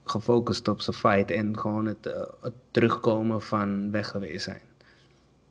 gefocust 0.04 0.68
op 0.68 0.82
zijn 0.82 0.96
fight 0.96 1.32
en 1.32 1.60
gewoon 1.60 1.86
het, 1.86 2.08
uh, 2.08 2.14
het 2.42 2.54
terugkomen 2.72 3.42
van 3.42 3.92
weg 3.92 4.08
geweest 4.08 4.44
zijn. 4.44 4.62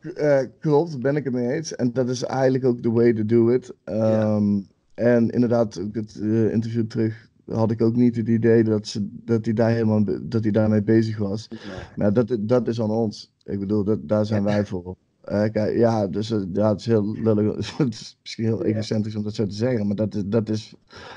Uh, 0.00 0.40
klopt, 0.60 1.00
ben 1.00 1.16
ik 1.16 1.24
het 1.24 1.32
mee 1.32 1.52
eens. 1.52 1.74
En 1.74 1.92
dat 1.92 2.08
is 2.08 2.22
eigenlijk 2.22 2.64
ook 2.64 2.80
the 2.80 2.92
way 2.92 3.12
to 3.12 3.24
do 3.26 3.48
it. 3.48 3.72
Um, 3.84 4.66
En 4.94 5.30
inderdaad, 5.30 5.74
het 5.92 6.14
uh, 6.14 6.52
interview 6.52 6.86
terug 6.86 7.28
had 7.46 7.70
ik 7.70 7.82
ook 7.82 7.96
niet 7.96 8.16
het 8.16 8.28
idee 8.28 8.64
dat, 8.64 8.86
ze, 8.86 9.08
dat, 9.24 9.44
hij, 9.44 9.54
daar 9.54 9.70
helemaal, 9.70 10.04
dat 10.22 10.42
hij 10.42 10.52
daarmee 10.52 10.82
bezig 10.82 11.18
was. 11.18 11.48
Maar 11.96 12.12
dat, 12.12 12.36
dat 12.40 12.68
is 12.68 12.80
aan 12.80 12.90
ons. 12.90 13.32
Ik 13.42 13.58
bedoel, 13.58 13.84
dat, 13.84 14.08
daar 14.08 14.26
zijn 14.26 14.44
wij 14.44 14.66
voor. 14.66 14.96
Uh, 15.28 15.76
ja, 15.76 16.06
dus 16.06 16.30
uh, 16.30 16.42
ja, 16.52 16.68
het 16.68 16.80
is 16.80 16.86
heel 16.86 17.12
lullig. 17.12 17.76
het 17.78 17.94
is 17.94 18.18
misschien 18.22 18.44
heel 18.44 18.64
egocentrisch 18.64 19.16
om 19.16 19.22
dat 19.22 19.34
zo 19.34 19.46
te 19.46 19.54
zeggen, 19.54 19.86
maar 19.86 19.96
dat 19.96 20.14
is, 20.14 20.22
dat 20.26 20.48
is 20.48 20.74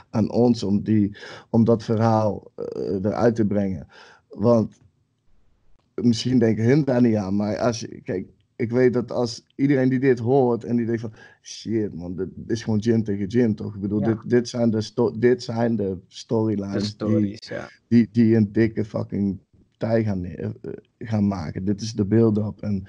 aan 0.10 0.32
ons 0.32 0.64
om, 0.64 0.84
die, 0.84 1.18
om 1.50 1.64
dat 1.64 1.84
verhaal 1.84 2.52
eruit 3.02 3.36
te 3.36 3.46
brengen. 3.46 3.88
Want 4.30 4.80
misschien 5.94 6.40
denken 6.40 6.64
hun 6.64 6.84
daar 6.84 7.02
niet 7.02 7.16
aan, 7.16 7.36
maar 7.36 7.58
als 7.58 7.80
je, 7.80 8.02
kijk, 8.02 8.28
ik 8.58 8.72
weet 8.72 8.94
dat 8.94 9.12
als 9.12 9.46
iedereen 9.56 9.90
die 9.90 10.00
dit 10.00 10.20
hoort 10.20 10.64
en 10.64 10.76
die 10.76 10.86
denkt 10.86 11.02
van 11.02 11.14
shit 11.42 11.94
man, 11.94 12.16
dit 12.16 12.30
is 12.48 12.64
gewoon 12.64 12.82
gym 12.82 13.04
tegen 13.04 13.32
gym 13.32 13.56
toch? 13.56 13.76
Ik 13.76 13.82
bedoel, 13.82 14.00
ja. 14.00 14.08
dit, 14.08 14.30
dit, 14.30 14.50
zijn 14.50 14.70
de 14.70 15.12
dit 15.18 15.44
zijn 15.44 15.76
de 15.76 15.98
storylines 16.08 16.98
die, 16.98 17.38
ja. 17.40 17.70
die, 17.88 18.10
die 18.12 18.36
een 18.36 18.52
dikke 18.52 18.86
fucking 18.86 19.40
tij 19.78 20.04
gaan, 20.04 20.26
gaan 20.98 21.28
maken. 21.28 21.66
Dit 21.66 21.82
is 21.82 21.94
de 21.94 22.06
build-up 22.06 22.62
en 22.62 22.88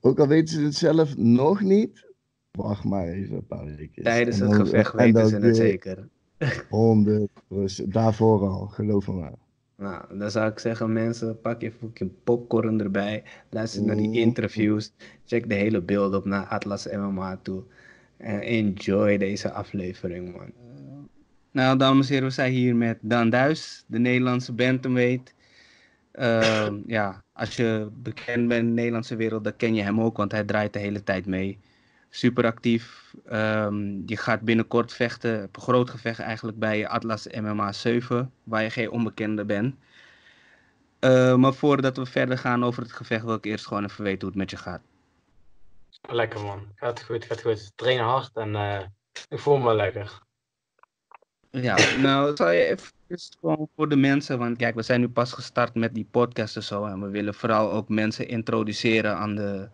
ook 0.00 0.18
al 0.18 0.28
weten 0.28 0.54
ze 0.54 0.62
het 0.62 0.74
zelf 0.74 1.16
nog 1.16 1.60
niet, 1.60 2.06
wacht 2.50 2.84
maar 2.84 3.08
even 3.08 3.36
een 3.36 3.46
paar 3.46 3.76
weken. 3.76 4.02
Tijdens 4.02 4.38
het 4.38 4.54
gevecht 4.54 4.92
weten 4.92 5.28
ze 5.28 5.36
het 5.36 5.56
zeker. 5.56 6.08
100 6.68 7.30
daarvoor 7.86 8.48
al, 8.48 8.66
geloof 8.66 9.08
me 9.08 9.14
maar. 9.14 9.43
Nou, 9.76 10.18
dan 10.18 10.30
zou 10.30 10.50
ik 10.50 10.58
zeggen, 10.58 10.92
mensen, 10.92 11.40
pak 11.40 11.60
je 11.60 11.72
fucking 11.72 12.10
popcorn 12.24 12.80
erbij. 12.80 13.22
Luister 13.50 13.82
naar 13.82 13.96
die 13.96 14.20
interviews. 14.20 14.92
Check 15.24 15.48
de 15.48 15.54
hele 15.54 15.80
beeld 15.80 16.14
op 16.14 16.24
naar 16.24 16.46
Atlas 16.46 16.86
MMA 16.86 17.38
toe. 17.42 17.62
En 18.16 18.40
enjoy 18.40 19.18
deze 19.18 19.50
aflevering, 19.50 20.32
man. 20.32 20.52
Nou, 21.50 21.78
dames 21.78 22.06
en 22.06 22.12
heren, 22.12 22.28
we 22.28 22.34
zijn 22.34 22.52
hier 22.52 22.76
met 22.76 22.98
Dan 23.00 23.30
Duis, 23.30 23.84
de 23.86 23.98
Nederlandse 23.98 24.52
bantamweight. 24.52 25.34
Uh, 26.14 26.68
ja, 26.86 27.24
als 27.32 27.56
je 27.56 27.88
bekend 27.92 28.48
bent 28.48 28.60
in 28.60 28.66
de 28.66 28.72
Nederlandse 28.72 29.16
wereld, 29.16 29.44
dan 29.44 29.56
ken 29.56 29.74
je 29.74 29.82
hem 29.82 30.00
ook, 30.00 30.16
want 30.16 30.32
hij 30.32 30.44
draait 30.44 30.72
de 30.72 30.78
hele 30.78 31.02
tijd 31.02 31.26
mee. 31.26 31.58
Super 32.14 32.44
actief. 32.44 33.14
Um, 33.32 34.02
je 34.06 34.16
gaat 34.16 34.40
binnenkort 34.40 34.92
vechten, 34.92 35.42
een 35.42 35.48
groot 35.52 35.90
gevecht 35.90 36.18
eigenlijk 36.18 36.58
bij 36.58 36.88
Atlas 36.88 37.26
MMA 37.26 37.72
7, 37.72 38.32
waar 38.42 38.62
je 38.62 38.70
geen 38.70 38.90
onbekende 38.90 39.44
bent. 39.44 39.74
Uh, 41.00 41.34
maar 41.34 41.54
voordat 41.54 41.96
we 41.96 42.06
verder 42.06 42.38
gaan 42.38 42.64
over 42.64 42.82
het 42.82 42.92
gevecht, 42.92 43.24
wil 43.24 43.34
ik 43.34 43.44
eerst 43.44 43.66
gewoon 43.66 43.84
even 43.84 44.04
weten 44.04 44.20
hoe 44.20 44.28
het 44.28 44.38
met 44.38 44.50
je 44.50 44.56
gaat. 44.56 44.80
Lekker 46.08 46.40
man, 46.40 46.66
gaat 46.74 47.02
goed, 47.02 47.24
gaat 47.24 47.40
goed. 47.40 47.72
Trainen 47.74 48.04
hard 48.04 48.36
en 48.36 48.48
uh, 48.48 48.80
ik 49.28 49.38
voel 49.38 49.58
me 49.58 49.74
lekker. 49.74 50.18
Ja, 51.50 51.76
nou, 51.96 52.36
zou 52.36 52.52
je 52.52 52.64
even 52.64 52.92
gewoon 53.40 53.68
voor 53.76 53.88
de 53.88 53.96
mensen, 53.96 54.38
want 54.38 54.56
kijk, 54.56 54.74
we 54.74 54.82
zijn 54.82 55.00
nu 55.00 55.08
pas 55.08 55.32
gestart 55.32 55.74
met 55.74 55.94
die 55.94 56.08
podcast 56.10 56.56
en 56.56 56.62
zo. 56.62 56.84
En 56.84 57.00
we 57.00 57.08
willen 57.08 57.34
vooral 57.34 57.72
ook 57.72 57.88
mensen 57.88 58.28
introduceren 58.28 59.16
aan 59.16 59.34
de 59.34 59.68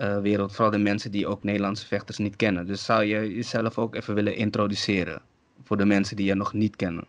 wereld. 0.00 0.52
Vooral 0.52 0.70
de 0.70 0.78
mensen 0.78 1.10
die 1.10 1.26
ook 1.26 1.42
Nederlandse 1.42 1.86
vechters 1.86 2.18
niet 2.18 2.36
kennen. 2.36 2.66
Dus 2.66 2.84
zou 2.84 3.04
je 3.04 3.34
jezelf 3.34 3.78
ook 3.78 3.94
even 3.94 4.14
willen 4.14 4.34
introduceren 4.34 5.22
voor 5.62 5.76
de 5.76 5.84
mensen 5.84 6.16
die 6.16 6.26
je 6.26 6.34
nog 6.34 6.52
niet 6.52 6.76
kennen? 6.76 7.04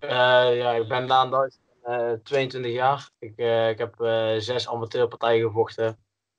Uh, 0.00 0.10
ja, 0.56 0.72
ik 0.72 0.88
ben 0.88 1.06
Daan 1.06 1.30
Duits, 1.30 1.58
uh, 1.88 2.12
22 2.22 2.72
jaar. 2.72 3.10
Ik, 3.18 3.32
ik 3.70 3.78
heb 3.78 3.94
zes 4.38 4.68
amateurpartijen 4.68 5.46
gevochten. 5.46 5.88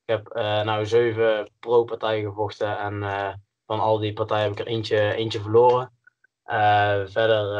Ik 0.06 0.16
heb 0.18 0.34
nou 0.66 0.86
zeven 0.86 1.50
pro-partijen 1.60 2.30
gevochten. 2.30 2.78
En 2.78 3.00
van 3.66 3.80
al 3.80 4.00
die 4.00 4.14
partijen 4.14 4.44
heb 4.44 4.52
ik 4.52 4.60
er 4.60 4.68
eentje, 4.68 5.14
eentje 5.14 5.42
verloren. 5.42 5.92
verder, 7.08 7.54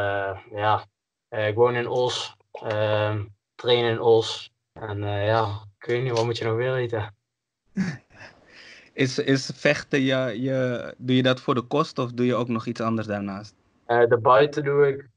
ja, 0.54 0.86
ik 1.28 1.54
woon 1.54 1.74
in 1.74 1.88
Os, 1.88 2.36
train 3.54 3.84
in 3.84 4.00
Os. 4.00 4.50
En 4.72 5.02
ja, 5.04 5.64
ik 5.78 5.86
weet 5.86 6.02
niet, 6.02 6.12
wat 6.12 6.24
moet 6.24 6.38
je 6.38 6.44
nog 6.44 6.56
weer 6.56 6.72
weten? 6.72 7.14
Is, 8.92 9.18
is 9.18 9.50
vechten, 9.54 10.00
je, 10.00 10.40
je, 10.40 10.94
doe 10.98 11.16
je 11.16 11.22
dat 11.22 11.40
voor 11.40 11.54
de 11.54 11.62
kost 11.62 11.98
of 11.98 12.10
doe 12.10 12.26
je 12.26 12.34
ook 12.34 12.48
nog 12.48 12.66
iets 12.66 12.80
anders 12.80 13.06
daarnaast? 13.06 13.54
Uh, 13.86 14.06
daarbuiten 14.08 14.64
doe 14.64 14.88
ik 14.88 15.08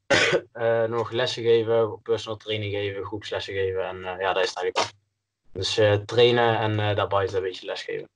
uh, 0.53 0.83
nog 0.97 1.11
lessen 1.11 1.43
geven, 1.43 2.01
personal 2.01 2.37
training 2.37 2.73
geven, 2.73 3.05
groepslessen 3.05 3.53
geven. 3.53 3.87
En 3.87 3.97
uh, 3.97 4.19
ja, 4.19 4.33
dat 4.33 4.43
is 4.43 4.49
het 4.49 4.57
eigenlijk 4.57 4.93
Dus 5.51 5.81
trainen 6.05 6.57
en 6.57 6.95
daarbuiten 6.95 7.37
een 7.37 7.43
beetje 7.43 7.65
lesgeven. 7.65 8.09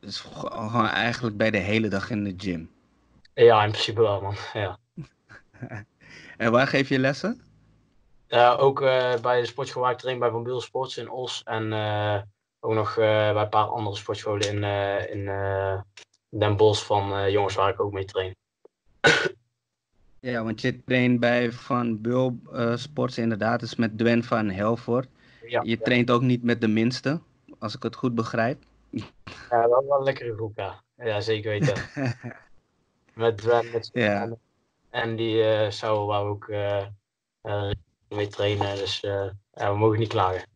Dus 0.00 0.20
gewoon 0.20 0.88
eigenlijk 0.88 1.36
bij 1.36 1.50
de 1.50 1.58
hele 1.58 1.88
dag 1.88 2.10
in 2.10 2.24
de 2.24 2.34
gym? 2.36 2.70
Ja, 3.34 3.64
in 3.64 3.70
principe 3.70 4.00
wel 4.00 4.20
man, 4.20 4.36
ja. 4.52 4.78
en 6.36 6.52
waar 6.52 6.66
geef 6.66 6.88
je 6.88 6.98
lessen? 6.98 7.40
ook 8.58 8.80
bij 9.20 9.40
de 9.40 9.46
sportschool 9.46 9.82
waar 9.82 9.92
ik 9.92 9.98
train 9.98 10.18
bij 10.18 10.30
Van 10.30 10.42
Biel 10.42 10.60
Sports 10.60 10.96
in 10.96 11.10
Os. 11.10 11.42
En 11.44 11.72
ook 12.66 12.74
nog 12.74 12.94
bij 12.94 13.34
een 13.34 13.48
paar 13.48 13.64
andere 13.64 13.96
sportscholen 13.96 14.48
in, 14.48 14.64
in 15.10 15.24
Den 16.28 16.56
Bosch 16.56 16.84
van 16.86 17.30
jongens 17.30 17.54
waar 17.54 17.72
ik 17.72 17.80
ook 17.80 17.92
mee 17.92 18.04
train. 18.04 18.34
Ja, 20.26 20.44
want 20.44 20.60
je 20.60 20.84
traint 20.84 21.20
bij 21.20 21.52
Van 21.52 22.00
Bul 22.00 22.38
uh, 22.52 22.76
Sports 22.76 23.18
inderdaad, 23.18 23.60
dus 23.60 23.76
met 23.76 23.98
Dwen 23.98 24.24
van 24.24 24.50
Helvoort. 24.50 25.08
Ja, 25.46 25.62
je 25.64 25.78
traint 25.78 26.10
ook 26.10 26.22
niet 26.22 26.42
met 26.42 26.60
de 26.60 26.68
minste, 26.68 27.20
als 27.58 27.76
ik 27.76 27.82
het 27.82 27.96
goed 27.96 28.14
begrijp. 28.14 28.62
Ja, 29.50 29.66
dat 29.66 29.82
is 29.82 29.88
wel 29.88 29.98
een 29.98 30.04
lekkere 30.04 30.34
groep, 30.34 30.56
ja. 30.56 30.82
Ja, 30.96 31.20
zeker 31.20 31.50
weten. 31.50 31.74
met 33.14 33.38
Dwen, 33.38 33.70
met 33.72 33.90
ja. 33.92 34.36
En 34.90 35.16
die 35.16 35.36
uh, 35.36 35.70
zou 35.70 36.06
we 36.06 36.14
ook 36.14 36.48
uh, 36.48 36.86
mee 38.08 38.26
trainen, 38.26 38.76
dus 38.76 39.00
ja, 39.00 39.32
we 39.52 39.76
mogen 39.76 39.98
niet 39.98 40.08
klagen. 40.08 40.48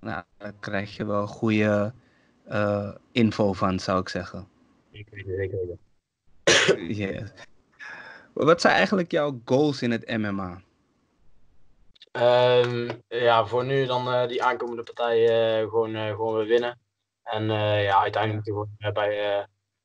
Nou, 0.00 0.22
daar 0.38 0.52
krijg 0.60 0.96
je 0.96 1.04
wel 1.04 1.26
goede 1.26 1.92
info 3.12 3.52
van, 3.52 3.78
zou 3.78 4.00
ik 4.00 4.08
zeggen. 4.08 4.48
Ik 4.90 5.08
weet 5.10 5.26
het 5.26 5.36
zeker 5.36 5.58
weten. 5.58 5.78
yes. 6.96 7.30
Wat 8.32 8.60
zijn 8.60 8.74
eigenlijk 8.74 9.10
jouw 9.10 9.40
goals 9.44 9.82
in 9.82 9.90
het 9.90 10.18
MMA? 10.18 10.62
Um, 12.12 12.22
ehm, 12.22 12.88
ja, 13.08 13.46
voor 13.46 13.64
nu 13.64 13.86
dan 13.86 14.08
uh, 14.08 14.28
die 14.28 14.42
aankomende 14.42 14.82
partijen 14.82 15.62
uh, 15.62 15.68
gewoon, 15.68 15.96
uh, 15.96 16.08
gewoon 16.08 16.34
weer 16.34 16.46
winnen. 16.46 16.78
En 17.22 17.44
ja, 17.82 18.02
uiteindelijk 18.02 18.46
gewoon 18.46 18.68
bij, 18.78 18.92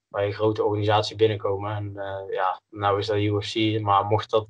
bij 0.07 0.25
een 0.25 0.33
grote 0.33 0.63
organisatie 0.63 1.15
binnenkomen. 1.15 1.75
En 1.75 1.93
ja, 2.31 2.61
nou 2.69 2.99
is 2.99 3.05
dat 3.05 3.17
UFC, 3.17 3.81
maar 3.81 4.05
mocht 4.05 4.29
dat 4.29 4.47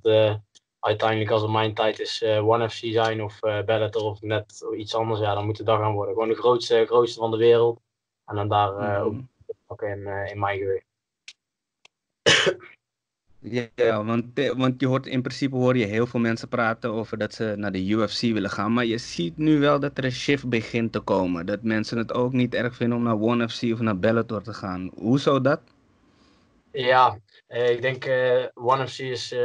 uiteindelijk 0.86 1.32
als 1.32 1.42
het 1.42 1.52
mijn 1.52 1.74
tijd 1.74 2.00
is 2.00 2.24
One 2.24 2.70
FC 2.70 2.80
zijn 2.80 3.24
of 3.24 3.40
Bellator 3.40 4.04
of 4.04 4.22
net 4.22 4.66
iets 4.78 4.96
anders, 4.96 5.20
ja, 5.20 5.34
dan 5.34 5.46
moet 5.46 5.58
het 5.58 5.68
dat 5.68 5.80
gaan 5.80 5.94
worden. 5.94 6.14
Gewoon 6.14 6.30
de 6.30 6.36
grootste, 6.36 6.86
grootste 6.86 7.20
van 7.20 7.32
de 7.32 7.38
wereld. 7.38 7.80
En 8.26 8.36
dan 8.36 8.48
daar 8.48 9.06
mm. 9.06 9.30
ook 9.68 9.82
in, 9.82 10.08
in 10.08 10.40
mijn 10.40 10.58
gewicht. 10.58 10.86
Ja, 13.50 14.04
want, 14.04 14.40
eh, 14.40 14.52
want 14.52 14.82
je 14.82 14.88
hoort 14.88 15.06
in 15.06 15.22
principe 15.22 15.56
hoor 15.56 15.78
je 15.78 15.86
heel 15.86 16.08
veel 16.08 16.20
mensen 16.20 16.48
praten 16.48 16.92
over 16.92 17.18
dat 17.18 17.34
ze 17.34 17.54
naar 17.58 17.72
de 17.72 17.88
UFC 17.88 18.22
willen 18.22 18.50
gaan. 18.50 18.74
Maar 18.74 18.86
je 18.86 18.98
ziet 18.98 19.38
nu 19.38 19.60
wel 19.60 19.80
dat 19.80 19.98
er 19.98 20.04
een 20.04 20.12
shift 20.12 20.50
begint 20.50 20.92
te 20.92 21.00
komen. 21.00 21.46
Dat 21.46 21.62
mensen 21.62 21.98
het 21.98 22.14
ook 22.14 22.32
niet 22.32 22.54
erg 22.54 22.76
vinden 22.76 22.98
om 22.98 23.04
naar 23.04 23.20
ONE 23.20 23.50
FC 23.50 23.64
of 23.64 23.80
naar 23.80 24.00
Bellator 24.00 24.42
te 24.42 24.54
gaan. 24.54 24.92
Hoe 24.96 25.20
zou 25.20 25.42
dat? 25.42 25.60
Ja, 26.72 27.20
eh, 27.48 27.70
ik 27.70 27.82
denk 27.82 28.06
uh, 28.06 28.46
ONE 28.54 28.88
FC 28.88 29.00
is 29.00 29.36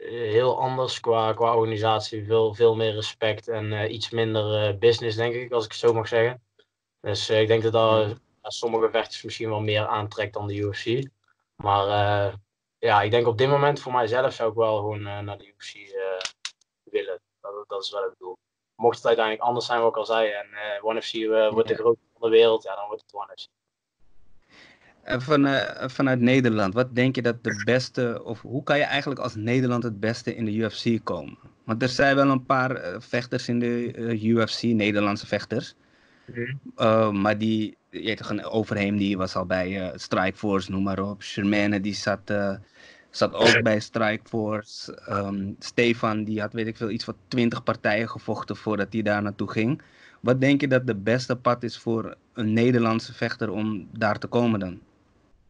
heel 0.00 0.60
anders 0.60 1.00
qua, 1.00 1.32
qua 1.32 1.56
organisatie. 1.56 2.24
Veel, 2.24 2.54
veel 2.54 2.76
meer 2.76 2.94
respect 2.94 3.48
en 3.48 3.94
iets 3.94 4.10
minder 4.10 4.78
business, 4.78 5.16
denk 5.16 5.34
ik, 5.34 5.52
als 5.52 5.64
ik 5.64 5.70
het 5.70 5.80
zo 5.80 5.92
mag 5.92 6.08
zeggen. 6.08 6.42
Dus 7.00 7.30
ik 7.30 7.46
denk 7.46 7.62
dat 7.62 7.72
dat 7.72 8.18
sommige 8.42 8.90
vechters 8.90 9.22
misschien 9.22 9.48
wel 9.48 9.60
meer 9.60 9.86
aantrekt 9.86 10.32
dan 10.32 10.46
de 10.46 10.56
UFC. 10.56 11.08
Maar 11.56 11.86
ja, 12.78 13.02
ik 13.02 13.10
denk 13.10 13.26
op 13.26 13.38
dit 13.38 13.48
moment 13.48 13.80
voor 13.80 13.92
mijzelf 13.92 14.32
zou 14.32 14.50
ik 14.50 14.56
wel 14.56 14.76
gewoon 14.76 15.02
naar 15.02 15.38
de 15.38 15.46
UFC 15.46 15.74
eh, 15.74 16.20
willen. 16.82 17.20
Dat, 17.40 17.64
dat, 17.68 17.82
is 17.82 17.90
wel 17.90 18.02
het 18.02 18.18
doel. 18.18 18.38
Mocht 18.74 18.96
het 18.96 19.06
uiteindelijk 19.06 19.46
anders 19.46 19.66
zijn, 19.66 19.80
wat 19.80 19.88
ik 19.88 19.96
al 19.96 20.04
zei, 20.04 20.30
en 20.30 20.48
ONE 20.82 21.02
FC 21.02 21.12
wordt 21.50 21.68
de 21.68 21.74
grootste 21.74 22.06
van 22.12 22.30
de 22.30 22.36
wereld, 22.36 22.62
ja, 22.62 22.74
dan 22.74 22.86
wordt 22.86 23.02
het 23.02 23.14
ONE 23.14 23.32
FC. 23.36 23.48
Van, 25.16 25.48
vanuit 25.90 26.20
Nederland, 26.20 26.74
wat 26.74 26.94
denk 26.94 27.14
je 27.14 27.22
dat 27.22 27.44
de 27.44 27.62
beste, 27.64 28.20
of 28.24 28.42
hoe 28.42 28.62
kan 28.62 28.78
je 28.78 28.84
eigenlijk 28.84 29.20
als 29.20 29.34
Nederland 29.34 29.82
het 29.82 30.00
beste 30.00 30.34
in 30.34 30.44
de 30.44 30.54
UFC 30.54 31.04
komen? 31.04 31.38
Want 31.64 31.82
er 31.82 31.88
zijn 31.88 32.16
wel 32.16 32.30
een 32.30 32.44
paar 32.44 32.80
vechters 32.98 33.48
in 33.48 33.58
de 33.58 34.18
UFC, 34.22 34.62
Nederlandse 34.62 35.26
vechters. 35.26 35.74
Mm 36.34 37.20
maar 37.20 37.38
die, 37.38 37.76
je 37.90 38.14
toch, 38.14 38.30
een 38.30 38.44
Overheem 38.44 38.96
die 38.96 39.16
was 39.16 39.36
al 39.36 39.46
bij 39.46 39.92
Strikeforce, 39.94 40.70
noem 40.70 40.82
maar 40.82 41.02
op. 41.02 41.22
Shermane 41.22 41.80
die 41.80 41.94
zat, 41.94 42.32
zat 43.10 43.34
ook 43.34 43.62
bij 43.62 43.80
Strikeforce. 43.80 44.98
Um, 45.08 45.56
Stefan 45.58 46.24
die 46.24 46.40
had 46.40 46.52
weet 46.52 46.66
ik 46.66 46.76
veel, 46.76 46.90
iets 46.90 47.04
van 47.04 47.14
twintig 47.28 47.62
partijen 47.62 48.08
gevochten 48.08 48.56
voordat 48.56 48.92
hij 48.92 49.02
daar 49.02 49.22
naartoe 49.22 49.50
ging. 49.50 49.82
Wat 50.20 50.40
denk 50.40 50.60
je 50.60 50.68
dat 50.68 50.86
de 50.86 50.94
beste 50.94 51.36
pad 51.36 51.62
is 51.62 51.78
voor 51.78 52.16
een 52.32 52.52
Nederlandse 52.52 53.14
vechter 53.14 53.50
om 53.50 53.88
daar 53.92 54.18
te 54.18 54.26
komen 54.26 54.60
dan? 54.60 54.80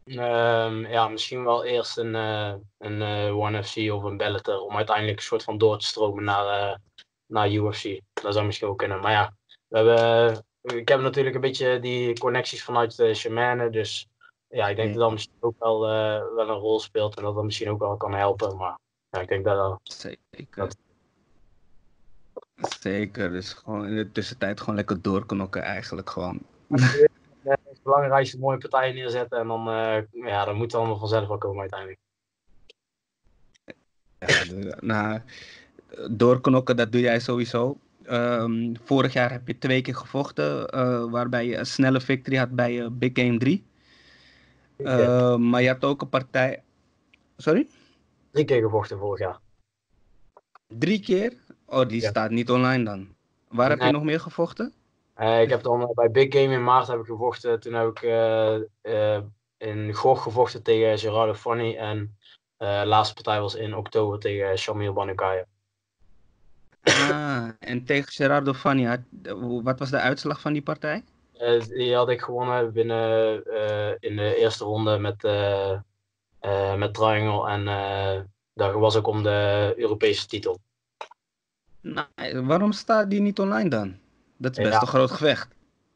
Um, 0.09 0.85
ja, 0.87 1.07
misschien 1.07 1.43
wel 1.43 1.65
eerst 1.65 1.97
een, 1.97 2.13
uh, 2.13 2.53
een 2.77 3.01
One 3.33 3.63
FC 3.63 3.77
of 3.77 4.03
een 4.03 4.17
Bellator 4.17 4.59
om 4.59 4.75
uiteindelijk 4.75 5.17
een 5.17 5.23
soort 5.23 5.43
van 5.43 5.57
door 5.57 5.79
te 5.79 5.85
stromen 5.85 6.23
naar, 6.23 6.79
naar 7.25 7.51
UFC. 7.51 8.01
Dat 8.13 8.33
zou 8.33 8.45
misschien 8.45 8.67
ook 8.67 8.77
kunnen. 8.77 8.99
Maar 8.99 9.11
ja, 9.11 9.33
we 9.67 9.77
hebben 9.77 10.43
ik 10.61 10.87
heb 10.87 10.99
natuurlijk 10.99 11.35
een 11.35 11.41
beetje 11.41 11.79
die 11.79 12.19
connecties 12.19 12.63
vanuit 12.63 12.95
de 12.95 13.13
Shamane. 13.13 13.69
Dus 13.69 14.07
ja, 14.47 14.67
ik 14.67 14.75
denk 14.75 14.93
dat 14.93 15.01
dat 15.01 15.11
misschien 15.11 15.37
ook 15.39 15.59
wel, 15.59 15.85
uh, 15.85 16.21
wel 16.35 16.49
een 16.49 16.59
rol 16.59 16.79
speelt. 16.79 17.17
En 17.17 17.23
dat 17.23 17.35
dat 17.35 17.43
misschien 17.43 17.69
ook 17.69 17.79
wel 17.79 17.97
kan 17.97 18.13
helpen. 18.13 18.57
Maar 18.57 18.77
ja, 19.09 19.19
ik 19.19 19.27
denk 19.27 19.45
dat 19.45 19.57
dat... 19.57 19.79
Zeker. 19.83 20.71
Zeker. 22.79 23.31
Dus 23.31 23.53
gewoon 23.53 23.85
in 23.85 23.95
de 23.95 24.11
tussentijd 24.11 24.59
gewoon 24.59 24.75
lekker 24.75 25.01
doorknokken 25.01 25.61
eigenlijk 25.61 26.09
gewoon. 26.09 26.41
Belangrijkste 27.89 28.39
mooie 28.39 28.57
partijen 28.57 28.95
neerzetten. 28.95 29.39
En 29.39 29.47
dan, 29.47 29.67
uh, 29.67 29.97
ja, 30.11 30.45
dan 30.45 30.55
moet 30.55 30.71
het 30.71 30.75
allemaal 30.75 30.97
vanzelf 30.97 31.27
wel 31.27 31.37
komen 31.37 31.59
uiteindelijk. 31.59 31.99
Ja, 34.19 34.77
nou, 34.79 35.19
doorknokken, 36.11 36.75
dat 36.75 36.91
doe 36.91 37.01
jij 37.01 37.19
sowieso. 37.19 37.77
Um, 38.09 38.73
vorig 38.83 39.13
jaar 39.13 39.31
heb 39.31 39.47
je 39.47 39.57
twee 39.57 39.81
keer 39.81 39.95
gevochten, 39.95 40.75
uh, 40.75 41.11
waarbij 41.11 41.45
je 41.45 41.57
een 41.57 41.65
snelle 41.65 42.01
victory 42.01 42.37
had 42.37 42.49
bij 42.49 42.73
uh, 42.73 42.87
Big 42.91 43.11
Game 43.13 43.37
3. 43.37 43.65
Uh, 44.77 45.03
ehm, 45.03 45.49
maar 45.49 45.61
je 45.61 45.67
had 45.67 45.83
ook 45.83 46.01
een 46.01 46.09
partij. 46.09 46.63
Sorry? 47.37 47.67
Drie 48.31 48.45
keer 48.45 48.61
gevochten 48.61 48.97
vorig 48.97 49.19
jaar. 49.19 49.39
Drie 50.67 50.99
keer? 50.99 51.33
Oh, 51.65 51.87
die 51.87 52.01
staat 52.01 52.31
niet 52.31 52.49
online 52.49 52.83
dan. 52.83 53.07
Waar 53.47 53.69
heb 53.69 53.79
je 53.79 53.91
nog 53.91 54.03
meer 54.03 54.19
gevochten? 54.19 54.73
Eh, 55.19 55.41
ik 55.41 55.49
heb 55.49 55.63
dan 55.63 55.91
bij 55.93 56.11
Big 56.11 56.33
Game 56.33 56.53
in 56.53 56.63
maart 56.63 56.87
heb 56.87 56.99
ik 56.99 57.05
gevochten. 57.05 57.59
Toen 57.59 57.73
heb 57.73 57.87
ik 57.87 58.01
in 59.57 59.93
Gog 59.93 60.23
gevochten 60.23 60.63
tegen 60.63 60.97
Gerardo 60.97 61.33
Fanny. 61.33 61.75
En 61.75 62.17
de 62.57 62.83
laatste 62.85 63.13
partij 63.13 63.39
was 63.41 63.55
in 63.55 63.75
oktober 63.75 64.19
tegen 64.19 64.57
Shamil 64.57 64.93
Banukaya. 64.93 65.45
Ah, 66.81 67.49
en 67.59 67.85
tegen 67.85 68.11
Gerardo 68.11 68.53
Fanny, 68.53 69.03
wat 69.63 69.79
was 69.79 69.89
de 69.89 69.99
uitslag 69.99 70.41
van 70.41 70.53
die 70.53 70.61
partij? 70.61 71.03
Die 71.67 71.95
had 71.95 72.09
ik 72.09 72.21
gewonnen 72.21 72.73
binnen 72.73 73.43
in 73.99 74.15
de 74.15 74.35
eerste 74.35 74.63
ronde 74.63 74.97
met, 74.97 75.23
met 76.77 76.93
Triangle. 76.93 77.49
En 77.49 77.65
dat 78.53 78.73
was 78.73 78.95
ook 78.95 79.07
om 79.07 79.23
de 79.23 79.73
Europese 79.77 80.27
titel. 80.27 80.59
Nou, 81.81 82.07
waarom 82.45 82.71
staat 82.71 83.09
die 83.09 83.21
niet 83.21 83.39
online 83.39 83.69
dan? 83.69 83.97
Dat 84.39 84.57
is 84.57 84.63
best 84.63 84.81
een 84.81 84.87
groot 84.87 85.11
gevecht. 85.11 85.47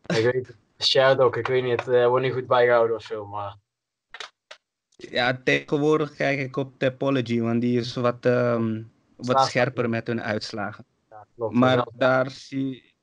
Ik 0.06 0.32
weet 0.32 0.48
het. 0.78 1.20
ook, 1.20 1.38
ik 1.38 1.48
weet 1.48 1.64
niet, 1.64 1.86
het 1.86 2.06
wordt 2.08 2.26
niet 2.26 2.34
goed 2.34 2.48
bijgehouden 2.48 2.96
of 2.96 3.04
zo, 3.04 3.26
maar... 3.26 3.56
Ja, 4.96 5.42
tegenwoordig 5.44 6.16
kijk 6.16 6.40
ik 6.40 6.56
op 6.56 6.74
Topology, 6.78 7.40
want 7.40 7.62
die 7.62 7.80
is 7.80 7.96
wat... 7.96 8.26
Um, 8.26 8.92
wat 9.16 9.46
scherper 9.46 9.90
met 9.90 10.08
hun 10.08 10.22
uitslagen. 10.22 10.86
Ja, 11.10 11.26
klopt, 11.36 11.56
maar 11.56 11.88
daar 11.94 12.32
zie, 12.32 12.94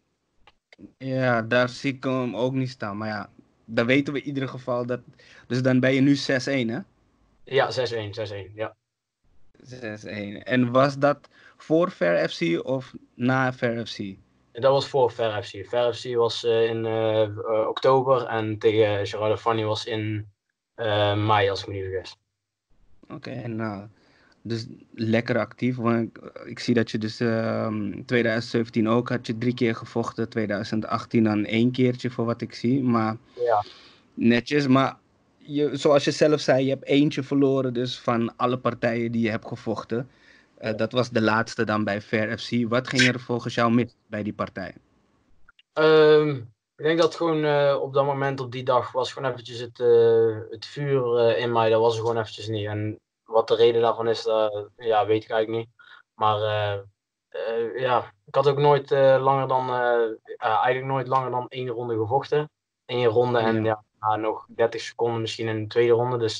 ja, 0.98 1.42
daar 1.42 1.68
zie 1.68 1.94
ik 1.94 2.04
hem 2.04 2.36
ook 2.36 2.52
niet 2.52 2.70
staan. 2.70 2.96
Maar 2.96 3.08
ja, 3.08 3.30
dan 3.64 3.86
weten 3.86 4.12
we 4.12 4.20
in 4.20 4.26
ieder 4.26 4.48
geval 4.48 4.86
dat. 4.86 5.00
Dus 5.46 5.62
dan 5.62 5.80
ben 5.80 5.94
je 5.94 6.00
nu 6.00 6.16
6-1, 6.16 6.18
hè? 6.70 6.78
Ja, 7.44 7.70
6-1, 7.70 8.50
6-1, 8.50 8.54
ja. 8.54 8.76
6-1. 9.64 10.42
En 10.42 10.70
was 10.70 10.98
dat 10.98 11.28
voor 11.56 11.90
Fair 11.90 12.28
FC 12.28 12.64
of 12.64 12.94
na 13.14 13.52
Fair 13.52 13.86
FC? 13.86 13.98
Dat 14.60 14.72
was 14.72 14.88
voor 14.88 15.10
Fair 15.10 15.42
FC. 15.42 15.66
Fair 15.66 15.94
FC 15.94 16.14
was 16.14 16.44
uh, 16.44 16.68
in 16.68 16.84
uh, 16.84 17.68
oktober 17.68 18.26
en 18.26 18.58
tegen 18.58 19.06
Gerardo 19.06 19.36
Fanny 19.36 19.64
was 19.64 19.84
in 19.84 20.28
uh, 20.76 21.26
mei, 21.26 21.50
als 21.50 21.60
ik 21.60 21.66
me 21.66 21.74
niet 21.74 21.84
vergis. 21.84 22.16
Oké, 23.08 23.30
en 23.30 23.56
nou, 23.56 23.86
dus 24.42 24.66
lekker 24.94 25.38
actief. 25.38 25.76
Want 25.76 26.18
ik 26.44 26.58
zie 26.58 26.74
dat 26.74 26.90
je 26.90 26.98
dus 26.98 27.20
uh, 27.20 27.64
ehm, 27.64 28.04
2017 28.06 28.88
ook 28.88 29.08
had 29.08 29.26
je 29.26 29.38
drie 29.38 29.54
keer 29.54 29.74
gevochten, 29.74 30.28
2018 30.28 31.24
dan 31.24 31.44
één 31.44 31.70
keertje 31.70 32.10
voor 32.10 32.24
wat 32.24 32.40
ik 32.40 32.54
zie. 32.54 32.82
Maar 32.82 33.16
ja. 33.34 33.64
netjes, 34.14 34.66
maar 34.66 34.96
je, 35.38 35.76
zoals 35.76 36.04
je 36.04 36.10
zelf 36.10 36.40
zei, 36.40 36.64
je 36.64 36.70
hebt 36.70 36.86
eentje 36.86 37.22
verloren 37.22 37.74
dus 37.74 37.98
van 37.98 38.36
alle 38.36 38.58
partijen 38.58 39.12
die 39.12 39.22
je 39.22 39.30
hebt 39.30 39.46
gevochten. 39.46 40.08
Uh, 40.60 40.76
Dat 40.76 40.92
was 40.92 41.10
de 41.10 41.22
laatste 41.22 41.64
dan 41.64 41.84
bij 41.84 42.00
Fair 42.00 42.38
FC. 42.38 42.68
Wat 42.68 42.88
ging 42.88 43.02
er 43.02 43.20
volgens 43.20 43.54
jou 43.54 43.72
mis 43.72 43.96
bij 44.06 44.22
die 44.22 44.32
partij? 44.32 44.74
Um, 45.74 46.52
ik 46.76 46.84
denk 46.84 46.98
dat 46.98 47.14
gewoon 47.14 47.44
uh, 47.44 47.78
op 47.80 47.92
dat 47.92 48.04
moment, 48.04 48.40
op 48.40 48.52
die 48.52 48.64
dag, 48.64 48.92
was 48.92 49.12
gewoon 49.12 49.30
eventjes 49.30 49.58
het, 49.58 49.78
uh, 49.78 50.38
het 50.50 50.66
vuur 50.66 51.36
in 51.36 51.52
mij. 51.52 51.70
Dat 51.70 51.80
was 51.80 51.94
er 51.94 52.00
gewoon 52.00 52.18
eventjes 52.18 52.48
niet. 52.48 52.66
En 52.66 53.00
wat 53.24 53.48
de 53.48 53.54
reden 53.54 53.80
daarvan 53.80 54.08
is, 54.08 54.24
ja, 54.76 55.06
weet 55.06 55.24
ik 55.24 55.30
eigenlijk 55.30 55.48
niet. 55.48 55.68
Maar 56.14 56.38
ja, 57.76 58.12
ik 58.26 58.34
had 58.34 58.48
ook 58.48 58.58
nooit 58.58 58.90
langer 58.90 59.48
dan, 59.48 59.70
eigenlijk 60.36 60.86
nooit 60.86 61.06
langer 61.06 61.30
dan 61.30 61.48
één 61.48 61.68
ronde 61.68 61.96
gevochten. 61.96 62.50
Eén 62.86 63.06
ronde 63.06 63.38
en 63.38 63.64
ja, 63.64 63.84
ja 64.00 64.16
nog 64.16 64.46
30 64.48 64.80
seconden 64.80 65.20
misschien 65.20 65.48
in 65.48 65.62
de 65.62 65.66
tweede 65.66 65.92
ronde. 65.92 66.16
Dus 66.16 66.38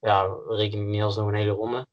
ja, 0.00 0.36
reken 0.48 0.78
ik 0.78 0.86
niet 0.86 1.02
als 1.02 1.16
nog 1.16 1.28
een 1.28 1.34
hele 1.34 1.50
ronde. 1.50 1.86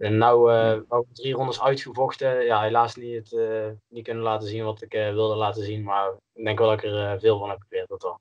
En 0.00 0.16
nou 0.16 0.52
uh, 0.52 0.98
drie 1.12 1.34
rondes 1.34 1.60
uitgevochten. 1.60 2.44
Ja, 2.44 2.62
helaas 2.62 2.94
niet, 2.96 3.14
het, 3.14 3.32
uh, 3.32 3.66
niet 3.88 4.04
kunnen 4.04 4.22
laten 4.22 4.48
zien 4.48 4.64
wat 4.64 4.82
ik 4.82 4.94
uh, 4.94 5.12
wilde 5.12 5.34
laten 5.34 5.62
zien. 5.62 5.82
Maar 5.82 6.12
ik 6.34 6.44
denk 6.44 6.58
wel 6.58 6.68
dat 6.68 6.82
ik 6.82 6.84
er 6.84 7.20
veel 7.20 7.38
van 7.38 7.48
heb 7.48 7.60
geprobeerd. 7.60 7.88
Dat 7.88 8.02
wel. 8.02 8.20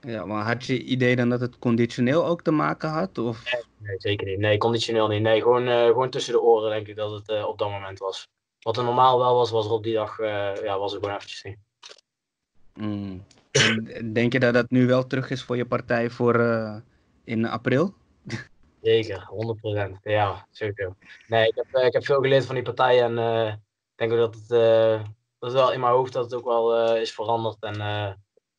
Ja, 0.00 0.24
maar 0.24 0.44
had 0.44 0.64
je 0.64 0.82
idee 0.82 1.16
dan 1.16 1.28
dat 1.28 1.40
het 1.40 1.58
conditioneel 1.58 2.26
ook 2.26 2.42
te 2.42 2.50
maken 2.50 2.88
had? 2.88 3.18
Of? 3.18 3.52
Nee, 3.52 3.62
nee 3.78 3.96
zeker 3.98 4.26
niet. 4.26 4.38
Nee, 4.38 4.58
conditioneel 4.58 5.08
niet. 5.08 5.22
Nee, 5.22 5.42
gewoon, 5.42 5.66
gewoon 5.66 6.10
tussen 6.10 6.32
de 6.32 6.40
oren 6.40 6.70
denk 6.70 6.86
ik 6.86 6.96
dat 6.96 7.10
het 7.10 7.44
op 7.44 7.58
dat 7.58 7.70
moment 7.70 7.98
was. 7.98 8.28
Wat 8.60 8.76
er 8.76 8.84
normaal 8.84 9.18
wel 9.18 9.34
was, 9.34 9.50
was 9.50 9.66
er 9.66 9.72
op 9.72 9.82
die 9.82 9.94
dag 9.94 10.18
ja, 10.62 10.78
was 10.78 10.92
er 10.92 10.98
gewoon 11.00 11.14
eventjes 11.14 11.42
niet. 11.42 11.58
Mm. 12.74 13.24
Denk 14.12 14.32
je 14.32 14.40
dat 14.40 14.54
dat 14.54 14.70
nu 14.70 14.86
wel 14.86 15.06
terug 15.06 15.30
is 15.30 15.42
voor 15.42 15.56
je 15.56 15.66
partij 15.66 16.10
voor 16.10 16.34
in 17.24 17.46
april? 17.46 17.94
Zeker, 18.84 19.28
100%. 19.96 20.00
Ja, 20.02 20.46
zeker. 20.50 20.92
Nee, 21.26 21.48
ik 21.48 21.54
heb, 21.54 21.66
eh, 21.72 21.86
ik 21.86 21.92
heb 21.92 22.04
veel 22.04 22.20
geleerd 22.20 22.46
van 22.46 22.54
die 22.54 22.64
partij 22.64 23.02
en 23.02 23.12
uh, 23.12 23.46
ik 23.48 23.58
denk 23.94 24.12
ook 24.12 24.18
dat 24.18 24.34
het, 24.34 24.50
uh, 24.50 25.08
dat 25.38 25.52
wel 25.52 25.72
in 25.72 25.80
mijn 25.80 25.92
hoofd 25.92 26.12
dat 26.12 26.24
het 26.24 26.34
ook 26.34 26.44
wel 26.44 26.96
is 26.96 27.12
veranderd. 27.12 27.56
En 27.60 27.76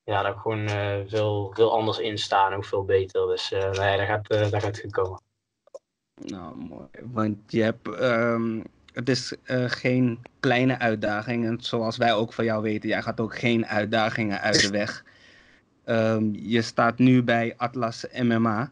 ja, 0.04 0.22
dat 0.22 0.34
ik 0.34 0.40
gewoon 0.40 0.70
veel, 1.08 1.52
veel 1.54 1.72
anders 1.74 2.00
in 2.00 2.18
sta 2.18 2.48
en 2.48 2.56
ook 2.56 2.66
veel 2.66 2.86
beter. 2.86 3.28
Dus 3.28 3.50
nee, 3.50 3.72
daar 3.72 4.06
gaat, 4.06 4.28
daar 4.28 4.50
gaat 4.50 4.64
het 4.64 4.80
goed 4.80 4.92
komen. 4.92 5.22
Nou, 6.16 6.56
mooi. 6.56 6.88
Want 7.02 7.38
je 7.48 7.62
hebt, 7.62 7.88
um, 8.02 8.64
het 8.94 9.10
is 9.10 9.34
geen 9.68 10.20
kleine 10.40 10.80
uitdaging. 10.80 11.46
En 11.46 11.62
zoals 11.62 11.98
wij 11.98 12.14
ook 12.14 12.34
van 12.34 12.46
jou 12.46 12.62
weten, 12.62 12.90
jij 12.90 13.02
gaat 13.02 13.20
ook 13.20 13.38
geen 13.38 13.66
uitdagingen 13.66 14.42
uit 14.42 14.62
de 14.62 14.70
weg. 14.70 15.04
Um, 15.86 16.36
je 16.36 16.62
staat 16.62 16.98
nu 16.98 17.24
bij 17.24 17.54
Atlas 17.58 18.06
MMA. 18.14 18.72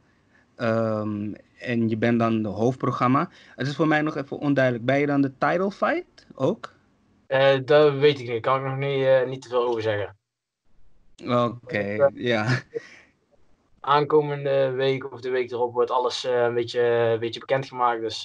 Um, 0.58 1.36
en 1.60 1.90
je 1.90 1.98
bent 1.98 2.20
dan 2.20 2.42
de 2.42 2.50
hoofdprogramma. 2.50 3.30
Het 3.56 3.68
is 3.68 3.76
voor 3.76 3.88
mij 3.88 4.02
nog 4.02 4.16
even 4.16 4.38
onduidelijk. 4.38 4.86
Ben 4.86 5.00
je 5.00 5.06
dan 5.06 5.22
de 5.22 5.38
title 5.38 5.72
fight 5.72 6.28
ook? 6.36 6.74
Uh, 7.28 7.54
dat 7.66 7.94
weet 7.94 8.20
ik 8.20 8.30
niet. 8.30 8.42
Kan 8.42 8.60
ik 8.60 8.66
nog 8.66 8.78
niet, 8.78 9.00
uh, 9.00 9.26
niet 9.26 9.42
te 9.42 9.50
veel 9.50 9.68
over 9.68 9.82
zeggen. 9.82 10.16
Oké, 11.24 11.58
okay, 11.64 11.98
uh, 11.98 12.08
ja. 12.14 12.62
Aankomende 13.80 14.72
week 14.72 15.14
of 15.14 15.22
de 15.22 15.30
week 15.30 15.52
erop 15.52 15.74
wordt 15.74 15.92
alles 15.92 16.24
een, 16.24 16.54
beetje, 16.54 16.82
een 16.82 17.20
beetje 17.20 17.40
bekendgemaakt. 17.40 18.02
Dus 18.02 18.24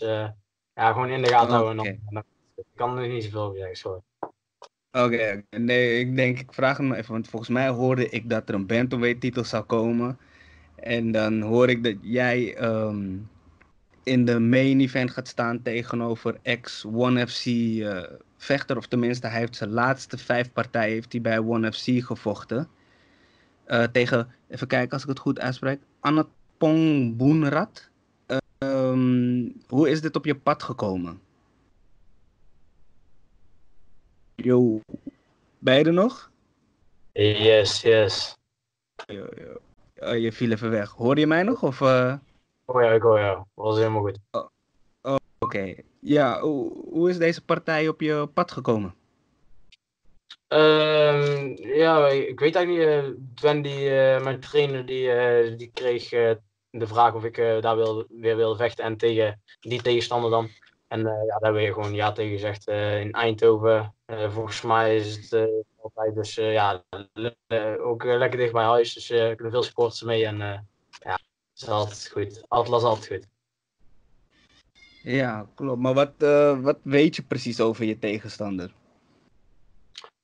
ja, 0.75 0.93
gewoon 0.93 1.09
in 1.09 1.23
de 1.23 1.29
gaten 1.29 1.55
houden. 1.55 1.81
Okay. 1.81 1.99
Dan, 2.11 2.23
ik 2.55 2.65
kan 2.75 2.99
er 2.99 3.09
niet 3.09 3.25
zoveel 3.25 3.43
over 3.43 3.59
zeggen, 3.59 3.77
sorry. 3.77 4.01
Oké, 4.93 5.05
okay, 5.05 5.45
nee, 5.51 5.99
ik 5.99 6.17
denk, 6.17 6.39
ik 6.39 6.53
vraag 6.53 6.77
hem 6.77 6.93
even, 6.93 7.13
want 7.13 7.29
volgens 7.29 7.51
mij 7.51 7.69
hoorde 7.69 8.09
ik 8.09 8.31
dat 8.31 8.49
er 8.49 8.55
een 8.55 8.67
bantamweight 8.67 9.21
titel 9.21 9.45
zou 9.45 9.65
komen. 9.65 10.19
En 10.81 11.13
dan 11.13 11.41
hoor 11.41 11.69
ik 11.69 11.85
dat 11.85 11.97
jij 12.01 12.63
um, 12.63 13.29
in 14.03 14.25
de 14.25 14.39
main 14.39 14.81
event 14.81 15.11
gaat 15.11 15.29
staan 15.29 15.63
tegenover 15.63 16.39
ex-One 16.43 17.27
FC 17.27 17.47
uh, 17.47 18.03
vechter. 18.37 18.77
Of 18.77 18.87
tenminste, 18.87 19.27
hij 19.27 19.39
heeft 19.39 19.57
zijn 19.57 19.71
laatste 19.71 20.19
vijf 20.19 20.53
partijen 20.53 20.93
heeft 20.93 21.13
hij 21.13 21.21
bij 21.21 21.39
One 21.39 21.73
FC 21.73 22.05
gevochten. 22.05 22.69
Uh, 23.67 23.83
tegen, 23.85 24.35
even 24.49 24.67
kijken 24.67 24.93
als 24.93 25.03
ik 25.03 25.09
het 25.09 25.19
goed 25.19 25.41
uitspreek, 25.41 25.81
Anatpong 26.01 27.17
Boenrat. 27.17 27.89
Um, 28.59 29.55
hoe 29.67 29.91
is 29.91 30.01
dit 30.01 30.17
op 30.17 30.25
je 30.25 30.37
pad 30.37 30.63
gekomen? 30.63 31.21
Yo, 34.35 34.81
ben 35.59 35.79
je 35.79 35.85
er 35.85 35.93
nog? 35.93 36.31
Yes, 37.13 37.81
yes. 37.81 38.37
Yo, 39.07 39.27
yo. 39.37 39.61
Oh, 40.01 40.17
je 40.17 40.33
viel 40.33 40.51
even 40.51 40.71
weg. 40.71 40.91
Hoor 40.91 41.19
je 41.19 41.27
mij 41.27 41.43
nog? 41.43 41.63
Of, 41.63 41.81
uh... 41.81 42.15
Oh 42.65 42.83
ja, 42.83 42.91
ik 42.91 43.03
hoor 43.03 43.19
jou. 43.19 43.37
Dat 43.37 43.65
was 43.65 43.77
helemaal 43.77 44.01
goed. 44.01 44.19
Oh, 44.31 44.47
oh, 45.03 45.15
Oké. 45.15 45.21
Okay. 45.39 45.85
Ja, 46.01 46.41
hoe, 46.41 46.73
hoe 46.91 47.11
is 47.11 47.19
deze 47.19 47.45
partij 47.45 47.89
op 47.89 48.01
je 48.01 48.29
pad 48.35 48.53
gekomen? 48.53 48.95
Um, 50.49 51.57
ja, 51.57 52.09
ik 52.09 52.41
weet 52.41 52.55
eigenlijk 52.55 53.07
niet. 53.07 53.17
Twen, 53.35 53.63
die, 53.63 53.91
uh, 53.91 54.21
mijn 54.21 54.41
trainer, 54.41 54.87
die, 54.87 55.07
uh, 55.07 55.59
die 55.59 55.71
kreeg 55.75 56.09
de 56.71 56.87
vraag 56.87 57.15
of 57.15 57.25
ik 57.25 57.37
daar 57.61 57.77
wil, 57.77 58.07
weer 58.09 58.37
wilde 58.37 58.57
vechten. 58.57 58.85
En 58.85 58.97
tegen 58.97 59.41
die 59.61 59.83
tegenstander 59.83 60.31
dan. 60.31 60.49
En 60.89 60.99
ja, 60.99 61.39
daar 61.39 61.39
hebben 61.41 61.63
we 61.63 61.73
gewoon 61.73 61.95
ja 61.95 62.13
tegen 62.13 62.33
gezegd 62.33 62.69
in 62.69 63.13
Eindhoven. 63.13 63.95
volgens 64.07 64.63
mij 64.63 64.97
is 64.97 65.31
het 65.31 65.49
altijd. 65.95 66.15
Dus 66.15 66.35
ja, 66.35 66.85
ook 67.79 68.05
lekker 68.05 68.39
dicht 68.39 68.53
bij 68.53 68.65
huis. 68.65 68.95
Dus 68.95 69.11
er 69.11 69.51
veel 69.51 69.63
supporters 69.63 70.03
mee. 70.03 70.27
En 70.27 70.39
ja, 70.39 71.13
het 71.53 71.63
is 71.63 71.69
altijd 71.69 72.09
goed. 72.13 72.45
Atlas 72.49 72.83
altijd 72.83 73.07
goed. 73.07 73.29
Ja, 75.03 75.49
klopt. 75.55 75.81
Maar 75.81 75.95
wat, 75.95 76.13
wat 76.63 76.79
weet 76.83 77.17
je 77.17 77.23
precies 77.23 77.61
over 77.61 77.85
je 77.85 77.99
tegenstander? 77.99 78.73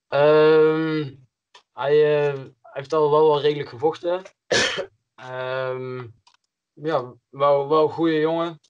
Um, 0.08 1.26
hij, 1.72 1.96
heeft 2.62 2.92
al 2.92 3.10
wel, 3.10 3.28
wel 3.28 3.40
redelijk 3.40 3.68
gevochten. 3.68 4.22
um, 5.30 6.14
ja, 6.90 7.14
wel, 7.28 7.68
wel 7.68 7.82
een 7.82 7.92
goede 7.92 8.18
jongen. 8.18 8.60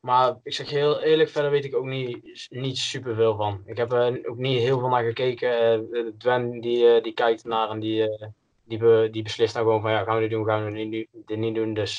Maar 0.00 0.36
ik 0.42 0.52
zeg 0.54 0.70
heel 0.70 1.00
eerlijk, 1.02 1.30
verder 1.30 1.50
weet 1.50 1.64
ik 1.64 1.74
ook 1.74 1.84
niet, 1.84 2.46
niet 2.50 2.78
super 2.78 3.14
veel 3.14 3.36
van. 3.36 3.62
Ik 3.64 3.76
heb 3.76 3.92
er 3.92 4.28
ook 4.28 4.36
niet 4.36 4.58
heel 4.58 4.78
veel 4.78 4.88
naar 4.88 5.04
gekeken. 5.04 5.86
Uh, 5.90 6.06
Dwen 6.18 6.60
die, 6.60 7.00
die 7.00 7.12
kijkt 7.12 7.44
naar 7.44 7.70
en 7.70 7.80
die, 7.80 8.18
die, 8.64 8.78
be, 8.78 9.08
die 9.10 9.22
beslist 9.22 9.54
nou 9.54 9.66
gewoon 9.66 9.80
van 9.80 9.90
ja, 9.90 10.04
gaan 10.04 10.14
we 10.14 10.20
dit 10.20 10.30
doen, 10.30 10.44
gaan 10.44 10.72
we 10.72 11.06
dit, 11.26 11.38
niet 11.38 11.54
doen. 11.54 11.74
Dus 11.74 11.98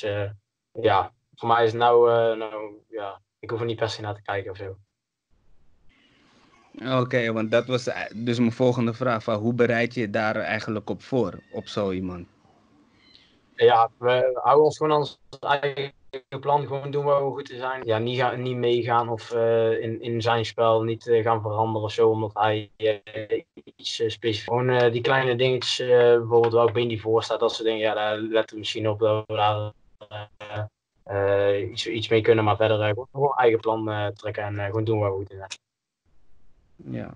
ja, 0.72 1.12
voor 1.34 1.48
mij 1.48 1.64
is 1.64 1.70
het 1.70 1.80
nou, 1.80 2.10
nou 2.36 2.74
ja, 2.88 3.20
ik 3.38 3.50
hoef 3.50 3.60
er 3.60 3.66
niet 3.66 3.78
per 3.78 3.88
se 3.88 4.00
naar 4.00 4.14
te 4.14 4.22
kijken 4.22 4.50
of 4.50 4.56
zo. 4.56 4.76
Oké, 7.00 7.32
want 7.32 7.50
dat 7.50 7.66
was 7.66 7.88
dus 8.14 8.38
mijn 8.38 8.52
volgende 8.52 8.94
vraag. 8.94 9.22
Van 9.22 9.34
hoe 9.34 9.54
bereid 9.54 9.94
je 9.94 10.10
daar 10.10 10.36
eigenlijk 10.36 10.90
op 10.90 11.02
voor, 11.02 11.40
op 11.52 11.68
zo 11.68 11.90
iemand? 11.90 12.28
Ja, 13.64 13.90
we 13.98 14.40
houden 14.42 14.64
ons 14.64 14.76
gewoon 14.76 14.92
aan 14.92 14.98
ons 14.98 15.18
eigen 15.40 15.92
plan. 16.40 16.66
Gewoon 16.66 16.90
doen 16.90 17.04
waar 17.04 17.24
we 17.24 17.30
goed 17.30 17.44
te 17.44 17.56
zijn. 17.56 17.84
Ja, 17.84 17.98
niet, 17.98 18.18
gaan, 18.18 18.42
niet 18.42 18.56
meegaan 18.56 19.08
of 19.08 19.32
uh, 19.32 19.82
in, 19.82 20.02
in 20.02 20.22
zijn 20.22 20.44
spel 20.44 20.82
niet 20.82 21.06
uh, 21.06 21.24
gaan 21.24 21.40
veranderen 21.40 21.82
of 21.82 21.92
zo. 21.92 22.08
Omdat 22.08 22.34
hij 22.34 22.70
uh, 22.76 23.42
iets 23.76 23.94
specifiek... 23.94 24.48
Gewoon 24.48 24.90
die 24.90 25.00
kleine 25.00 25.36
dingetjes, 25.36 25.76
bijvoorbeeld 25.86 26.52
welk 26.52 26.72
been 26.72 26.88
die 26.88 27.00
voor 27.00 27.22
staat. 27.22 27.40
Dat 27.40 27.54
soort 27.54 27.68
dingen, 27.68 27.80
ja, 27.80 27.94
daar 27.94 28.16
letten 28.16 28.54
we 28.54 28.58
misschien 28.58 28.88
op 28.88 28.98
dat 28.98 29.24
we 29.26 29.34
daar 29.34 29.72
iets, 31.60 31.86
iets 31.86 32.08
mee 32.08 32.20
kunnen, 32.20 32.44
maar 32.44 32.56
verder 32.56 32.94
gewoon 33.12 33.34
eigen 33.36 33.60
plan 33.60 34.12
trekken 34.14 34.42
en 34.44 34.66
gewoon 34.66 34.84
doen 34.84 34.98
waar 34.98 35.10
we 35.10 35.16
goed 35.16 35.30
in 35.30 35.36
zijn. 35.36 35.50
Ja. 36.94 37.14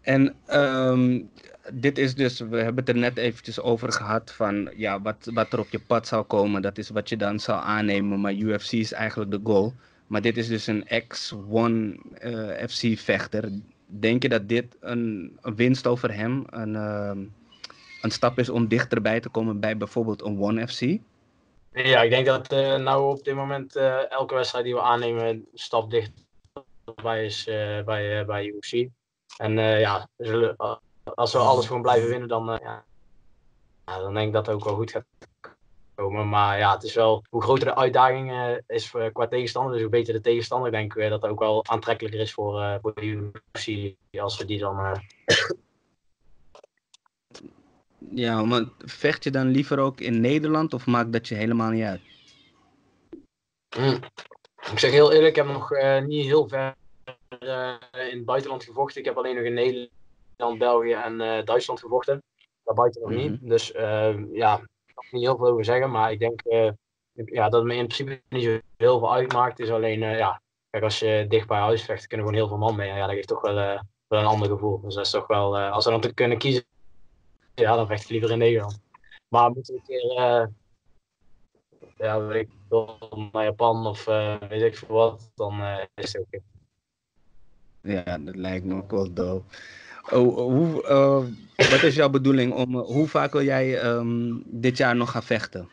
En 0.00 0.36
um, 0.50 1.30
dit 1.72 1.98
is 1.98 2.14
dus, 2.14 2.38
we 2.38 2.56
hebben 2.56 2.84
het 2.84 2.88
er 2.88 3.00
net 3.00 3.16
eventjes 3.16 3.60
over 3.60 3.92
gehad 3.92 4.32
van 4.32 4.70
ja, 4.76 5.00
wat, 5.00 5.30
wat 5.34 5.52
er 5.52 5.58
op 5.58 5.68
je 5.70 5.80
pad 5.80 6.06
zou 6.06 6.24
komen, 6.24 6.62
dat 6.62 6.78
is 6.78 6.90
wat 6.90 7.08
je 7.08 7.16
dan 7.16 7.40
zou 7.40 7.62
aannemen, 7.62 8.20
maar 8.20 8.32
UFC 8.32 8.72
is 8.72 8.92
eigenlijk 8.92 9.30
de 9.30 9.40
goal. 9.42 9.74
Maar 10.06 10.20
dit 10.20 10.36
is 10.36 10.48
dus 10.48 10.66
een 10.66 10.88
ex-one 10.88 11.98
FC 12.68 12.98
vechter. 12.98 13.50
Denk 13.86 14.22
je 14.22 14.28
dat 14.28 14.48
dit 14.48 14.76
een, 14.80 15.38
winst 15.42 15.86
over 15.86 16.14
hem, 16.14 16.44
een, 16.50 16.74
een 18.02 18.10
stap 18.10 18.38
is 18.38 18.48
om 18.48 18.68
dichterbij 18.68 19.20
te 19.20 19.28
komen 19.28 19.60
bij 19.60 19.76
bijvoorbeeld 19.76 20.22
een 20.22 20.40
One 20.40 20.68
FC? 20.68 20.80
Ja, 21.72 22.02
ik 22.02 22.10
denk 22.10 22.26
dat 22.26 22.52
uh, 22.52 22.76
nou 22.76 23.10
op 23.10 23.24
dit 23.24 23.34
moment 23.34 23.76
elke 24.08 24.34
wedstrijd 24.34 24.64
die 24.64 24.74
we 24.74 24.80
aannemen 24.80 25.26
een 25.26 25.48
stap 25.54 25.90
dichterbij 25.90 27.24
is 27.24 27.44
bij, 27.84 28.24
bij 28.24 28.46
UFC. 28.46 28.88
En 29.36 29.52
ja, 29.58 30.08
zullen, 30.16 30.56
als 31.04 31.32
we 31.32 31.38
alles 31.38 31.66
gewoon 31.66 31.82
blijven 31.82 32.08
winnen, 32.08 32.28
dan, 32.28 32.58
ja, 32.62 32.84
dan 33.84 34.14
denk 34.14 34.26
ik 34.26 34.32
dat 34.32 34.46
het 34.46 34.54
ook 34.54 34.64
wel 34.64 34.74
goed 34.74 34.90
gaat 34.90 35.04
komen. 35.94 36.28
Maar 36.28 36.58
ja, 36.58 36.72
het 36.74 36.82
is 36.82 36.94
wel 36.94 37.24
hoe 37.30 37.42
groter 37.42 37.64
de 37.64 37.74
uitdaging 37.74 38.60
is 38.66 38.90
qua 39.12 39.28
tegenstander, 39.28 39.72
dus 39.72 39.80
hoe 39.80 39.90
beter 39.90 40.14
de 40.14 40.20
tegenstander, 40.20 40.70
denk 40.70 40.94
ik 40.94 41.10
dat 41.10 41.20
dat 41.20 41.30
ook 41.30 41.38
wel 41.38 41.66
aantrekkelijker 41.66 42.20
is 42.20 42.32
voor, 42.32 42.78
voor 42.82 42.94
de 42.94 43.02
UFC 43.02 43.94
als 44.18 44.38
we 44.38 44.44
die 44.44 44.58
dan. 44.58 45.02
Ja, 48.10 48.44
maar 48.44 48.64
vecht 48.78 49.24
je 49.24 49.30
dan 49.30 49.46
liever 49.46 49.78
ook 49.78 50.00
in 50.00 50.20
Nederland 50.20 50.74
of 50.74 50.86
maakt 50.86 51.12
dat 51.12 51.28
je 51.28 51.34
helemaal 51.34 51.70
niet 51.70 51.84
uit? 51.84 52.00
Hm. 53.68 53.98
Ik 54.72 54.78
zeg 54.78 54.90
heel 54.90 55.12
eerlijk, 55.12 55.36
ik 55.36 55.44
heb 55.44 55.46
nog 55.46 55.70
niet 56.06 56.24
heel 56.24 56.48
ver 56.48 56.74
in 57.38 58.16
het 58.16 58.24
buitenland 58.24 58.64
gevochten. 58.64 59.00
Ik 59.00 59.06
heb 59.06 59.16
alleen 59.16 59.34
nog 59.34 59.44
in 59.44 59.54
Nederland, 59.54 59.90
België 60.36 60.92
en 60.92 61.18
Duitsland 61.44 61.80
gevochten 61.80 62.22
daarbuiten 62.64 63.02
nog 63.02 63.10
niet. 63.10 63.40
Mhm. 63.40 63.48
Dus 63.48 63.74
uh, 63.74 64.34
ja, 64.34 64.56
ik 64.86 64.94
kan 64.94 65.04
er 65.04 65.12
niet 65.12 65.22
heel 65.22 65.36
veel 65.36 65.46
over 65.46 65.64
zeggen. 65.64 65.90
Maar 65.90 66.12
ik 66.12 66.18
denk 66.18 66.42
uh, 66.44 66.70
ja, 67.12 67.48
dat 67.48 67.52
het 67.52 67.64
me 67.64 67.74
in 67.74 67.86
principe 67.86 68.22
niet 68.28 68.44
zo 68.44 68.58
heel 68.76 68.98
veel 68.98 69.12
uitmaakt. 69.12 69.58
Het 69.58 69.66
is 69.66 69.72
alleen, 69.72 70.00
ja, 70.00 70.40
kijk, 70.70 70.84
als 70.84 70.98
je 70.98 71.26
dicht 71.28 71.46
bij 71.46 71.58
huis 71.58 71.84
vecht, 71.84 72.06
kunnen 72.06 72.26
gewoon 72.26 72.40
heel 72.40 72.48
veel 72.48 72.66
man 72.66 72.76
mee. 72.76 72.92
Ja, 72.92 73.06
dat 73.06 73.14
geeft 73.14 73.28
toch 73.28 73.40
wel, 73.40 73.54
wel 74.06 74.20
een 74.20 74.26
ander 74.26 74.48
gevoel. 74.48 74.80
Dus 74.80 74.94
dat 74.94 75.04
is 75.04 75.10
toch 75.10 75.26
wel, 75.26 75.58
als 75.58 75.84
we 75.84 75.90
dan 75.90 76.00
te 76.00 76.14
kunnen 76.14 76.38
kiezen, 76.38 76.64
ja, 77.54 77.76
dan 77.76 77.86
vecht 77.86 78.02
ik 78.02 78.08
liever 78.08 78.30
in 78.30 78.38
Nederland. 78.38 78.80
Maar 79.28 79.50
moet 79.50 79.68
ik 79.68 79.76
een 79.76 79.82
keer, 79.86 80.50
ja, 81.96 82.20
weet 82.20 82.48
ik, 82.48 82.50
naar 83.32 83.44
Japan 83.44 83.86
of 83.86 84.04
weet 84.48 84.62
ik 84.62 84.76
veel 84.76 84.96
wat, 84.96 85.30
dan 85.34 85.60
is 85.94 86.12
het 86.12 86.22
oké. 86.22 86.38
Ja, 87.80 88.18
dat 88.18 88.36
lijkt 88.36 88.64
me 88.64 88.74
ook 88.74 88.90
wel 88.90 89.12
dope. 89.12 89.44
Oh, 90.10 90.36
hoe, 90.36 90.82
uh, 90.88 91.70
wat 91.70 91.82
is 91.82 91.94
jouw 91.94 92.08
bedoeling 92.08 92.52
om, 92.52 92.74
uh, 92.74 92.82
hoe 92.82 93.08
vaak 93.08 93.32
wil 93.32 93.42
jij 93.42 93.84
um, 93.84 94.42
dit 94.46 94.76
jaar 94.76 94.96
nog 94.96 95.10
gaan 95.10 95.22
vechten? 95.22 95.70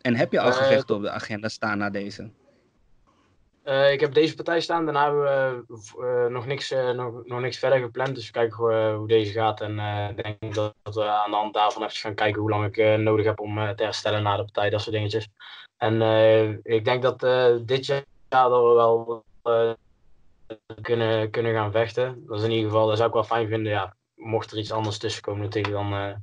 En 0.00 0.14
heb 0.14 0.32
je 0.32 0.40
al 0.40 0.48
uh, 0.48 0.54
gevechten 0.54 0.94
op 0.94 1.02
de 1.02 1.10
agenda 1.10 1.48
staan 1.48 1.78
na 1.78 1.90
deze? 1.90 2.30
ik 3.90 4.00
heb 4.00 4.14
deze 4.14 4.34
partij 4.34 4.60
staan, 4.60 4.84
daarna 4.84 5.04
hebben 5.04 5.22
we 5.68 6.26
nog, 6.30 6.46
niks, 6.46 6.70
nog, 6.94 7.26
nog 7.26 7.40
niks 7.40 7.58
verder 7.58 7.78
gepland. 7.78 8.14
Dus 8.14 8.26
we 8.26 8.32
kijken 8.32 8.94
hoe 8.94 9.08
deze 9.08 9.32
gaat. 9.32 9.60
En 9.60 9.78
ik 10.16 10.22
denk 10.22 10.54
dat, 10.54 10.74
dat, 10.82 10.94
we 10.94 11.04
aan 11.04 11.30
de 11.30 11.36
hand 11.36 11.54
daarvan 11.54 11.82
even 11.82 11.96
gaan 11.96 12.14
kijken 12.14 12.40
hoe 12.40 12.50
lang 12.50 12.76
ik 12.76 12.98
nodig 12.98 13.24
heb 13.24 13.40
om 13.40 13.54
te 13.76 13.82
herstellen 13.82 14.22
na 14.22 14.36
de 14.36 14.42
partij, 14.42 14.70
dat 14.70 14.80
soort 14.80 14.94
dingetjes. 14.94 15.28
En 15.76 16.02
ik 16.62 16.84
denk 16.84 17.02
dat 17.02 17.20
dit 17.66 17.86
jaar 17.86 18.04
dat 18.28 18.50
we 18.50 18.74
wel 18.74 19.24
kunnen, 20.80 21.30
kunnen 21.30 21.52
gaan 21.52 21.72
vechten. 21.72 22.24
Dat 22.26 22.38
is 22.38 22.44
in 22.44 22.50
ieder 22.50 22.70
geval, 22.70 22.86
dat 22.86 22.96
zou 22.96 23.08
ik 23.08 23.14
wel 23.14 23.24
fijn 23.24 23.48
vinden. 23.48 23.72
Ja, 23.72 23.96
mocht 24.14 24.50
er 24.50 24.58
iets 24.58 24.72
anders 24.72 24.98
tussen 24.98 25.22
komen 25.22 25.50
dan, 25.50 25.92
uh, 25.92 26.14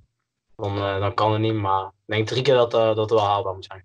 dan, 0.56 0.78
uh, 0.78 1.00
dan 1.00 1.14
kan 1.14 1.32
het 1.32 1.42
niet. 1.42 1.54
Maar 1.54 1.86
ik 1.86 1.92
denk 2.06 2.28
drie 2.28 2.42
keer 2.42 2.54
dat, 2.54 2.74
uh, 2.74 2.96
dat 2.96 3.10
wel 3.10 3.26
haalbaar 3.26 3.54
moet 3.54 3.66
zijn. 3.66 3.84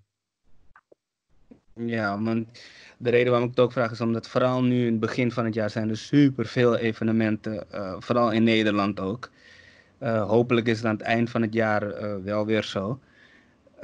Ja, 1.88 2.22
want 2.22 2.60
de 2.96 3.10
reden 3.10 3.30
waarom 3.30 3.48
ik 3.48 3.54
het 3.54 3.64
ook 3.64 3.72
vraag 3.72 3.90
is 3.90 4.00
omdat 4.00 4.28
vooral 4.28 4.62
nu 4.62 4.86
in 4.86 4.90
het 4.90 5.00
begin 5.00 5.32
van 5.32 5.44
het 5.44 5.54
jaar 5.54 5.70
zijn 5.70 5.88
er 5.88 5.96
super 5.96 6.46
veel 6.46 6.76
evenementen, 6.76 7.66
vooral 7.98 8.30
in 8.30 8.42
Nederland 8.42 9.00
ook. 9.00 9.30
hopelijk 10.26 10.66
is 10.66 10.76
het 10.76 10.86
aan 10.86 10.96
het 10.96 11.02
eind 11.02 11.30
van 11.30 11.42
het 11.42 11.54
jaar 11.54 12.22
wel 12.22 12.46
weer 12.46 12.62
zo. 12.64 13.00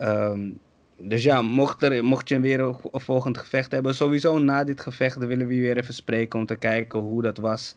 Um, 0.00 0.60
dus 0.98 1.22
ja, 1.22 1.42
mocht, 1.42 1.82
er, 1.82 2.04
mocht 2.04 2.28
je 2.28 2.40
weer 2.40 2.60
een, 2.60 2.76
volgend 2.92 3.38
gevecht 3.38 3.72
hebben, 3.72 3.94
sowieso 3.94 4.38
na 4.38 4.64
dit 4.64 4.80
gevecht 4.80 5.16
willen 5.16 5.46
we 5.46 5.54
weer 5.54 5.76
even 5.76 5.94
spreken 5.94 6.38
om 6.38 6.46
te 6.46 6.56
kijken 6.56 6.98
hoe 6.98 7.22
dat 7.22 7.36
was. 7.36 7.76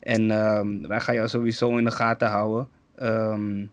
En 0.00 0.30
um, 0.30 0.88
wij 0.88 1.00
gaan 1.00 1.14
jou 1.14 1.28
sowieso 1.28 1.76
in 1.76 1.84
de 1.84 1.90
gaten 1.90 2.28
houden. 2.28 2.68
Um, 3.02 3.70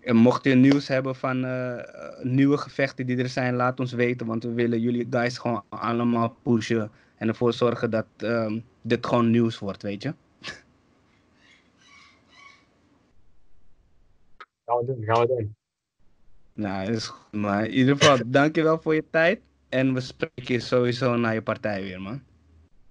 en 0.00 0.16
mocht 0.16 0.44
je 0.44 0.54
nieuws 0.54 0.88
hebben 0.88 1.14
van 1.14 1.44
uh, 1.44 1.78
nieuwe 2.22 2.56
gevechten 2.56 3.06
die 3.06 3.16
er 3.16 3.28
zijn, 3.28 3.54
laat 3.54 3.80
ons 3.80 3.92
weten. 3.92 4.26
Want 4.26 4.42
we 4.42 4.52
willen 4.52 4.80
jullie 4.80 5.06
guys 5.10 5.38
gewoon 5.38 5.64
allemaal 5.68 6.36
pushen. 6.42 6.90
En 7.16 7.28
ervoor 7.28 7.52
zorgen 7.52 7.90
dat 7.90 8.06
um, 8.18 8.64
dit 8.80 9.06
gewoon 9.06 9.30
nieuws 9.30 9.58
wordt, 9.58 9.82
weet 9.82 10.02
je. 10.02 10.14
Gaan 14.64 14.78
we 14.78 14.84
doen, 14.86 15.04
gaan 15.04 15.20
we 15.20 15.26
doen. 15.26 15.54
Nou, 16.54 16.92
is 16.92 17.06
goed. 17.06 17.32
Maar 17.32 17.64
in 17.64 17.72
ieder 17.72 17.96
geval, 17.96 18.18
dankjewel 18.40 18.78
voor 18.80 18.94
je 18.94 19.04
tijd. 19.10 19.40
En 19.68 19.94
we 19.94 20.00
spreken 20.00 20.54
je 20.54 20.60
sowieso 20.60 21.16
naar 21.16 21.34
je 21.34 21.42
partij 21.42 21.82
weer, 21.82 22.00
man. 22.00 22.22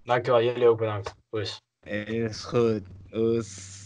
Dankjewel, 0.04 0.44
jullie 0.44 0.68
ook 0.68 0.78
bedankt. 0.78 1.16
Oes. 1.32 1.62
Is 2.06 2.44
goed. 2.44 2.82
Oes. 3.14 3.80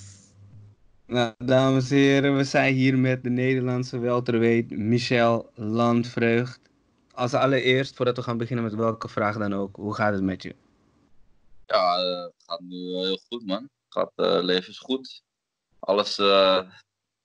Nou, 1.05 1.33
dames 1.37 1.91
en 1.91 1.97
heren, 1.97 2.35
we 2.35 2.43
zijn 2.43 2.73
hier 2.73 2.97
met 2.97 3.23
de 3.23 3.29
Nederlandse 3.29 3.99
welterweight 3.99 4.71
Michel 4.71 5.51
Landvreugd. 5.55 6.59
Als 7.13 7.33
allereerst, 7.33 7.95
voordat 7.95 8.15
we 8.15 8.23
gaan 8.23 8.37
beginnen 8.37 8.65
met 8.65 8.73
welke 8.73 9.07
vraag 9.07 9.37
dan 9.37 9.53
ook, 9.53 9.75
hoe 9.75 9.95
gaat 9.95 10.13
het 10.13 10.23
met 10.23 10.43
je? 10.43 10.55
Ja, 11.65 12.03
uh, 12.03 12.23
het 12.23 12.43
gaat 12.45 12.59
nu 12.59 12.75
heel 12.75 13.19
goed, 13.27 13.45
man. 13.45 13.61
Het 13.61 13.71
gaat, 13.87 14.11
uh, 14.15 14.43
leven 14.43 14.69
is 14.69 14.79
goed. 14.79 15.23
Alles, 15.79 16.19
uh, 16.19 16.61
in 16.63 16.71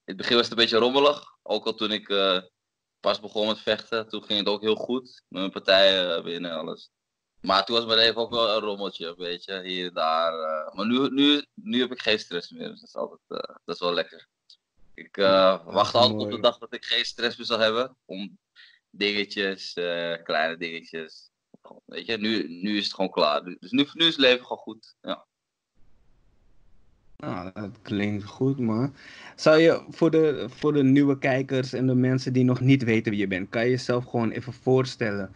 het 0.04 0.16
begin 0.16 0.36
was 0.36 0.48
het 0.48 0.58
een 0.58 0.62
beetje 0.64 0.78
rommelig. 0.78 1.29
Ook 1.50 1.66
al 1.66 1.74
toen 1.74 1.92
ik 1.92 2.08
uh, 2.08 2.40
pas 3.00 3.20
begon 3.20 3.46
met 3.46 3.58
vechten, 3.58 4.08
toen 4.08 4.24
ging 4.24 4.38
het 4.38 4.48
ook 4.48 4.60
heel 4.60 4.74
goed. 4.74 5.22
Met 5.28 5.40
mijn 5.40 5.50
partijen 5.50 6.18
uh, 6.18 6.24
winnen 6.24 6.50
en 6.50 6.56
alles. 6.56 6.90
Maar 7.40 7.64
toen 7.64 7.76
was 7.76 7.84
mijn 7.84 7.98
leven 7.98 8.20
ook 8.20 8.30
wel 8.30 8.50
een 8.50 8.60
rommeltje, 8.60 9.14
weet 9.16 9.44
je, 9.44 9.62
hier 9.62 9.86
en 9.86 9.94
daar. 9.94 10.32
Uh, 10.32 10.74
maar 10.74 10.86
nu, 10.86 11.08
nu, 11.08 11.44
nu 11.54 11.80
heb 11.80 11.92
ik 11.92 12.02
geen 12.02 12.18
stress 12.18 12.50
meer, 12.50 12.68
dus 12.68 12.80
dat 12.80 12.88
is, 12.88 12.94
altijd, 12.94 13.20
dat 13.64 13.74
is 13.74 13.80
wel 13.80 13.92
lekker. 13.92 14.28
Ik 14.94 15.16
wacht 15.64 15.94
altijd 15.94 16.20
op 16.20 16.30
de 16.30 16.40
dag 16.40 16.58
dat 16.58 16.74
ik 16.74 16.84
geen 16.84 17.04
stress 17.04 17.36
meer 17.36 17.46
zal 17.46 17.58
hebben. 17.58 17.96
Om 18.04 18.38
dingetjes, 18.90 19.72
kleine 20.22 20.56
dingetjes. 20.56 21.30
Weet 21.84 22.06
je, 22.06 22.16
nu, 22.16 22.48
nu 22.48 22.76
is 22.76 22.84
het 22.84 22.94
gewoon 22.94 23.10
klaar. 23.10 23.44
Dus 23.44 23.70
nu, 23.70 23.88
nu 23.92 24.06
is 24.06 24.12
het 24.12 24.20
leven 24.20 24.46
gewoon 24.46 24.62
goed. 24.62 24.94
Ja. 25.00 25.26
Nou, 27.20 27.50
dat 27.54 27.70
klinkt 27.82 28.24
goed, 28.24 28.58
man. 28.58 28.94
Zou 29.36 29.58
je 29.58 29.82
voor 29.90 30.10
de, 30.10 30.46
voor 30.48 30.72
de 30.72 30.82
nieuwe 30.82 31.18
kijkers 31.18 31.72
en 31.72 31.86
de 31.86 31.94
mensen 31.94 32.32
die 32.32 32.44
nog 32.44 32.60
niet 32.60 32.84
weten 32.84 33.10
wie 33.10 33.20
je 33.20 33.26
bent, 33.26 33.48
kan 33.48 33.64
je 33.64 33.70
jezelf 33.70 34.04
gewoon 34.04 34.30
even 34.30 34.52
voorstellen? 34.52 35.34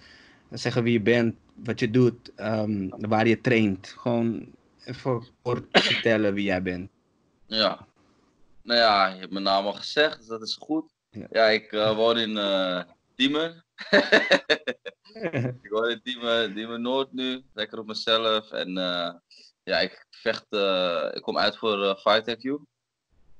Zeggen 0.50 0.82
wie 0.82 0.92
je 0.92 1.00
bent, 1.00 1.34
wat 1.54 1.80
je 1.80 1.90
doet, 1.90 2.32
um, 2.36 2.90
waar 2.98 3.26
je 3.26 3.40
traint. 3.40 3.94
Gewoon 3.98 4.46
even 4.84 5.24
kort 5.42 5.64
vertellen 5.70 6.34
wie 6.34 6.44
jij 6.44 6.62
bent. 6.62 6.90
Ja. 7.46 7.86
Nou 8.62 8.80
ja, 8.80 9.06
je 9.08 9.20
hebt 9.20 9.32
mijn 9.32 9.44
naam 9.44 9.66
al 9.66 9.72
gezegd, 9.72 10.18
dus 10.18 10.26
dat 10.26 10.42
is 10.42 10.56
goed. 10.60 10.92
Ja, 11.10 11.26
ja 11.30 11.46
ik 11.46 11.72
uh, 11.72 11.96
woon 11.96 12.18
in 12.18 12.30
uh, 12.30 12.82
Diemen. 13.14 13.64
ik 15.62 15.70
woon 15.70 15.90
in 15.90 16.00
Diemen, 16.02 16.54
Diemen 16.54 16.82
Noord 16.82 17.12
nu, 17.12 17.42
lekker 17.54 17.78
op 17.78 17.86
mezelf. 17.86 18.50
En 18.50 18.78
uh, 18.78 19.10
ja, 19.64 19.78
ik 19.78 20.06
vecht, 20.10 20.46
uh, 20.50 21.10
ik 21.12 21.22
kom 21.22 21.38
uit 21.38 21.56
voor 21.56 21.78
uh, 21.78 21.96
Fight 21.96 22.36
IQ. 22.36 22.62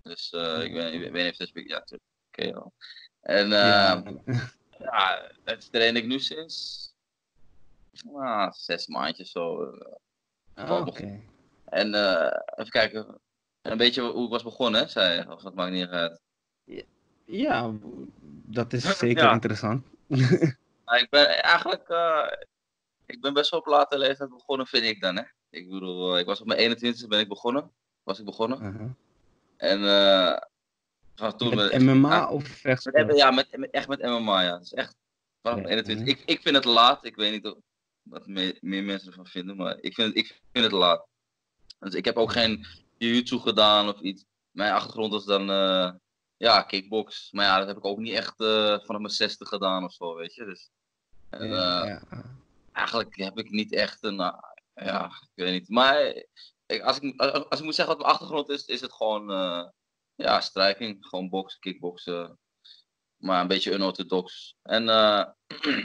Dus 0.02 0.32
uh, 0.32 0.62
ik, 0.62 0.72
ben, 0.72 0.92
ik 0.92 1.12
weet 1.12 1.24
niet 1.24 1.30
of 1.30 1.37
dat 1.37 1.50
ja, 1.64 1.76
oké 1.76 1.98
okay, 2.32 2.52
wel. 2.52 2.72
En 3.20 3.48
ja. 3.48 4.02
ja, 4.78 5.30
dat 5.44 5.72
train 5.72 5.96
ik 5.96 6.06
nu 6.06 6.20
sinds 6.20 6.88
ah, 8.14 8.52
zes 8.52 8.87
maandjes 8.87 9.30
zo. 9.30 9.52
Oh, 10.56 10.70
oké. 10.70 10.88
Okay. 10.88 11.28
En 11.64 11.94
even 12.54 12.70
kijken, 12.70 13.20
een 13.62 13.76
beetje 13.76 14.02
hoe 14.02 14.24
ik 14.24 14.30
was 14.30 14.42
begonnen, 14.42 14.90
zei 14.90 15.18
je, 15.18 15.32
of 15.32 15.42
dat 15.42 15.54
maakt 15.54 15.72
niet 15.72 15.88
uit. 15.88 16.20
Ja, 17.24 17.72
dat 18.46 18.72
is 18.72 18.98
zeker 18.98 19.22
ja. 19.24 19.32
interessant. 19.32 19.87
nou, 20.84 21.00
ik 21.00 21.06
ben 21.10 21.42
eigenlijk, 21.42 21.88
ik 23.06 23.20
ben 23.20 23.34
best 23.34 23.50
wel 23.50 23.60
op 23.60 23.66
late 23.66 23.98
leeftijd 23.98 24.30
begonnen, 24.30 24.66
vind 24.66 24.84
ik 24.84 25.00
dan, 25.00 25.16
hè. 25.16 25.22
Ik 25.54 25.68
bedoel, 25.70 26.18
ik 26.18 26.26
was 26.26 26.40
op 26.40 26.46
mijn 26.46 26.76
21ste 26.76 27.08
ben 27.08 27.20
ik 27.20 27.28
begonnen. 27.28 27.70
Was 28.02 28.18
ik 28.18 28.24
begonnen. 28.24 28.62
Uh 28.62 28.76
-huh. 28.76 28.90
En 29.56 29.80
uh, 29.80 30.36
van 31.14 31.36
toen 31.36 31.54
met, 31.54 31.72
met 31.72 31.82
MMA 31.82 32.28
of 32.28 32.44
vechtsport? 32.44 33.16
Ja, 33.16 33.30
met, 33.30 33.56
met, 33.56 33.70
echt 33.70 33.88
met 33.88 34.02
MMA, 34.02 34.42
ja. 34.42 34.58
Dus 34.58 34.74
echt 34.74 34.96
vanaf 35.42 35.58
ja, 35.58 35.66
21. 35.66 36.06
Ik, 36.06 36.22
ik 36.26 36.42
vind 36.42 36.56
het 36.56 36.64
laat. 36.64 37.04
Ik 37.04 37.16
weet 37.16 37.32
niet 37.32 37.46
of, 37.46 37.58
wat 38.02 38.26
meer, 38.26 38.58
meer 38.60 38.84
mensen 38.84 39.08
ervan 39.08 39.26
vinden, 39.26 39.56
maar 39.56 39.78
ik 39.80 39.94
vind, 39.94 40.16
ik 40.16 40.40
vind 40.52 40.64
het 40.64 40.72
laat. 40.72 41.06
Dus 41.78 41.94
ik 41.94 42.04
heb 42.04 42.16
ook 42.16 42.32
geen 42.32 42.66
jiu-jitsu 42.98 43.38
gedaan 43.38 43.88
of 43.88 44.00
iets. 44.00 44.24
Mijn 44.50 44.72
achtergrond 44.72 45.12
was 45.12 45.24
dan 45.24 45.50
uh, 45.50 45.90
ja, 46.36 46.62
kickbox. 46.62 47.32
Maar 47.32 47.44
ja, 47.44 47.59
dat 47.59 47.66
heb 47.66 47.76
ik 47.76 47.84
ook 47.84 47.98
niet 47.98 48.14
echt 48.14 48.34
vanaf 48.36 49.00
mijn 49.00 49.09
60 49.09 49.48
gedaan 49.48 49.84
of 49.84 49.92
zo, 49.92 50.14
weet 50.14 50.34
je. 50.34 50.44
Dus, 50.44 50.70
en, 51.30 51.48
ja, 51.48 51.86
ja. 51.86 52.02
Eigenlijk 52.72 53.16
heb 53.16 53.38
ik 53.38 53.50
niet 53.50 53.72
echt 53.72 54.05
een 54.05 54.20
ja, 54.75 55.05
ik 55.35 55.45
weet 55.45 55.53
niet. 55.53 55.68
Maar 55.68 56.25
ik, 56.66 56.83
als, 56.83 56.99
ik, 56.99 57.20
als 57.20 57.59
ik 57.59 57.64
moet 57.64 57.75
zeggen 57.75 57.95
wat 57.95 58.05
mijn 58.05 58.14
achtergrond 58.14 58.49
is, 58.49 58.64
is 58.64 58.81
het 58.81 58.93
gewoon 58.93 59.31
uh, 59.31 59.68
ja, 60.14 60.41
strijking. 60.41 61.07
Gewoon 61.07 61.29
boksen, 61.29 61.61
kickboksen. 61.61 62.39
Maar 63.16 63.41
een 63.41 63.49
beetje 63.49 63.72
unorthodox. 63.72 64.57
En 64.62 64.83
uh, 64.83 65.25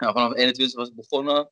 ja, 0.00 0.12
vanaf 0.12 0.34
21 0.34 0.76
was 0.76 0.88
ik 0.88 0.94
begonnen. 0.94 1.50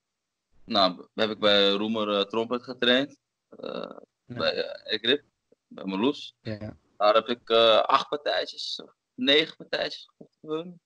Nou, 0.64 1.08
heb 1.14 1.30
ik 1.30 1.38
bij 1.38 1.70
Roemer 1.70 2.08
uh, 2.08 2.20
Trompet 2.20 2.62
getraind. 2.62 3.16
Ja. 3.48 4.02
Bij 4.24 5.02
uh, 5.02 5.20
bij 5.66 5.84
Marloes. 5.84 6.34
Ja. 6.40 6.76
Daar 6.96 7.14
heb 7.14 7.28
ik 7.28 7.50
acht 7.80 8.08
partijtjes, 8.08 8.82
negen 9.14 9.56
partijtjes 9.56 10.10
gevochten. 10.16 10.80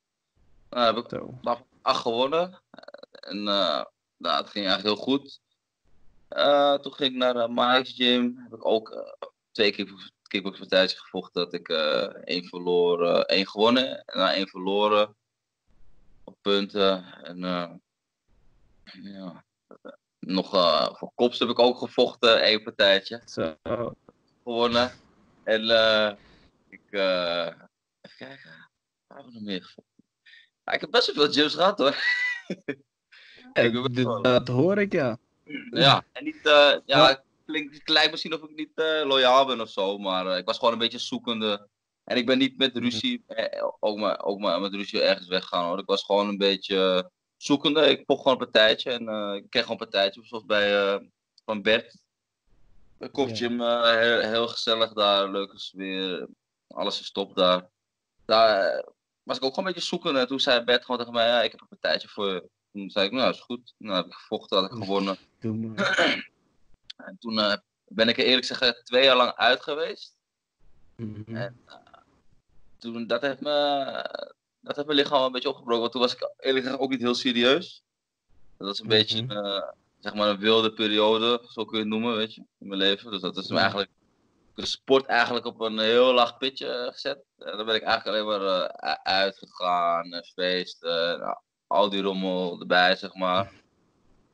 Nou, 0.71 0.95
heb 0.95 1.05
ik 1.05 1.21
acht 1.83 2.01
gewonnen. 2.01 2.63
En 3.11 3.37
uh, 3.37 3.85
nou, 4.17 4.43
het 4.43 4.51
ging 4.51 4.67
eigenlijk 4.67 4.83
heel 4.83 5.05
goed. 5.05 5.41
Uh, 6.37 6.75
toen 6.75 6.93
ging 6.93 7.11
ik 7.11 7.17
naar 7.17 7.37
uh, 7.37 7.49
Mike's 7.49 7.93
Gym. 7.93 8.37
Heb 8.37 8.53
ik 8.53 8.67
ook 8.67 9.17
twee 9.51 9.73
keer 9.73 10.13
kickboxpartijtjes 10.23 11.01
gevochten. 11.01 11.45
Dat 11.45 11.53
ik 11.53 11.69
één 12.25 12.45
verloren, 12.45 13.27
één 13.27 13.49
gewonnen 13.49 14.05
en 14.05 14.19
dan 14.19 14.29
één 14.29 14.49
verloren. 14.49 15.17
Op 16.25 16.37
punten. 16.41 17.05
En 17.23 17.39
ja, 19.03 19.45
nog 20.19 20.51
voor 20.99 21.13
kops 21.15 21.39
heb 21.39 21.49
ik 21.49 21.59
ook 21.59 21.79
gevochten, 21.79 22.43
één 22.43 22.63
partijtje. 22.63 23.23
Zo. 23.25 23.57
Gewonnen. 24.43 24.91
En 25.45 25.63
ik, 26.69 26.93
even 28.01 28.17
kijken, 28.17 28.69
waar 29.07 29.17
hebben 29.17 29.27
we 29.27 29.33
nog 29.33 29.43
meer 29.43 29.65
gevochten? 29.65 30.05
ik 30.75 30.81
heb 30.81 30.91
best 30.91 31.15
wel 31.15 31.25
veel 31.25 31.33
gyms 31.33 31.55
gehad 31.55 31.79
hoor. 31.79 31.97
dat 34.23 34.49
hoor 34.49 34.79
ik 34.79 34.93
ja. 34.93 35.19
Ja, 35.71 36.05
en 36.13 36.25
niet, 36.25 36.41
uh, 36.45 36.75
ja, 36.87 37.25
klinkt, 37.47 37.79
het 37.79 37.89
lijkt 37.89 38.11
misschien 38.11 38.35
of 38.35 38.43
ik 38.43 38.57
niet 38.57 38.71
uh, 38.75 39.05
loyaal 39.05 39.47
ben 39.47 39.61
of 39.61 39.71
zo, 39.71 39.99
maar 39.99 40.27
uh, 40.27 40.37
ik 40.37 40.45
was 40.45 40.59
gewoon 40.59 40.73
een 40.73 40.79
beetje 40.79 40.99
zoekende. 40.99 41.69
En 42.05 42.17
ik 42.17 42.27
ben 42.27 42.39
niet 42.39 42.59
met 42.59 42.77
ruzie, 42.77 43.25
ook, 43.81 43.99
maar, 43.99 44.25
ook 44.25 44.39
maar 44.39 44.61
met 44.61 44.75
ruzie 44.75 45.03
ergens 45.03 45.29
weggaan 45.29 45.65
hoor. 45.69 45.79
Ik 45.79 45.87
was 45.87 46.05
gewoon 46.05 46.29
een 46.29 46.39
beetje 46.39 47.11
zoekende. 47.37 47.91
Ik 47.91 48.03
vocht 48.07 48.23
gewoon 48.23 48.39
een 48.39 48.51
partijtje 48.51 48.91
en 48.91 49.03
ik 49.35 49.51
kreeg 49.51 49.63
gewoon 49.63 49.81
een 49.81 49.89
partijtje, 49.89 50.25
zoals 50.25 50.45
bij 50.45 51.01
van 51.45 51.63
Bert. 51.63 51.97
De 52.99 53.11
kopgym, 53.11 53.61
heel, 53.61 54.21
heel, 54.21 54.49
gezellig 54.49 54.93
daar, 54.93 55.31
leuke 55.31 55.59
sfeer, 55.59 56.29
alles 56.69 57.01
is 57.01 57.13
top 57.13 57.37
daar. 57.37 57.69
Daar 58.25 58.85
was 59.23 59.37
ik 59.37 59.45
ook 59.45 59.55
gewoon 59.55 59.67
een 59.67 59.73
beetje 59.75 59.89
zoekende. 59.89 60.21
En 60.21 60.27
toen 60.27 60.41
zei 60.41 60.65
Bert 60.65 60.85
gewoon 60.85 60.99
tegen 60.99 61.13
mij, 61.13 61.27
ja, 61.27 61.43
ik 61.43 61.51
heb 61.51 61.61
een 61.61 61.69
partijtje 61.69 62.09
voor 62.09 62.29
je. 62.33 62.49
Toen 62.73 62.91
zei 62.91 63.07
ik, 63.07 63.13
nou 63.13 63.31
is 63.31 63.41
goed. 63.41 63.75
Nou 63.79 63.97
heb 63.97 64.07
ik 64.07 64.13
gevochten, 64.13 64.59
had 64.59 64.71
ik 64.71 64.79
gewonnen. 64.85 65.19
en 67.07 67.17
toen 67.19 67.39
uh, 67.39 67.55
ben 67.89 68.09
ik 68.09 68.19
er 68.19 68.25
eerlijk 68.25 68.47
gezegd 68.47 68.87
twee 68.87 69.05
jaar 69.05 69.17
lang 69.17 69.33
uit 69.33 69.63
geweest. 69.63 70.17
Mhm. 70.97 71.37
En 71.37 71.61
uh, 71.67 71.75
toen, 72.79 73.07
dat 73.07 73.21
heeft, 73.21 73.41
me, 73.41 73.53
dat 74.61 74.77
heeft 74.77 74.87
mijn 74.87 74.99
lichaam 74.99 75.25
een 75.25 75.33
beetje 75.33 75.49
opgebroken. 75.49 75.81
Want 75.81 75.93
toen 75.93 76.01
was 76.01 76.15
ik 76.15 76.33
eerlijk 76.39 76.65
gezegd 76.65 76.83
ook 76.83 76.91
niet 76.91 77.01
heel 77.01 77.15
serieus. 77.15 77.83
Dat 78.57 78.69
was 78.69 78.79
een 78.79 78.85
mm 78.85 78.91
beetje 78.91 79.23
uh, 79.23 79.63
zeg 79.99 80.15
maar 80.15 80.29
een 80.29 80.39
wilde 80.39 80.73
periode, 80.73 81.47
zo 81.49 81.65
kun 81.65 81.79
je 81.79 81.85
het 81.85 81.93
noemen, 81.93 82.17
weet 82.17 82.35
je, 82.35 82.41
in 82.59 82.69
mijn 82.69 82.81
leven. 82.81 83.11
Dus 83.11 83.21
dat 83.21 83.37
is 83.37 83.49
me 83.49 83.59
eigenlijk 83.59 83.91
de 84.55 84.67
sport 84.67 85.07
eigenlijk 85.07 85.47
op 85.47 85.61
een 85.61 85.79
heel 85.79 86.15
laag 86.15 86.39
pitje 86.39 86.89
gezet. 86.93 87.25
En 87.39 87.57
dan 87.57 87.67
ben 87.67 87.75
ik 87.75 87.83
eigenlijk 87.83 88.29
alleen 88.29 88.41
maar 88.41 88.73
uitgegaan, 89.03 90.23
feesten, 90.35 91.19
nou, 91.19 91.37
al 91.67 91.91
die 91.91 92.03
rommel 92.03 92.61
erbij, 92.61 92.97
zeg 92.97 93.15
maar. 93.15 93.53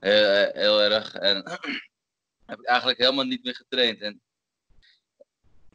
Heel, 0.04 0.24
eh, 0.24 0.54
heel 0.54 0.82
erg. 0.82 1.14
En 1.14 1.36
heb 2.50 2.58
ik 2.58 2.66
eigenlijk 2.66 2.98
helemaal 2.98 3.24
niet 3.24 3.44
meer 3.44 3.54
getraind. 3.54 4.00
En 4.00 4.22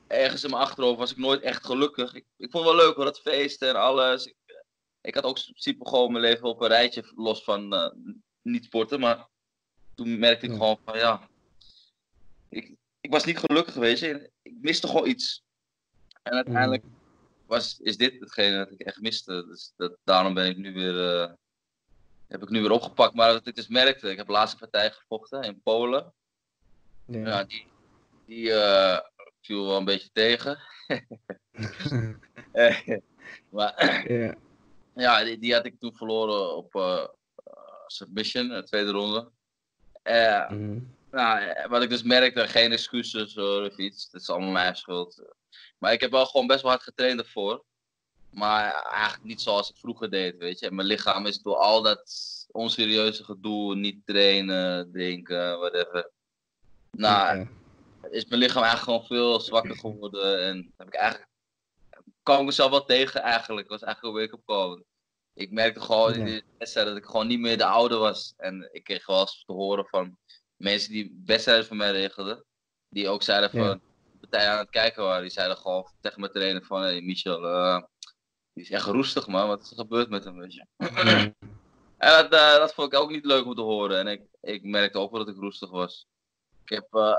ergens 0.07 0.43
in 0.43 0.49
mijn 0.49 0.61
achterhoofd 0.61 0.99
was 0.99 1.11
ik 1.11 1.17
nooit 1.17 1.41
echt 1.41 1.65
gelukkig. 1.65 2.13
Ik, 2.13 2.25
ik 2.37 2.51
vond 2.51 2.65
het 2.65 2.75
wel 2.75 2.85
leuk 2.85 2.95
hoor, 2.95 3.05
dat 3.05 3.19
feesten 3.19 3.69
en 3.69 3.75
alles. 3.75 4.25
Ik, 4.25 4.35
ik 5.01 5.15
had 5.15 5.23
ook 5.23 5.37
super 5.37 5.87
gewoon 5.87 6.11
mijn 6.11 6.23
leven 6.23 6.47
op 6.47 6.61
een 6.61 6.67
rijtje, 6.67 7.11
los 7.15 7.43
van 7.43 7.73
uh, 7.73 7.89
niet 8.41 8.63
sporten. 8.65 8.99
Maar 8.99 9.27
toen 9.95 10.19
merkte 10.19 10.45
ik 10.45 10.51
gewoon 10.51 10.79
van 10.85 10.97
ja, 10.97 11.29
ik, 12.49 12.75
ik 12.99 13.11
was 13.11 13.25
niet 13.25 13.37
gelukkig 13.37 13.73
geweest. 13.73 14.03
Ik 14.41 14.55
miste 14.61 14.87
gewoon 14.87 15.07
iets. 15.07 15.43
En 16.23 16.33
uiteindelijk 16.33 16.83
mm. 16.83 16.97
was, 17.45 17.79
is 17.79 17.97
dit 17.97 18.19
hetgene 18.19 18.57
dat 18.57 18.71
ik 18.71 18.81
echt 18.81 19.01
miste. 19.01 19.45
Dus 19.47 19.73
dat, 19.75 19.97
daarom 20.03 20.33
ben 20.33 20.49
ik 20.49 20.57
nu 20.57 20.73
weer, 20.73 20.95
uh, 20.95 21.33
heb 22.29 22.41
ik 22.43 22.49
nu 22.49 22.61
weer 22.61 22.71
opgepakt. 22.71 23.13
Maar 23.13 23.33
wat 23.33 23.47
ik 23.47 23.55
dus 23.55 23.67
merkte, 23.67 24.09
ik 24.09 24.17
heb 24.17 24.25
de 24.25 24.31
laatste 24.31 24.57
partij 24.57 24.91
gevochten 24.91 25.41
in 25.41 25.61
Polen. 25.61 26.13
Ja. 27.05 27.43
die 27.43 27.67
die 28.29 28.45
uh, 28.45 28.99
viel 29.41 29.65
wel 29.65 29.77
een 29.77 29.85
beetje 29.85 30.09
tegen. 30.13 30.59
maar 33.49 34.05
ja, 34.11 34.35
ja 34.95 35.23
die, 35.23 35.39
die, 35.39 35.53
had 35.53 35.65
ik 35.65 35.79
toen 35.79 35.95
verloren 35.95 36.55
op 36.55 36.75
uh, 36.75 37.05
submission, 37.87 38.47
de 38.47 38.63
tweede 38.63 38.91
ronde. 38.91 39.31
Mm. 40.49 40.97
Nou, 41.11 41.53
wat 41.69 41.83
ik 41.83 41.89
dus 41.89 42.03
merkte, 42.03 42.47
geen 42.47 42.71
excuses 42.71 43.37
of 43.37 43.77
iets. 43.77 44.09
Het 44.11 44.21
is 44.21 44.29
allemaal 44.29 44.51
mijn 44.51 44.75
schuld. 44.75 45.23
Maar 45.77 45.93
ik 45.93 46.01
heb 46.01 46.11
wel 46.11 46.25
gewoon 46.25 46.47
best 46.47 46.61
wel 46.61 46.71
hard 46.71 46.83
getraind 46.83 47.19
ervoor. 47.19 47.63
Maar 48.29 48.73
eigenlijk 48.73 49.23
niet 49.23 49.41
zoals 49.41 49.69
ik 49.69 49.77
vroeger 49.77 50.09
deed, 50.09 50.37
weet 50.37 50.59
je. 50.59 50.67
En 50.67 50.75
mijn 50.75 50.87
lichaam 50.87 51.25
is 51.25 51.41
door 51.41 51.55
al 51.55 51.81
dat 51.81 52.27
onserieuze 52.51 53.23
gedoe, 53.23 53.75
niet 53.75 54.05
trainen, 54.05 54.91
drinken, 54.91 55.59
whatever. 55.59 56.11
Nou, 56.91 57.47
is 58.09 58.25
mijn 58.25 58.41
lichaam 58.41 58.63
eigenlijk 58.63 58.83
gewoon 58.83 59.05
veel 59.05 59.39
zwakker 59.39 59.77
geworden. 59.77 60.43
En 60.43 60.73
heb 60.77 60.87
ik 60.87 60.93
eigenlijk, 60.93 61.31
kwam 62.23 62.39
ik 62.39 62.45
mezelf 62.45 62.69
wel 62.69 62.85
tegen 62.85 63.21
eigenlijk. 63.21 63.67
was 63.69 63.81
eigenlijk 63.81 64.15
een 64.15 64.21
wake-up 64.21 64.45
call. 64.45 64.83
Ik 65.33 65.51
merkte 65.51 65.81
gewoon 65.81 66.13
in 66.13 66.25
de 66.25 66.43
wedstrijd 66.57 66.87
dat 66.87 66.97
ik 66.97 67.05
gewoon 67.05 67.27
niet 67.27 67.39
meer 67.39 67.57
de 67.57 67.65
oude 67.65 67.95
was. 67.95 68.33
En 68.37 68.69
ik 68.71 68.83
kreeg 68.83 69.05
wel 69.05 69.19
eens 69.19 69.43
te 69.45 69.53
horen 69.53 69.85
van 69.85 70.17
mensen 70.55 70.91
die 70.91 71.21
wedstrijden 71.25 71.65
voor 71.65 71.75
mij 71.75 71.91
regelden. 71.91 72.45
Die 72.89 73.09
ook 73.09 73.23
zeiden 73.23 73.49
van, 73.49 73.59
ja. 73.59 73.79
partij 74.19 74.49
aan 74.49 74.57
het 74.57 74.69
kijken 74.69 75.03
waren. 75.03 75.21
Die 75.21 75.31
zeiden 75.31 75.57
gewoon 75.57 75.91
tegen 76.01 76.19
mijn 76.19 76.31
trainer 76.31 76.65
van, 76.65 76.81
hey 76.81 77.01
Michel, 77.01 77.43
uh, 77.43 77.83
die 78.59 78.67
is 78.67 78.73
echt 78.73 78.85
roestig 78.85 79.27
man, 79.27 79.47
wat 79.47 79.61
is 79.61 79.69
er 79.69 79.75
gebeurd 79.75 80.09
met 80.09 80.23
hem, 80.23 80.37
weet 80.37 80.53
je. 80.53 80.65
en 81.97 82.11
dat, 82.11 82.33
uh, 82.33 82.55
dat 82.55 82.73
vond 82.73 82.93
ik 82.93 82.99
ook 82.99 83.09
niet 83.09 83.25
leuk 83.25 83.45
om 83.45 83.55
te 83.55 83.61
horen. 83.61 83.99
En 83.99 84.07
ik, 84.07 84.21
ik 84.41 84.63
merkte 84.63 84.97
ook 84.97 85.11
wel 85.11 85.25
dat 85.25 85.35
ik 85.35 85.41
roestig 85.41 85.69
was. 85.69 86.07
Ik 86.63 86.69
heb 86.69 86.87
uh, 86.91 87.13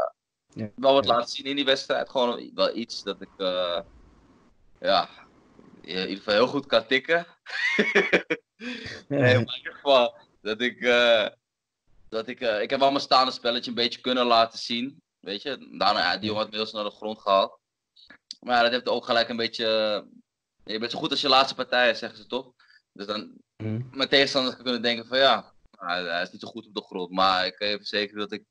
ja. 0.55 0.70
wel 0.74 0.93
wat 0.93 1.07
laten 1.07 1.28
zien 1.28 1.45
in 1.45 1.57
die 1.57 1.64
wedstrijd. 1.64 2.11
Gewoon 2.11 2.51
wel 2.55 2.76
iets 2.76 3.03
dat 3.03 3.20
ik, 3.20 3.28
ja, 4.80 5.09
in 5.80 5.99
ieder 5.99 6.16
geval 6.16 6.34
heel 6.34 6.47
goed 6.47 6.66
kan 6.66 6.86
tikken. 6.86 7.26
nee, 9.09 9.20
maar 9.20 9.30
in 9.30 9.57
ieder 9.57 9.74
geval 9.74 10.14
dat 10.43 10.61
ik 10.61 10.80
dat 12.09 12.28
ik, 12.28 12.41
ik 12.41 12.70
heb 12.70 12.80
wel 12.80 12.91
mijn 12.91 13.03
staande 13.03 13.32
spelletje 13.32 13.70
een 13.70 13.76
beetje 13.76 14.01
kunnen 14.01 14.26
laten 14.26 14.59
zien. 14.59 15.03
Weet 15.20 15.43
je, 15.43 15.76
daarna, 15.78 16.01
ja, 16.01 16.16
die 16.16 16.26
jongen 16.26 16.43
had 16.43 16.53
inmiddels 16.53 16.72
naar 16.72 16.84
de 16.84 16.97
grond 16.97 17.20
gehaald. 17.20 17.59
Maar 18.41 18.62
dat 18.62 18.72
heeft 18.72 18.88
ook 18.88 19.05
gelijk 19.05 19.28
een 19.28 19.36
beetje. 19.36 20.07
Je 20.65 20.79
bent 20.79 20.91
zo 20.91 20.99
goed 20.99 21.11
als 21.11 21.21
je 21.21 21.29
laatste 21.29 21.55
partij, 21.55 21.95
zeggen 21.95 22.19
ze 22.19 22.27
toch? 22.27 22.53
Dus 22.93 23.07
dan, 23.07 23.33
mm. 23.57 23.89
mijn 23.93 24.09
tegenstanders 24.09 24.57
kunnen 24.57 24.83
denken 24.83 25.07
van 25.07 25.19
ja, 25.19 25.53
nou, 25.81 26.07
hij 26.07 26.23
is 26.23 26.31
niet 26.31 26.41
zo 26.41 26.49
goed 26.49 26.67
op 26.67 26.75
de 26.75 26.83
grond. 26.83 27.11
Maar 27.11 27.47
ik 27.47 27.57
kan 27.57 27.69
je 27.69 27.77
verzekeren 27.77 28.21
dat 28.21 28.33
ik 28.33 28.45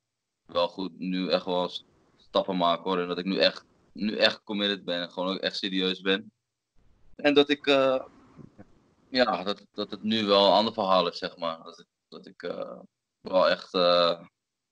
wel 0.45 0.67
goed 0.67 0.99
nu 0.99 1.29
echt 1.29 1.45
wel 1.45 1.71
stappen 2.17 2.57
maak 2.57 2.83
hoor. 2.83 2.99
En 2.99 3.07
dat 3.07 3.17
ik 3.17 3.25
nu 3.25 3.37
echt, 3.37 3.65
nu 3.91 4.17
echt 4.17 4.43
committed 4.43 4.85
ben 4.85 5.01
en 5.01 5.11
gewoon 5.11 5.33
ook 5.33 5.39
echt 5.39 5.57
serieus 5.57 6.01
ben. 6.01 6.31
En 7.15 7.33
dat 7.33 7.49
ik, 7.49 7.67
uh, 7.67 8.03
ja, 9.09 9.43
dat, 9.43 9.65
dat 9.73 9.91
het 9.91 10.03
nu 10.03 10.25
wel 10.25 10.45
een 10.45 10.53
ander 10.53 10.73
verhaal 10.73 11.07
is, 11.07 11.17
zeg 11.17 11.37
maar. 11.37 11.63
Dat 11.63 11.79
ik, 11.79 11.87
dat 12.07 12.25
ik 12.25 12.43
uh, 12.43 12.79
wel 13.21 13.49
echt 13.49 13.73
uh, 13.73 14.21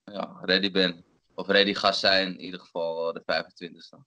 ja, 0.04 0.38
ready 0.42 0.70
ben. 0.70 1.04
Of 1.34 1.46
ready 1.46 1.74
ga 1.74 1.92
zijn, 1.92 2.28
in 2.28 2.40
ieder 2.40 2.60
geval 2.60 3.12
de 3.12 3.22
25e. 3.22 3.98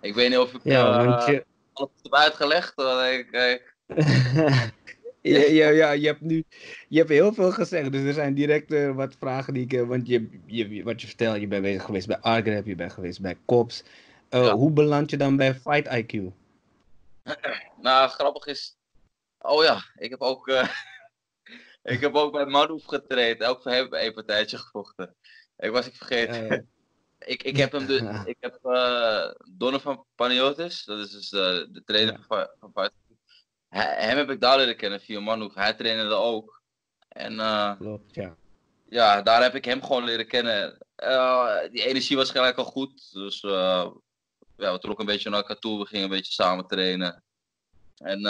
Ik 0.00 0.14
weet 0.14 0.28
niet 0.28 0.38
of 0.38 0.54
ik 0.54 0.60
ja, 0.64 1.26
je... 1.26 1.46
alles 1.72 1.90
heb 2.02 2.14
uitgelegd. 2.14 2.80
Ik, 3.12 3.30
ik... 3.30 3.74
ja, 5.32 5.40
ja, 5.40 5.68
ja, 5.68 5.90
je 5.90 6.06
hebt 6.06 6.20
nu 6.20 6.44
je 6.88 6.98
hebt 6.98 7.10
heel 7.10 7.32
veel 7.32 7.50
gezegd. 7.52 7.92
Dus 7.92 8.02
er 8.02 8.12
zijn 8.12 8.34
direct 8.34 8.94
wat 8.94 9.16
vragen 9.18 9.54
die 9.54 9.66
ik. 9.68 9.86
Want 9.86 10.06
je, 10.06 10.28
je, 10.46 10.82
wat 10.82 11.00
je 11.00 11.06
vertelt, 11.06 11.40
je 11.40 11.46
bent 11.46 11.62
bezig 11.62 11.84
geweest 11.84 12.06
bij 12.06 12.20
Argrab, 12.20 12.66
je 12.66 12.74
bent 12.74 12.92
geweest 12.92 13.20
bij 13.20 13.36
Cops. 13.46 13.84
Ja. 14.30 14.54
Hoe 14.54 14.70
beland 14.70 15.10
je 15.10 15.16
dan 15.16 15.36
bij 15.36 15.54
Fight 15.54 15.86
IQ? 15.86 16.32
nou, 17.80 18.08
grappig 18.08 18.46
is. 18.46 18.76
Oh 19.38 19.64
ja, 19.64 19.84
ik 19.96 20.10
heb 20.10 20.20
ook. 20.20 20.48
Ik 21.82 22.00
heb 22.00 22.14
ook 22.14 22.32
bij 22.32 22.46
Madouf 22.46 22.84
getraind. 22.84 23.44
Ook 23.44 23.62
voor 23.62 23.72
hem 23.72 23.86
een 23.90 24.14
partijtje 24.14 24.58
gevochten. 24.58 25.14
Ik 25.56 25.70
was 25.70 25.86
ik 25.86 25.94
vergeten. 25.94 26.70
Ik, 27.24 27.42
ik 27.42 27.56
heb 27.56 27.72
hem 27.72 27.86
dus, 27.86 28.00
ik 28.24 28.36
heb 28.40 28.58
uh, 28.62 29.30
Donovan 29.50 30.04
Paniotis, 30.14 30.84
dat 30.84 30.98
is 30.98 31.10
dus 31.10 31.32
uh, 31.32 31.40
de 31.72 31.82
trainer 31.84 32.14
ja. 32.14 32.24
van, 32.26 32.48
van 32.60 32.70
Fight. 32.74 32.92
Hem 33.68 34.16
heb 34.16 34.30
ik 34.30 34.40
daar 34.40 34.56
leren 34.56 34.76
kennen 34.76 35.00
via 35.00 35.20
Manouf. 35.20 35.54
Hij 35.54 35.74
trainde 35.74 36.14
ook. 36.14 36.62
En 37.08 37.32
uh, 37.32 37.76
Klopt, 37.78 38.14
ja. 38.14 38.36
Ja, 38.88 39.22
daar 39.22 39.42
heb 39.42 39.54
ik 39.54 39.64
hem 39.64 39.82
gewoon 39.82 40.04
leren 40.04 40.26
kennen. 40.26 40.78
die 41.70 41.86
energie 41.86 42.16
was 42.16 42.30
gelijk 42.30 42.56
al 42.56 42.64
goed. 42.64 43.12
Dus 43.12 43.40
ja, 43.40 43.92
we 44.72 44.78
trokken 44.78 45.00
een 45.00 45.12
beetje 45.12 45.30
naar 45.30 45.38
elkaar 45.38 45.58
toe. 45.58 45.78
We 45.78 45.86
gingen 45.86 46.04
een 46.04 46.10
beetje 46.10 46.32
samen 46.32 46.66
trainen. 46.66 47.24
En 47.96 48.20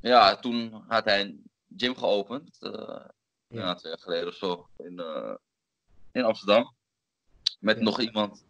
ja, 0.00 0.36
toen 0.36 0.84
had 0.88 1.04
hij 1.04 1.36
gym 1.76 1.96
geopend. 1.96 2.56
Uh, 2.60 3.06
ja. 3.48 3.74
twee 3.74 3.92
jaar 3.92 4.00
geleden 4.00 4.28
of 4.28 4.34
zo. 4.34 4.68
In, 4.76 5.00
uh, 5.00 5.34
in 6.12 6.24
Amsterdam. 6.24 6.74
Met 7.64 7.80
nog 7.80 8.00
iemand. 8.00 8.44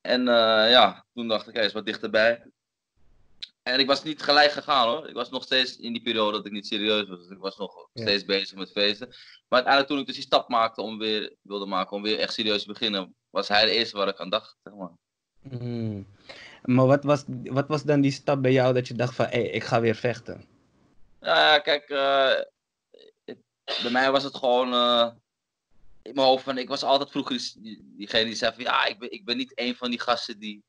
En 0.00 0.20
uh, 0.20 0.70
ja, 0.70 1.04
toen 1.14 1.28
dacht 1.28 1.48
ik, 1.48 1.54
hij 1.54 1.64
is 1.64 1.72
wat 1.72 1.86
dichterbij. 1.86 2.42
En 3.62 3.78
ik 3.78 3.86
was 3.86 4.02
niet 4.02 4.22
gelijk 4.22 4.50
gegaan 4.50 4.88
hoor. 4.88 5.08
Ik 5.08 5.14
was 5.14 5.30
nog 5.30 5.42
steeds 5.42 5.76
in 5.78 5.92
die 5.92 6.02
periode 6.02 6.36
dat 6.36 6.46
ik 6.46 6.52
niet 6.52 6.66
serieus 6.66 7.08
was. 7.08 7.18
Dus 7.18 7.28
ik 7.28 7.38
was 7.38 7.56
nog 7.56 7.88
Ja. 7.92 8.02
steeds 8.02 8.24
bezig 8.24 8.58
met 8.58 8.70
feesten. 8.70 9.06
Maar 9.08 9.16
uiteindelijk 9.64 9.88
toen 9.88 9.98
ik 10.00 10.06
dus 10.06 10.14
die 10.14 10.24
stap 10.24 10.48
maakte 10.48 10.82
om 10.82 10.98
weer, 10.98 11.34
wilde 11.42 11.66
maken 11.66 11.96
om 11.96 12.02
weer 12.02 12.18
echt 12.18 12.32
serieus 12.32 12.62
te 12.62 12.68
beginnen, 12.72 13.14
was 13.30 13.48
hij 13.48 13.64
de 13.64 13.70
eerste 13.70 13.96
waar 13.96 14.08
ik 14.08 14.20
aan 14.20 14.30
dacht. 14.30 14.56
Zeg 14.62 14.74
maar. 14.74 14.90
Hmm. 15.48 16.06
Maar 16.62 16.86
wat 16.86 17.04
was, 17.04 17.24
wat 17.28 17.68
was 17.68 17.82
dan 17.84 18.00
die 18.00 18.10
stap 18.12 18.42
bij 18.42 18.52
jou 18.52 18.74
dat 18.74 18.88
je 18.88 18.94
dacht 18.94 19.14
van, 19.14 19.26
hé, 19.26 19.38
ik 19.40 19.64
ga 19.64 19.80
weer 19.80 19.94
vechten? 19.94 20.44
Ja, 21.20 21.52
ja, 21.52 21.58
kijk, 21.58 21.88
eh, 21.88 22.32
het- 23.24 23.42
bij 23.82 23.90
mij 23.90 24.10
was 24.10 24.22
het 24.22 24.36
gewoon 24.36 24.72
eh, 24.72 25.10
in 26.04 26.14
mijn 26.14 26.26
hoofd 26.26 26.44
van, 26.44 26.58
ik 26.58 26.68
was 26.68 26.82
altijd 26.82 27.10
vroeger 27.10 27.36
die- 27.36 27.62
die- 27.62 27.94
diegene 27.96 28.24
die 28.24 28.34
zei 28.34 28.54
van, 28.54 28.62
ja, 28.64 28.84
ik 28.84 28.98
ben, 28.98 29.10
ik 29.12 29.24
ben 29.24 29.36
niet 29.36 29.52
een 29.54 29.76
van 29.76 29.90
die 29.90 30.00
gasten 30.00 30.38
die, 30.38 30.62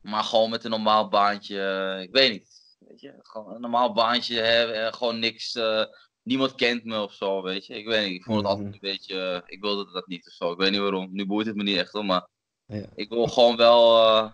maar 0.00 0.24
gewoon 0.24 0.50
met 0.50 0.64
een 0.64 0.70
normaal 0.70 1.08
baantje, 1.08 1.60
eh, 1.96 2.02
ik 2.02 2.10
weet 2.12 2.30
niet, 2.32 2.76
weet 2.78 3.00
je, 3.00 3.14
gewoon 3.18 3.54
een 3.54 3.60
normaal 3.60 3.92
baantje 3.92 4.40
hebben, 4.40 4.76
en 4.76 4.94
gewoon 4.94 5.18
niks, 5.18 5.54
eh, 5.54 5.84
niemand 6.22 6.54
kent 6.54 6.84
me 6.84 7.02
of 7.02 7.12
zo, 7.14 7.42
weet 7.42 7.66
je, 7.66 7.74
ik 7.74 7.86
weet 7.86 8.06
niet, 8.08 8.18
ik 8.18 8.24
vond 8.24 8.36
het 8.36 8.46
altijd 8.46 8.64
Mhm. 8.66 8.74
een 8.74 8.80
beetje, 8.80 9.20
eh, 9.20 9.40
ik 9.46 9.60
wilde 9.60 9.92
dat 9.92 10.06
niet 10.06 10.26
of 10.26 10.32
zo, 10.32 10.52
ik 10.52 10.58
weet 10.58 10.70
niet 10.70 10.80
waarom, 10.80 11.08
nu 11.12 11.26
boeit 11.26 11.46
het 11.46 11.56
me 11.56 11.62
niet 11.62 11.76
echt 11.76 11.92
hoor, 11.92 12.04
maar 12.04 12.26
Ja. 12.66 12.86
ik 12.94 13.08
wil 13.08 13.26
gewoon 13.26 13.56
wel, 13.56 14.06
eh, 14.06 14.30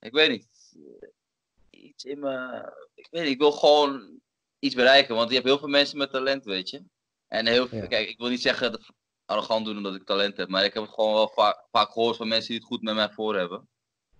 ik 0.00 0.12
weet 0.12 0.30
niet, 0.30 0.48
iets 1.70 2.04
in 2.04 2.18
me, 2.18 2.62
ik 2.94 3.06
weet 3.10 3.22
niet, 3.22 3.32
ik 3.32 3.38
wil 3.38 3.52
gewoon 3.52 4.20
iets 4.58 4.74
bereiken. 4.74 5.14
Want 5.14 5.28
je 5.28 5.34
hebt 5.34 5.46
heel 5.46 5.58
veel 5.58 5.68
mensen 5.68 5.98
met 5.98 6.10
talent, 6.10 6.44
weet 6.44 6.70
je. 6.70 6.82
En 7.28 7.46
heel 7.46 7.68
veel, 7.68 7.78
Ja. 7.78 7.86
kijk, 7.86 8.08
ik 8.08 8.18
wil 8.18 8.28
niet 8.28 8.42
zeggen 8.42 8.72
dat 8.72 8.90
arrogant 9.24 9.64
doen 9.64 9.76
omdat 9.76 9.94
ik 9.94 10.04
talent 10.04 10.36
heb, 10.36 10.48
maar 10.48 10.64
ik 10.64 10.74
heb 10.74 10.82
het 10.82 10.92
gewoon 10.92 11.14
wel 11.14 11.28
vaak, 11.28 11.66
vaak 11.70 11.92
gehoord 11.92 12.16
van 12.16 12.28
mensen 12.28 12.48
die 12.48 12.58
het 12.58 12.66
goed 12.66 12.82
met 12.82 12.94
mij 12.94 13.10
voor 13.10 13.36
hebben. 13.36 13.68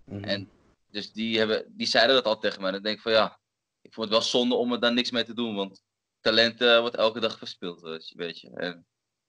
Mhm. 0.05 0.25
En 0.25 0.51
dus 0.91 1.13
die, 1.13 1.39
hebben, 1.39 1.65
die 1.77 1.87
zeiden 1.87 2.15
dat 2.15 2.25
al 2.25 2.39
tegen 2.39 2.61
mij. 2.61 2.71
En 2.71 2.77
ik 2.77 2.83
denk 2.83 3.01
van 3.01 3.13
ja, 3.13 3.39
ik 3.81 3.93
vond 3.93 4.07
het 4.07 4.17
wel 4.17 4.27
zonde 4.29 4.55
om 4.55 4.73
er 4.73 4.81
dan 4.81 4.95
niks 4.95 5.11
mee 5.11 5.25
te 5.25 5.35
doen, 5.35 5.55
want 5.55 5.83
talent 6.21 6.61
eh, 6.61 6.81
wordt 6.81 6.97
elke 6.97 7.21
dag 7.21 7.39
verspild, 7.39 7.81
weet 8.15 8.41
je. 8.41 8.51
En, 8.51 8.87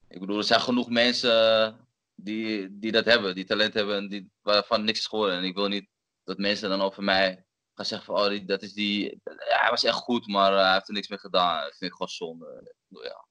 ik 0.07 0.19
bedoel, 0.19 0.37
er 0.37 0.43
zijn 0.43 0.61
genoeg 0.61 0.89
mensen 0.89 1.61
eh, 1.63 1.73
die, 2.15 2.79
die 2.79 2.91
dat 2.91 3.05
hebben, 3.05 3.35
die 3.35 3.45
talent 3.45 3.73
hebben 3.73 3.97
en 3.97 4.07
die, 4.09 4.31
waarvan 4.41 4.83
niks 4.83 4.99
is 4.99 5.07
geworden. 5.07 5.37
En 5.37 5.43
ik 5.43 5.55
wil 5.55 5.67
niet 5.67 5.87
dat 6.23 6.37
mensen 6.37 6.69
dan 6.69 6.81
over 6.81 7.03
mij 7.03 7.45
gaan 7.73 7.85
zeggen 7.85 8.13
van, 8.13 8.23
oh, 8.23 8.29
die, 8.29 8.45
dat 8.45 8.61
is 8.61 8.73
die, 8.73 9.21
ja, 9.23 9.59
hij 9.59 9.69
was 9.69 9.83
echt 9.83 9.95
goed, 9.95 10.27
maar 10.27 10.53
eh, 10.53 10.63
hij 10.63 10.73
heeft 10.73 10.87
er 10.87 10.93
niks 10.93 11.07
mee 11.07 11.19
gedaan. 11.19 11.61
Dat 11.61 11.77
vind 11.77 11.91
ik 11.91 11.97
gewoon 11.97 12.07
zonde. 12.07 12.73
Ja. 12.87 13.25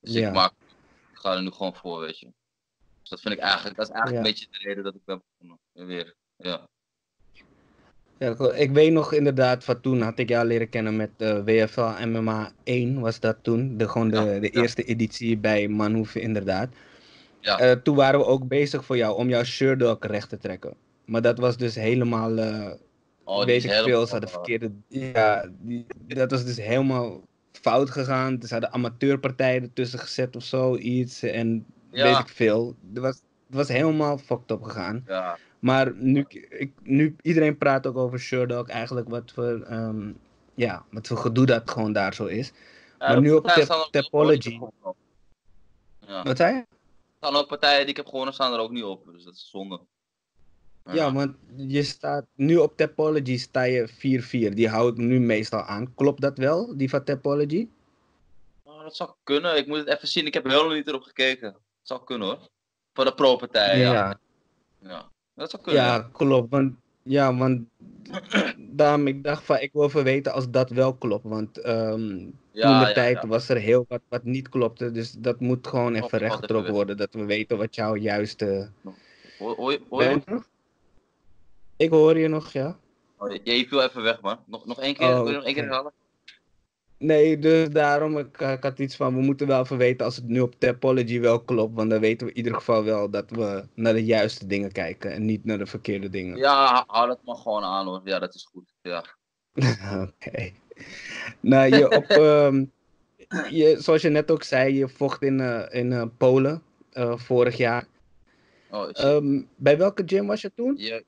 Dus 0.00 0.12
Ja. 0.12 0.28
ik, 0.28 0.34
maak, 0.34 0.52
ga 1.24 1.34
er 1.36 1.42
nu 1.42 1.50
gewoon 1.50 1.74
voor, 1.74 2.00
weet 2.00 2.18
je. 2.18 2.32
Dus 3.00 3.10
dat 3.10 3.20
vind 3.20 3.34
ik 3.34 3.40
eigenlijk, 3.40 3.76
dat 3.76 3.88
is 3.88 3.92
eigenlijk 3.94 4.24
Ja. 4.24 4.30
een 4.30 4.34
beetje 4.34 4.58
de 4.58 4.68
reden 4.68 4.84
dat 4.84 4.94
ik 4.94 5.04
ben 5.04 5.22
begonnen. 5.38 5.58
Weer, 5.88 6.14
ja. 6.36 6.68
Ja, 8.18 8.52
ik 8.54 8.70
weet 8.70 8.92
nog 8.92 9.12
inderdaad 9.12 9.64
van 9.64 9.80
toen 9.80 10.00
had 10.00 10.18
ik 10.18 10.28
jou 10.28 10.46
leren 10.46 10.68
kennen 10.68 10.96
met 10.96 11.10
eh, 11.16 11.44
WFL 11.44 12.04
MMA 12.06 12.52
1 12.64 13.00
was 13.00 13.20
dat 13.20 13.36
toen. 13.42 13.76
De, 13.76 13.88
gewoon 13.88 14.08
de, 14.10 14.16
Ja, 14.16 14.38
de 14.38 14.50
eerste 14.50 14.84
editie 14.84 15.38
bij 15.38 15.68
Manhoeven 15.68 16.20
inderdaad. 16.20 16.68
Ja. 17.40 17.58
Eh, 17.58 17.72
toen 17.72 17.96
waren 17.96 18.20
we 18.20 18.26
ook 18.26 18.48
bezig 18.48 18.84
voor 18.84 18.96
jou 18.96 19.16
om 19.16 19.28
jouw 19.28 19.44
Sherdog 19.44 19.96
recht 20.00 20.28
te 20.28 20.38
trekken. 20.38 20.74
Maar 21.04 21.22
dat 21.22 21.38
was 21.38 21.56
dus 21.56 21.74
helemaal, 21.74 22.38
eh 22.38 22.72
Oh, 23.24 23.36
die 23.36 23.46
weet 23.46 23.56
is 23.56 23.64
ik 23.64 23.70
helemaal, 23.70 23.90
veel, 23.90 24.06
ze 24.06 24.12
hadden 24.12 24.30
verkeerde... 24.30 24.72
Ja, 24.88 25.50
die, 25.58 25.86
dat 26.06 26.30
was 26.30 26.44
dus 26.44 26.56
helemaal 26.56 27.20
fout 27.60 27.90
gegaan. 27.90 28.42
Ze 28.42 28.52
hadden 28.52 28.72
amateurpartijen 28.72 29.62
ertussen 29.62 29.98
gezet 29.98 30.36
of 30.36 30.42
zoiets. 30.42 31.22
En 31.22 31.66
Ja. 31.90 32.04
weet 32.04 32.18
ik 32.18 32.28
veel. 32.28 32.76
Het 32.92 32.98
was, 33.02 33.14
het 33.46 33.56
was 33.56 33.68
helemaal 33.68 34.18
fucked 34.18 34.50
up 34.50 34.62
gegaan. 34.62 35.04
Ja, 35.06 35.38
Maar 35.58 35.94
nu, 35.94 36.24
ik, 36.48 36.72
nu 36.82 37.16
iedereen 37.22 37.58
praat 37.58 37.86
ook 37.86 37.96
over 37.96 38.18
Sherdog, 38.18 38.68
eigenlijk 38.68 39.08
wat 39.08 39.32
voor, 39.34 39.60
ehm, 39.60 40.12
ja, 40.54 40.84
wat 40.90 41.06
voor 41.06 41.16
gedoe 41.16 41.46
dat 41.46 41.70
gewoon 41.70 41.92
daar 41.92 42.14
zo 42.14 42.26
is. 42.26 42.52
Maar 42.98 43.20
nu 43.20 43.32
op 43.32 43.46
er 43.48 43.58
niet 44.48 44.60
op. 44.80 44.96
Ja. 46.06 46.22
Wat 46.22 46.36
zei 46.36 46.54
je? 46.54 46.58
Er 46.58 46.66
staan 47.16 47.36
ook 47.36 47.48
partijen 47.48 47.80
die 47.80 47.88
ik 47.88 47.96
heb 47.96 48.06
gewonnen, 48.06 48.34
staan 48.34 48.52
er 48.52 48.58
ook 48.58 48.70
niet 48.70 48.84
op. 48.84 49.06
Dus 49.12 49.24
dat 49.24 49.34
is 49.34 49.50
zonde. 49.50 49.80
Ja, 50.92 51.12
want 51.12 51.34
je 51.56 51.82
staat, 51.82 52.24
nu 52.34 52.56
op 52.56 52.76
Tapology 52.76 53.38
sta 53.38 53.62
je 53.62 53.88
4-4. 53.88 54.54
Die 54.54 54.68
hou 54.68 54.90
ik 54.90 54.96
nu 54.96 55.20
meestal 55.20 55.62
aan. 55.62 55.94
Klopt 55.94 56.20
dat 56.20 56.38
wel, 56.38 56.76
die 56.76 56.88
van 56.88 57.04
Tapology? 57.04 57.68
Oh, 58.62 58.82
dat 58.82 58.96
zou 58.96 59.10
kunnen. 59.22 59.56
Ik 59.56 59.66
moet 59.66 59.78
het 59.78 59.88
even 59.88 60.08
zien. 60.08 60.26
Ik 60.26 60.34
heb 60.34 60.44
helemaal 60.44 60.74
niet 60.74 60.88
erop 60.88 61.02
gekeken. 61.02 61.52
Dat 61.52 61.60
zou 61.82 62.04
kunnen 62.04 62.28
hoor. 62.28 62.38
Voor 62.92 63.04
de 63.04 63.14
pro-partij, 63.14 63.78
ja. 63.78 63.92
ja. 63.92 64.18
ja. 64.78 65.08
Dat 65.34 65.50
zou 65.50 65.62
kunnen. 65.62 65.82
Ja, 65.82 66.08
klopt. 66.12 66.50
Want, 66.50 66.74
ja, 67.02 67.36
want 67.36 67.60
daarom 68.58 69.06
ik 69.06 69.24
dacht 69.24 69.44
van, 69.44 69.60
ik 69.60 69.72
wil 69.72 69.84
even 69.84 70.04
weten 70.04 70.32
als 70.32 70.50
dat 70.50 70.70
wel 70.70 70.94
klopt. 70.94 71.24
Want 71.24 71.58
ehm, 71.58 72.08
toen 72.08 72.32
de 72.50 72.60
ja, 72.60 72.92
tijd 72.92 73.22
ja. 73.22 73.28
was 73.28 73.48
er 73.48 73.56
heel 73.56 73.84
wat 73.88 74.00
wat 74.08 74.24
niet 74.24 74.48
klopte. 74.48 74.90
Dus 74.90 75.12
dat 75.12 75.40
moet 75.40 75.66
gewoon 75.66 75.94
even 75.94 76.18
rechtgetrokken 76.18 76.72
worden. 76.72 76.96
Dat 76.96 77.14
we 77.14 77.24
weten 77.24 77.58
wat 77.58 77.74
jouw 77.74 77.96
juiste... 77.96 78.70
Hoor, 79.38 79.56
hoor, 79.56 79.72
je- 79.72 79.80
hoor 79.88 80.02
je 80.02 80.08
Ben 80.08 80.16
me? 80.16 80.22
je 80.26 80.30
nog? 80.34 80.52
Ik 81.76 81.90
hoor 81.90 82.18
je 82.18 82.28
nog, 82.28 82.52
ja. 82.52 82.78
Oh, 83.18 83.32
je- 83.32 83.66
viel 83.68 83.82
even 83.82 84.02
weg, 84.02 84.20
man. 84.20 84.38
Nog, 84.46 84.66
nog 84.66 84.80
één 84.80 84.94
keer? 84.94 85.08
Oh, 85.08 85.30
nog 85.30 85.44
één 85.44 85.54
keer 85.54 85.62
herhalen? 85.62 85.92
Nee, 86.98 87.38
dus 87.38 87.68
daarom, 87.68 88.18
ik, 88.18 88.40
ik 88.40 88.62
had 88.62 88.78
iets 88.78 88.96
van, 88.96 89.14
we 89.14 89.20
moeten 89.20 89.46
wel 89.46 89.60
even 89.60 89.76
weten 89.76 90.04
als 90.06 90.16
het 90.16 90.26
nu 90.26 90.40
op 90.40 90.54
Tapology 90.58 91.20
wel 91.20 91.40
klopt. 91.40 91.74
Want 91.74 91.90
dan 91.90 92.00
weten 92.00 92.26
we 92.26 92.32
in 92.32 92.38
ieder 92.38 92.54
geval 92.54 92.84
wel 92.84 93.10
dat 93.10 93.30
we 93.30 93.64
naar 93.74 93.92
de 93.92 94.04
juiste 94.04 94.46
dingen 94.46 94.72
kijken 94.72 95.12
en 95.12 95.24
niet 95.24 95.44
naar 95.44 95.58
de 95.58 95.66
verkeerde 95.66 96.10
dingen. 96.10 96.36
Ja, 96.36 96.84
hou 96.86 97.08
dat 97.08 97.18
maar 97.24 97.36
gewoon 97.36 97.62
aan 97.62 97.86
hoor. 97.86 98.00
Ja, 98.04 98.18
dat 98.18 98.34
is 98.34 98.48
goed. 98.52 98.72
Ja. 98.82 99.04
Oké. 100.08 100.50
Nou, 101.40 101.76
je 101.76 101.90
op, 101.90 102.04
ehm, 102.26 102.64
je, 103.50 103.76
zoals 103.78 104.02
je 104.02 104.08
net 104.08 104.30
ook 104.30 104.42
zei, 104.42 104.74
je 104.74 104.88
vocht 104.88 105.22
in, 105.22 105.40
eh, 105.40 105.80
in 105.80 105.92
eh, 105.92 106.04
Polen 106.16 106.62
eh, 106.92 107.16
vorig 107.18 107.56
jaar. 107.56 107.86
Oh. 108.70 108.88
Ehm, 108.92 109.42
bij 109.56 109.78
welke 109.78 110.02
gym 110.06 110.26
was 110.26 110.40
je 110.40 110.52
toen? 110.54 110.74
Je... 110.76 111.04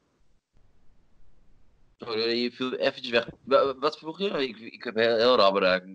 Sorry, 1.99 2.43
je 2.43 2.53
viel 2.53 2.75
eventjes 2.75 3.11
weg. 3.11 3.29
Wa- 3.45 3.75
Wat 3.79 3.99
vroeg 3.99 4.19
je? 4.19 4.49
Ik, 4.49 4.59
ik 4.59 4.85
heb 4.85 4.95
heel, 4.95 5.17
heel 5.17 5.37
raar 5.37 5.53
bereikt. 5.53 5.87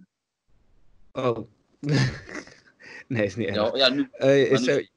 Oh. 1.12 1.38
nee, 3.08 3.26
is 3.26 3.36
niet 3.36 3.48
erg. 3.48 3.56
Ja, 3.56 3.72
ja, 3.76 3.90
nu. 3.90 4.08
Eh, 4.12 4.52
is 4.52 4.66
nu- 4.66 4.88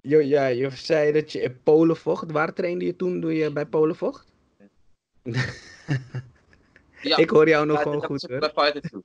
Jo, 0.00 0.18
ja, 0.18 0.46
je 0.46 0.70
zei 0.70 1.12
dat 1.12 1.32
je 1.32 1.40
in 1.42 1.62
Polen 1.62 1.96
vocht. 1.96 2.30
Waar 2.30 2.54
trainde 2.54 2.84
je 2.84 2.96
toen 2.96 3.20
toen 3.20 3.34
je 3.34 3.52
bij 3.52 3.66
Polen 3.66 3.96
vocht? 3.96 4.26
Ja, 7.02 7.16
Ik 7.16 7.30
hoor 7.30 7.48
jou 7.48 7.66
nog 7.66 7.76
ja, 7.76 7.82
gewoon 7.82 8.04
goed 8.04 8.22
hoor. 8.22 8.38
Bij 8.38 8.50
Fighter 8.50 8.80
Q. 8.90 9.02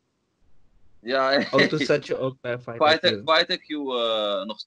Ja, 1.00 1.48
Oh, 1.52 1.62
toen 1.62 1.80
zat 1.80 2.08
je 2.08 2.18
ook 2.18 2.38
bij 2.42 2.60
Fighter 2.60 2.88
Fighter, 2.88 3.24
Q. 3.24 3.30
Fighter 3.30 3.58
Q 3.58 3.70
eh, 3.70 4.44
nog. 4.46 4.60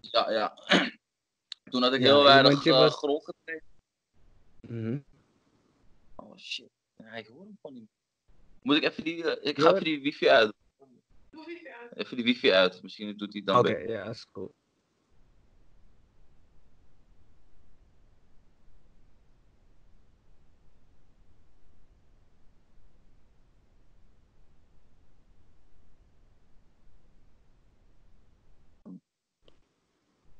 Ja, 0.00 0.30
ja. 0.30 0.54
Toen 1.70 1.82
had 1.82 1.92
ik 1.92 2.00
heel 2.00 2.22
weinig 2.22 2.64
was- 2.64 2.94
grond 2.94 3.24
getraind. 3.24 3.62
Mhm. 4.70 4.98
Oh 6.14 6.36
shit. 6.36 6.70
Ja, 6.96 7.12
ik 7.12 7.26
hoor 7.26 7.40
hem 7.44 7.58
gewoon 7.60 7.76
niet. 7.80 7.90
Moet 8.62 8.76
ik 8.76 8.82
even 8.82 9.04
die. 9.04 9.24
eh, 9.24 9.50
ik 9.50 9.56
Ja. 9.56 9.62
ga 9.62 9.70
even 9.70 9.84
die 9.84 10.00
wifi 10.02 10.28
uit. 10.28 10.52
Even 11.94 12.16
die 12.16 12.24
wifi 12.24 12.50
uit. 12.50 12.82
Misschien 12.82 13.16
doet 13.16 13.32
hij 13.32 13.42
dan 13.42 13.58
Oké, 13.58 13.72
beter. 13.72 13.90
ja, 13.90 14.04
is 14.04 14.26
cool. 14.30 14.54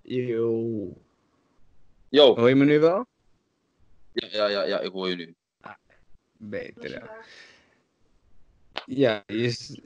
Yo. 0.02 0.92
Yo. 2.08 2.34
Hoor 2.34 2.48
je 2.48 2.54
me 2.54 2.64
nu 2.64 2.78
wel? 2.80 3.06
Ja, 4.20 4.28
ja, 4.30 4.48
ja, 4.48 4.62
ja, 4.64 4.80
ik 4.80 4.92
hoor 4.92 5.08
je 5.08 5.16
nu. 5.16 5.34
Beter, 6.36 6.90
ja. 6.90 7.10
Ja, 8.86 9.22
je, 9.26 9.78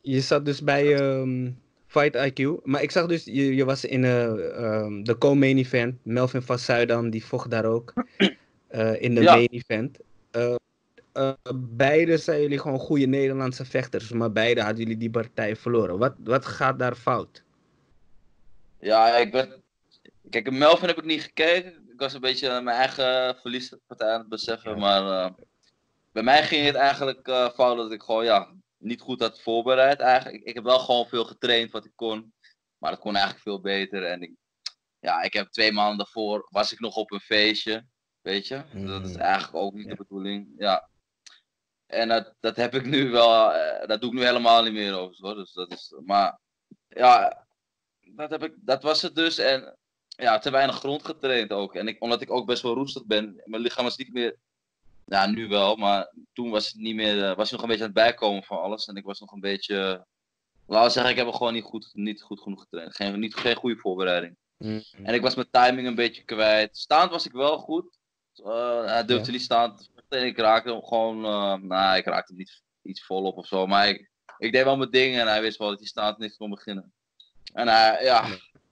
je 0.00 0.20
zat 0.20 0.44
dus 0.44 0.62
bij 0.62 0.94
ehm, 0.94 1.50
Fight 1.86 2.16
IQ. 2.16 2.62
Maar 2.64 2.82
ik 2.82 2.90
zag 2.90 3.06
dus, 3.06 3.24
je, 3.24 3.54
je 3.54 3.64
was 3.64 3.84
in 3.84 4.04
eh, 4.04 4.56
ehm, 4.56 5.02
de 5.02 5.18
co-main 5.18 5.58
event. 5.58 5.98
Melvin 6.02 6.42
van 6.42 6.58
Zuidam, 6.58 7.10
die 7.10 7.24
vocht 7.24 7.50
daar 7.50 7.64
ook. 7.64 7.92
eh, 8.68 9.02
in 9.02 9.14
de 9.14 9.20
Ja. 9.20 9.34
main 9.34 9.48
event. 9.50 9.98
Eh, 10.30 10.54
eh, 11.12 11.32
beide 11.54 12.16
zijn 12.16 12.40
jullie 12.40 12.58
gewoon 12.58 12.78
goede 12.78 13.06
Nederlandse 13.06 13.64
vechters. 13.64 14.10
Maar 14.12 14.32
beide 14.32 14.60
hadden 14.60 14.78
jullie 14.82 14.96
die 14.96 15.10
partij 15.10 15.56
verloren. 15.56 15.98
Wat, 15.98 16.14
wat 16.24 16.46
gaat 16.46 16.78
daar 16.78 16.94
fout? 16.94 17.42
Ja, 18.80 19.16
ik 19.16 19.30
ben. 19.30 19.62
Kijk, 20.30 20.50
Melvin 20.50 20.88
heb 20.88 20.98
ik 20.98 21.04
niet 21.04 21.22
gekeken. 21.22 21.85
Ik 21.96 22.02
was 22.02 22.12
een 22.14 22.20
beetje 22.20 22.60
mijn 22.60 22.76
eigen 22.76 23.36
verliespartij 23.40 24.12
aan 24.12 24.18
het 24.20 24.28
beseffen. 24.28 24.78
Maar 24.78 25.24
eh, 25.24 25.32
bij 26.12 26.22
mij 26.22 26.42
ging 26.42 26.66
het 26.66 26.74
eigenlijk 26.74 27.28
eh, 27.28 27.50
fout 27.50 27.76
dat 27.76 27.92
ik 27.92 28.02
gewoon 28.02 28.24
ja, 28.24 28.54
niet 28.78 29.00
goed 29.00 29.20
had 29.20 29.40
voorbereid. 29.40 30.00
Eigenlijk. 30.00 30.44
Ik 30.44 30.54
heb 30.54 30.64
wel 30.64 30.78
gewoon 30.78 31.06
veel 31.06 31.24
getraind 31.24 31.70
wat 31.70 31.84
ik 31.84 31.92
kon. 31.94 32.34
Maar 32.78 32.90
dat 32.90 33.00
kon 33.00 33.14
eigenlijk 33.14 33.42
veel 33.44 33.60
beter. 33.60 34.04
En 34.04 34.22
ik, 34.22 34.32
ja, 34.98 35.22
ik 35.22 35.32
heb 35.32 35.48
twee 35.50 35.72
maanden 35.72 35.96
daarvoor 35.96 36.46
was 36.50 36.72
ik 36.72 36.80
nog 36.80 36.96
op 36.96 37.10
een 37.12 37.20
feestje. 37.20 37.86
Weet 38.20 38.46
je? 38.48 38.62
Dat 38.72 39.04
is 39.04 39.14
Mm. 39.14 39.20
eigenlijk 39.20 39.54
ook 39.54 39.74
niet 39.74 39.84
Ja. 39.84 39.90
de 39.90 39.96
bedoeling. 39.96 40.48
Ja. 40.58 40.88
En 41.86 42.08
dat, 42.08 42.34
dat 42.40 42.56
heb 42.56 42.74
ik 42.74 42.84
nu 42.86 43.10
wel, 43.10 43.52
eh, 43.52 43.88
dat 43.88 44.00
doe 44.00 44.10
ik 44.10 44.16
nu 44.18 44.24
helemaal 44.24 44.62
niet 44.62 44.72
meer 44.72 44.94
over. 44.98 45.16
Hoor. 45.18 45.34
Dus 45.34 45.52
dat 45.52 45.72
is, 45.72 45.94
maar 46.04 46.38
ja, 46.88 47.46
dat, 48.00 48.30
heb 48.30 48.42
ik, 48.44 48.54
dat 48.56 48.82
was 48.82 49.02
het 49.02 49.14
dus. 49.14 49.38
En 49.38 49.76
ja, 50.16 50.38
te 50.38 50.50
weinig 50.50 50.76
grond 50.76 51.04
getraind 51.04 51.52
ook. 51.52 51.74
En 51.74 51.88
ik, 51.88 52.02
omdat 52.02 52.20
ik 52.20 52.30
ook 52.30 52.46
best 52.46 52.62
wel 52.62 52.74
roestig 52.74 53.04
ben, 53.04 53.42
mijn 53.44 53.62
lichaam 53.62 53.86
is 53.86 53.96
niet 53.96 54.12
meer, 54.12 54.36
ja 55.04 55.26
nu 55.26 55.48
wel, 55.48 55.76
maar 55.76 56.12
toen 56.32 56.50
was 56.50 56.66
het 56.66 56.76
niet 56.76 56.94
meer, 56.94 57.24
eh, 57.30 57.36
was 57.36 57.46
ik 57.46 57.52
nog 57.52 57.62
een 57.62 57.68
beetje 57.68 57.84
aan 57.84 57.90
het 57.90 57.98
bijkomen 57.98 58.42
van 58.42 58.60
alles. 58.60 58.86
En 58.86 58.96
ik 58.96 59.04
was 59.04 59.20
nog 59.20 59.32
een 59.32 59.40
beetje, 59.40 60.06
laten 60.66 60.86
we 60.86 60.92
zeggen, 60.92 61.10
ik 61.12 61.18
heb 61.18 61.32
gewoon 61.34 61.52
niet 61.52 61.64
goed, 61.64 61.90
niet 61.92 62.22
goed 62.22 62.40
genoeg 62.40 62.60
getraind. 62.60 62.94
Geen, 62.96 63.18
niet, 63.20 63.34
geen 63.36 63.56
goede 63.56 63.76
voorbereiding. 63.80 64.36
Mm. 64.58 64.82
En 65.02 65.14
ik 65.14 65.22
was 65.22 65.34
mijn 65.34 65.50
timing 65.50 65.86
een 65.86 65.94
beetje 65.94 66.24
kwijt. 66.24 66.76
Staand 66.76 67.10
was 67.10 67.26
ik 67.26 67.32
wel 67.32 67.58
goed. 67.58 67.98
Eh, 68.34 68.84
hij 68.84 69.04
durfde 69.04 69.26
Ja. 69.26 69.32
niet 69.32 69.42
staan. 69.42 69.76
te 69.76 69.86
vechten. 69.94 70.26
Ik 70.26 70.38
raakte 70.38 70.70
hem 70.72 70.82
gewoon. 70.84 71.24
eh 71.24 71.54
nou, 71.54 71.96
ik 71.96 72.04
raakte 72.04 72.26
hem 72.32 72.36
niet 72.36 72.62
iets 72.82 73.04
volop 73.04 73.36
of 73.36 73.46
zo. 73.46 73.66
Maar 73.66 73.88
ik, 73.88 74.10
ik 74.38 74.52
deed 74.52 74.64
wel 74.64 74.76
mijn 74.76 74.90
ding 74.90 75.16
en 75.18 75.26
hij 75.26 75.40
wist 75.40 75.58
wel 75.58 75.68
dat 75.68 75.78
hij 75.78 75.86
staand 75.86 76.18
niks 76.18 76.36
kon 76.36 76.50
beginnen. 76.50 76.92
En 77.52 77.68
hij, 77.68 78.04
ja, 78.04 78.26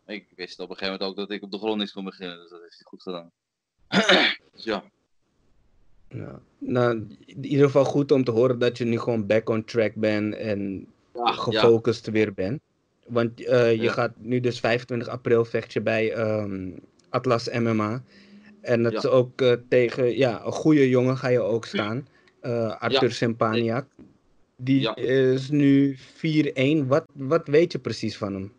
ik 0.06 0.26
wist 0.36 0.60
op 0.60 0.70
een 0.70 0.76
gegeven 0.76 0.92
moment 1.00 1.10
ook 1.10 1.16
dat 1.28 1.36
ik 1.36 1.42
op 1.42 1.50
de 1.50 1.58
grond 1.58 1.78
niks 1.78 1.92
kon 1.92 2.04
beginnen. 2.04 2.36
Dus 2.40 2.50
dat 2.50 2.60
heeft 2.62 2.74
hij 2.74 2.84
goed 2.84 3.02
gedaan. 3.02 3.30
dus 4.54 4.64
ja. 4.64 4.84
Ja. 6.08 6.40
Nou, 6.58 7.06
in 7.26 7.44
ieder 7.44 7.66
geval 7.66 7.84
goed 7.84 8.12
om 8.12 8.24
te 8.24 8.30
horen 8.30 8.58
dat 8.58 8.78
je 8.78 8.84
nu 8.84 8.98
gewoon 8.98 9.26
back 9.26 9.48
on 9.48 9.64
track 9.64 9.94
bent 9.94 10.34
en 10.34 10.86
Ja, 11.14 11.20
ja. 11.24 11.32
gefocust 11.32 12.06
weer 12.10 12.34
bent. 12.34 12.60
Want 13.06 13.44
eh, 13.44 13.72
je 13.74 13.82
Ja. 13.82 13.92
gaat 13.92 14.12
nu 14.16 14.40
dus 14.40 14.60
25 14.60 15.08
april 15.08 15.44
vecht 15.44 15.72
je 15.72 15.80
bij 15.80 16.12
ehm, 16.12 16.70
Atlas 17.08 17.48
MMA. 17.50 18.02
En 18.60 18.82
dat 18.82 18.92
Ja. 18.92 18.98
is 18.98 19.06
ook 19.06 19.40
eh, 19.40 19.52
tegen 19.68 20.16
ja, 20.16 20.44
een 20.44 20.52
goede 20.52 20.88
jongen 20.88 21.16
ga 21.16 21.28
je 21.28 21.40
ook 21.40 21.64
staan. 21.64 22.08
Eh, 22.40 22.76
Arthur 22.76 23.12
Sempaniak. 23.12 23.86
Die 24.56 24.80
Ja. 24.80 24.96
is 24.96 25.50
nu 25.50 25.96
4-1. 25.98 26.86
Wat, 26.86 27.04
wat 27.12 27.46
weet 27.48 27.72
je 27.72 27.78
precies 27.78 28.16
van 28.16 28.34
hem? 28.34 28.52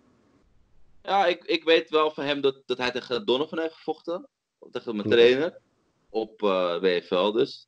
Ja, 1.05 1.25
ik, 1.25 1.43
ik 1.43 1.63
weet 1.63 1.89
wel 1.89 2.11
van 2.11 2.23
hem 2.23 2.41
dat, 2.41 2.61
dat 2.65 2.77
hij 2.77 2.91
tegen 2.91 3.25
Donovan 3.25 3.59
heeft 3.59 3.73
gevochten. 3.73 4.27
Tegen 4.71 4.95
mijn 4.95 5.09
trainer. 5.09 5.61
Op 6.09 6.43
eh 6.43 6.79
WFL 6.79 7.31
dus. 7.31 7.67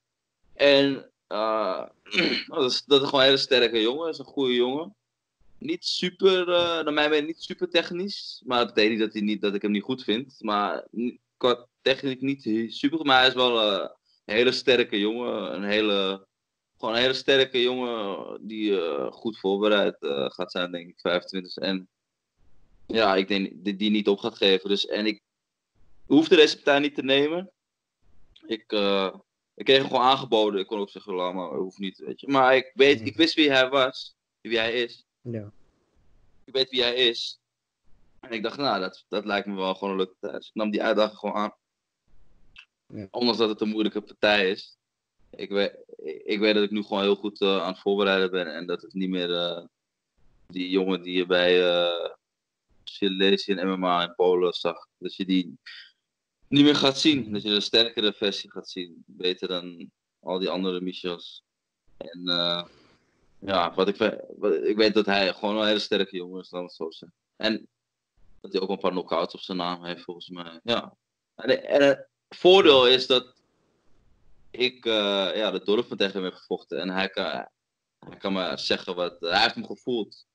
En 0.54 1.12
eh, 1.28 1.84
dat, 2.48 2.72
is, 2.72 2.84
dat 2.86 3.02
is 3.02 3.08
gewoon 3.08 3.20
een 3.20 3.26
hele 3.26 3.38
sterke 3.38 3.82
jongen. 3.82 4.06
Dat 4.06 4.14
is 4.14 4.20
een 4.20 4.26
goede 4.26 4.54
jongen. 4.54 4.96
Niet 5.58 5.86
super, 5.86 6.50
eh 6.50 6.84
naar 6.84 6.94
mijn 6.94 7.10
mening 7.10 7.28
niet 7.28 7.44
super 7.44 7.70
technisch. 7.70 8.42
Maar 8.46 8.66
dat 8.66 8.74
betekent 8.74 8.92
niet 8.92 9.00
dat, 9.00 9.14
hij 9.14 9.22
niet 9.22 9.42
dat 9.42 9.56
ik 9.56 9.62
hem 9.62 9.72
niet 9.72 9.84
goed 9.84 10.04
vind. 10.04 10.36
Maar 10.40 10.88
qua 11.38 11.68
techniek 11.82 12.22
niet 12.22 12.74
super. 12.74 13.06
Maar 13.06 13.20
hij 13.20 13.28
is 13.28 13.34
wel 13.34 13.62
een 13.62 13.90
hele 14.26 14.52
sterke 14.52 15.00
jongen. 15.00 15.54
Een 15.54 15.64
hele, 15.64 16.28
gewoon 16.78 16.96
een 16.96 17.02
hele 17.02 17.14
sterke 17.14 17.62
jongen 17.62 18.38
die 18.48 18.80
goed 19.12 19.40
voorbereid 19.40 19.98
gaat 20.34 20.52
zijn, 20.52 20.72
denk 20.72 20.90
ik. 20.90 21.00
25. 21.00 21.56
En 21.56 21.90
ja, 22.88 23.16
ik 23.16 23.28
denk 23.28 23.52
die, 23.54 23.76
die 23.76 23.90
niet 23.90 24.08
op 24.08 24.20
gaat 24.20 24.38
geven. 24.38 24.70
Dus, 24.70 24.86
en 24.86 25.06
ik 25.06 25.22
hoefde 26.06 26.36
deze 26.36 26.56
partij 26.56 26.80
niet 26.80 26.96
te 26.96 27.04
nemen. 27.04 27.52
Ik, 28.46 28.72
eh, 28.72 29.16
ik 29.54 29.66
kreeg 29.66 29.78
hem 29.78 29.88
gewoon 29.88 30.02
aangeboden. 30.02 30.60
Ik 30.60 30.68
kon 30.68 30.80
ook 30.80 30.90
zeggen, 30.90 31.14
laat 31.14 31.34
maar, 31.34 31.50
hoeft 31.50 31.78
niet, 31.78 31.98
weet 31.98 32.20
je. 32.22 32.28
Maar 32.28 32.56
ik, 32.56 32.72
weet, 32.74 33.08
ik 33.08 33.16
wist 33.16 33.34
wie 33.34 33.52
hij 33.52 33.70
was, 33.70 34.16
wie 34.42 34.58
hij 34.58 34.74
is. 34.74 35.06
Ja. 35.22 35.52
Ik 36.44 36.54
weet 36.54 36.70
wie 36.70 36.82
hij 36.82 36.96
is. 36.96 37.40
En 38.20 38.32
ik 38.32 38.44
dacht, 38.44 38.58
nou, 38.58 38.80
dat, 38.80 39.06
dat 39.08 39.26
lijkt 39.26 39.48
me 39.48 39.56
wel 39.56 39.74
gewoon 39.74 39.90
een 39.90 39.98
leuke 39.98 40.16
partij. 40.20 40.40
Dus 40.40 40.48
ik 40.48 40.56
nam 40.56 40.72
die 40.72 40.84
uitdaging 40.84 41.18
gewoon 41.20 41.36
aan. 41.36 41.56
Ja. 42.88 43.08
Ondanks 43.12 43.40
dat 43.40 43.50
het 43.50 43.62
een 43.62 43.70
moeilijke 43.70 44.02
partij 44.02 44.50
is. 44.50 44.78
Ik 45.30 45.50
weet, 45.50 45.76
ik, 46.24 46.40
weet 46.40 46.54
dat 46.54 46.64
ik 46.64 46.72
nu 46.72 46.84
gewoon 46.84 47.04
heel 47.04 47.16
goed 47.16 47.42
eh, 47.42 47.62
aan 47.62 47.72
het 47.72 47.82
voorbereiden 47.82 48.32
ben. 48.32 48.56
En 48.56 48.66
dat 48.66 48.82
het 48.82 48.94
niet 48.94 49.10
meer 49.10 49.34
eh, 49.34 49.66
die 50.48 50.70
jongen 50.70 51.02
die 51.02 51.18
je 51.18 51.26
bij 51.26 51.62
Silesië 52.90 53.54
en 53.54 53.80
MMA 53.80 54.04
in 54.04 54.16
Polen 54.16 54.54
zag. 54.54 54.88
Dat 54.98 55.16
je 55.16 55.26
die 55.26 55.60
niet 56.48 56.64
meer 56.64 56.76
gaat 56.76 57.00
zien. 57.00 57.34
Dat 57.34 57.42
je 57.42 57.50
een 57.50 57.62
sterkere 57.62 58.14
versie 58.14 58.52
gaat 58.52 58.70
zien. 58.70 59.04
Beter 59.06 59.48
dan 59.48 59.92
al 60.20 60.40
die 60.40 60.50
andere 60.50 60.82
Michels. 60.82 61.44
En 61.98 62.28
eh, 62.28 62.64
ja, 63.40 63.74
wat 63.74 63.88
ik, 63.88 63.98
ik 64.64 64.78
weet 64.78 64.94
dat 64.94 65.06
hij 65.06 65.34
gewoon 65.34 65.58
een 65.58 65.68
hele 65.68 65.80
sterke 65.80 66.16
jongen 66.16 66.42
is, 66.42 66.50
dan 66.50 66.64
het 66.64 66.74
zo. 66.74 66.90
En 67.36 67.68
dat 68.42 68.52
hij 68.52 68.62
ook 68.62 68.70
een 68.70 68.78
paar 68.78 68.92
knockouts 68.92 69.34
op 69.34 69.40
zijn 69.40 69.58
naam 69.58 69.84
heeft, 69.84 70.04
volgens 70.04 70.30
mij. 70.30 70.60
Ja. 70.64 70.96
En, 71.36 71.50
het 71.88 72.08
voordeel 72.30 72.88
is 72.88 73.08
dat 73.08 73.34
ik 74.52 74.86
eh, 74.86 75.36
ja, 75.36 75.52
de 75.52 75.62
Dorfman 75.64 75.98
tegen 75.98 76.14
hem 76.14 76.24
heb 76.24 76.34
gevochten. 76.34 76.80
En 76.80 76.90
hij 76.90 77.10
kan, 77.10 77.48
hij 78.00 78.18
kan 78.18 78.34
me 78.34 78.58
zeggen 78.58 78.96
wat. 78.96 79.20
hij 79.20 79.42
heeft 79.42 79.56
hem 79.56 79.66
gevoeld. 79.66 80.26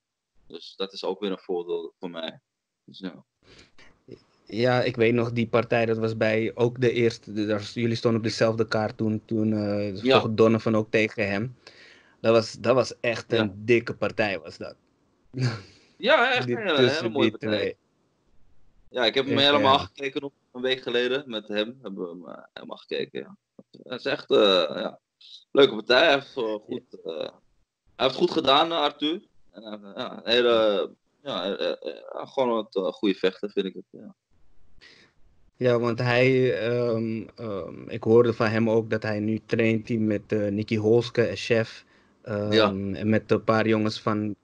Dus 0.47 0.73
dat 0.75 0.93
is 0.93 1.03
ook 1.03 1.19
weer 1.19 1.31
een 1.31 1.37
voordeel 1.37 1.93
voor 1.99 2.09
mij. 2.09 2.39
Dus 2.85 2.99
ja. 2.99 3.23
Ja, 4.45 4.81
ik 4.81 4.95
weet 4.95 5.13
nog, 5.13 5.31
die 5.31 5.47
partij, 5.47 5.85
dat 5.85 5.97
was 5.97 6.17
bij 6.17 6.51
ook 6.55 6.81
de 6.81 6.91
eerste. 6.91 7.45
daar- 7.45 7.71
jullie 7.73 7.95
stonden 7.95 8.19
op 8.19 8.25
dezelfde 8.27 8.67
kaart 8.67 8.97
toen. 8.97 9.21
Toen 9.25 9.53
eh 9.53 9.95
Ja. 10.03 10.27
Donovan 10.27 10.75
ook 10.75 10.91
tegen 10.91 11.29
hem. 11.29 11.55
Dat 12.21 12.31
was, 12.33 12.51
dat 12.51 12.75
was 12.75 12.99
echt 12.99 13.31
een 13.33 13.45
Ja. 13.45 13.53
dikke 13.55 13.95
partij, 13.95 14.39
was 14.39 14.57
dat. 14.57 14.75
Ja, 15.97 16.33
echt 16.33 16.49
een 16.49 16.57
hele, 16.57 17.09
mooie 17.09 17.29
partij. 17.31 17.49
twee. 17.57 17.75
Ja, 18.89 19.05
ik 19.05 19.13
heb 19.13 19.25
hem 19.25 19.37
Echt, 19.37 19.45
helemaal 19.45 19.77
ja. 19.77 19.83
gekeken 19.85 20.21
nog 20.21 20.31
een 20.51 20.61
week 20.61 20.81
geleden. 20.81 21.23
Met 21.29 21.47
hem 21.47 21.79
hebben 21.81 22.03
we 22.03 22.09
hem 22.09 22.25
eh, 22.35 22.43
helemaal 22.53 22.77
gekeken, 22.77 23.19
ja. 23.19 23.37
Het 23.83 23.99
is 23.99 24.05
echt, 24.05 24.31
eh, 24.31 24.37
ja, 24.69 24.99
leuke 25.51 25.73
partij. 25.75 26.03
Hij 26.03 26.13
heeft, 26.13 26.31
goed, 26.63 26.83
hij 27.03 27.31
heeft 27.95 28.15
goed 28.15 28.31
gedaan, 28.31 28.71
Arthur. 28.71 29.21
Heeft, 29.53 29.81
ja, 29.95 30.21
hele, 30.23 30.89
ja, 31.23 31.55
eh, 31.57 31.69
eh, 31.69 32.27
gewoon 32.27 32.67
een 32.71 32.83
eh, 32.83 32.91
goede 32.91 33.15
vechter, 33.15 33.49
vind 33.49 33.65
ik 33.65 33.73
het. 33.73 33.85
Ja. 33.89 34.15
Ja, 35.55 35.79
want 35.79 35.99
hij, 35.99 36.59
ehm, 36.59 37.27
ehm, 37.35 37.89
ik 37.89 38.03
hoorde 38.03 38.33
van 38.33 38.47
hem 38.47 38.69
ook 38.69 38.89
dat 38.89 39.03
hij 39.03 39.19
nu 39.19 39.39
traint 39.45 39.99
met 39.99 40.21
eh 40.31 40.47
Nicky 40.51 40.75
Holske 40.77 41.21
en 41.25 41.35
chef. 41.35 41.85
ehm, 42.21 42.51
Ja. 42.51 42.67
En 42.69 43.09
met 43.09 43.31
een 43.31 43.43
paar 43.43 43.67
jongens 43.67 44.01
van 44.01 44.35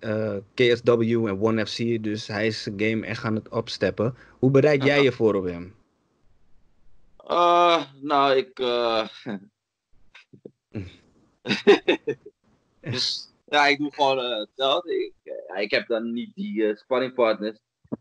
eh, 0.00 0.36
KSW 0.54 0.90
en 1.00 1.40
One 1.42 1.66
FC. 1.66 2.02
Dus 2.02 2.26
hij 2.26 2.46
is 2.46 2.68
game 2.76 3.06
echt 3.06 3.24
aan 3.24 3.34
het 3.34 3.48
opsteppen. 3.48 4.14
Hoe 4.38 4.50
bereid 4.50 4.84
jij 4.84 4.96
Ja. 4.96 5.02
je 5.02 5.12
voor 5.12 5.34
op 5.34 5.44
hem? 5.44 5.74
Eh, 7.26 7.82
nou, 8.00 8.36
ik. 8.36 8.58
eh, 8.58 9.08
ja, 13.48 13.66
ik 13.66 13.78
doe 13.78 13.92
gewoon 13.92 14.18
eh, 14.18 14.38
hetzelfde. 14.38 15.04
Ik, 15.04 15.12
eh, 15.22 15.62
ik 15.62 15.70
heb 15.70 15.86
dan 15.86 16.12
niet 16.12 16.34
die 16.34 16.68
eh 16.68 16.76
spanningpartners. 16.76 17.58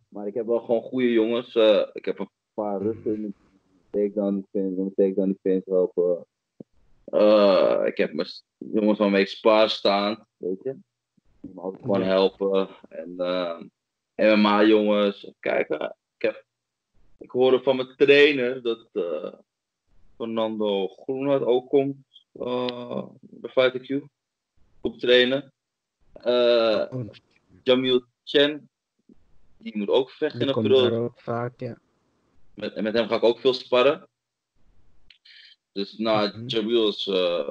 Maar 0.07 0.27
ik 0.27 0.33
heb 0.33 0.45
wel 0.45 0.59
gewoon 0.59 0.81
goede 0.81 1.11
jongens. 1.11 1.55
ik 1.93 2.05
heb 2.05 2.19
een 2.19 2.29
paar 2.53 2.81
rusten 2.81 3.35
takedown 3.89 4.47
defense, 4.51 4.81
in 4.81 4.85
de 4.85 4.93
takedown 4.95 5.37
defense 5.41 5.69
helpen. 5.69 6.25
Eh, 7.05 7.81
ik 7.85 7.97
heb 7.97 8.13
mijn 8.13 8.27
jongens 8.57 8.99
waarmee 8.99 9.21
ik 9.21 9.27
spaar 9.27 9.69
staan, 9.69 10.27
weet 10.37 10.63
je. 10.63 10.77
Die 11.39 11.51
me 11.53 11.61
altijd 11.61 11.81
gewoon 11.81 12.01
helpen. 12.01 12.69
En 12.89 13.13
eh, 13.17 13.59
MMA 14.15 14.63
jongens. 14.63 15.23
Even 15.23 15.35
Kijken, 15.39 15.95
ik 16.17 16.21
heb 16.21 16.45
ik 17.17 17.31
hoorde 17.31 17.61
van 17.61 17.75
mijn 17.75 17.95
trainer 17.95 18.61
dat 18.61 18.87
Fernando 20.15 20.87
Groenhart 20.87 21.43
ook 21.43 21.69
komt 21.69 21.95
bij 23.19 23.49
Fighter 23.49 23.79
Q. 23.79 24.01
Op 24.87 24.99
trainen. 24.99 25.53
Eh, 26.13 26.85
Oh, 26.91 27.09
Jamil 27.63 28.05
Chen, 28.23 28.69
die 29.57 29.77
moet 29.77 29.89
ook 29.89 30.11
vechten 30.11 30.39
in 30.39 30.45
die 30.45 30.55
komt 30.55 30.71
april. 30.73 31.11
vaak, 31.15 31.59
ja. 31.59 31.77
Met, 32.53 32.73
en 32.73 32.83
met 32.83 32.93
hem 32.93 33.07
ga 33.07 33.15
ik 33.15 33.23
ook 33.23 33.39
veel 33.39 33.53
sparren. 33.53 34.07
Dus 35.71 35.97
nou, 35.97 36.27
Mhm. 36.37 36.45
Jamil 36.47 36.87
is 36.87 37.07
eh, 37.07 37.49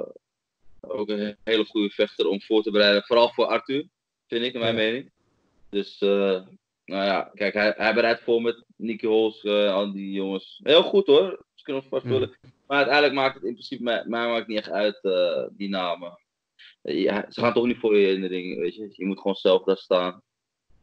ook 0.81 1.09
een 1.09 1.37
hele 1.45 1.65
goede 1.65 1.91
vechter 1.91 2.27
om 2.27 2.43
voor 2.43 2.63
te 2.63 2.71
bereiden. 2.71 3.03
Vooral 3.03 3.29
voor 3.33 3.47
Arthur, 3.47 3.89
vind 4.27 4.45
ik, 4.45 4.53
in 4.55 4.61
mijn 4.61 4.77
Ja. 4.77 4.83
mening. 4.83 5.13
Dus, 5.71 5.99
eh, 5.99 6.41
nou 6.85 7.05
ja, 7.05 7.31
kijk, 7.35 7.55
hij, 7.55 7.75
hij 7.77 7.95
bereidt 7.95 8.23
voor 8.23 8.43
met 8.43 8.65
Nicky 8.77 9.07
Hols, 9.07 9.43
eh, 9.43 9.73
al 9.75 9.93
die 9.93 10.13
jongens. 10.13 10.61
Heel 10.63 10.83
goed 10.83 11.07
hoor, 11.07 11.45
ze 11.55 11.65
kunnen 11.65 11.83
ons 11.83 11.91
vast 11.91 12.05
Mhm. 12.05 12.29
Maar 12.67 12.77
uiteindelijk 12.77 13.15
maakt 13.15 13.35
het 13.35 13.45
in 13.45 13.53
principe, 13.53 13.83
mij, 13.83 14.05
mij 14.07 14.27
maakt 14.29 14.47
niet 14.47 14.59
echt 14.59 14.71
uit, 14.71 14.99
die 15.57 15.69
namen. 15.69 16.19
Eh, 16.83 17.03
Ja, 17.03 17.27
ze 17.29 17.41
gaan 17.41 17.53
toch 17.53 17.67
niet 17.67 17.79
voor 17.79 17.97
je 17.97 18.13
in 18.13 18.21
de 18.21 18.27
ring, 18.27 18.59
weet 18.59 18.75
je. 18.75 18.89
Je 18.91 19.07
moet 19.07 19.19
gewoon 19.19 19.37
zelf 19.37 19.65
daar 19.65 19.77
staan. 19.77 20.23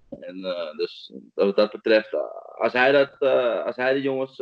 En 0.09 0.45
eh, 0.45 0.77
dus 0.77 1.13
wat 1.33 1.55
dat 1.55 1.71
betreft, 1.71 2.13
eh, 2.13 2.19
als 2.55 2.73
hij, 2.73 2.91
dat, 2.91 3.19
als 3.65 3.75
hij 3.75 3.93
de 3.93 4.01
jongens, 4.01 4.37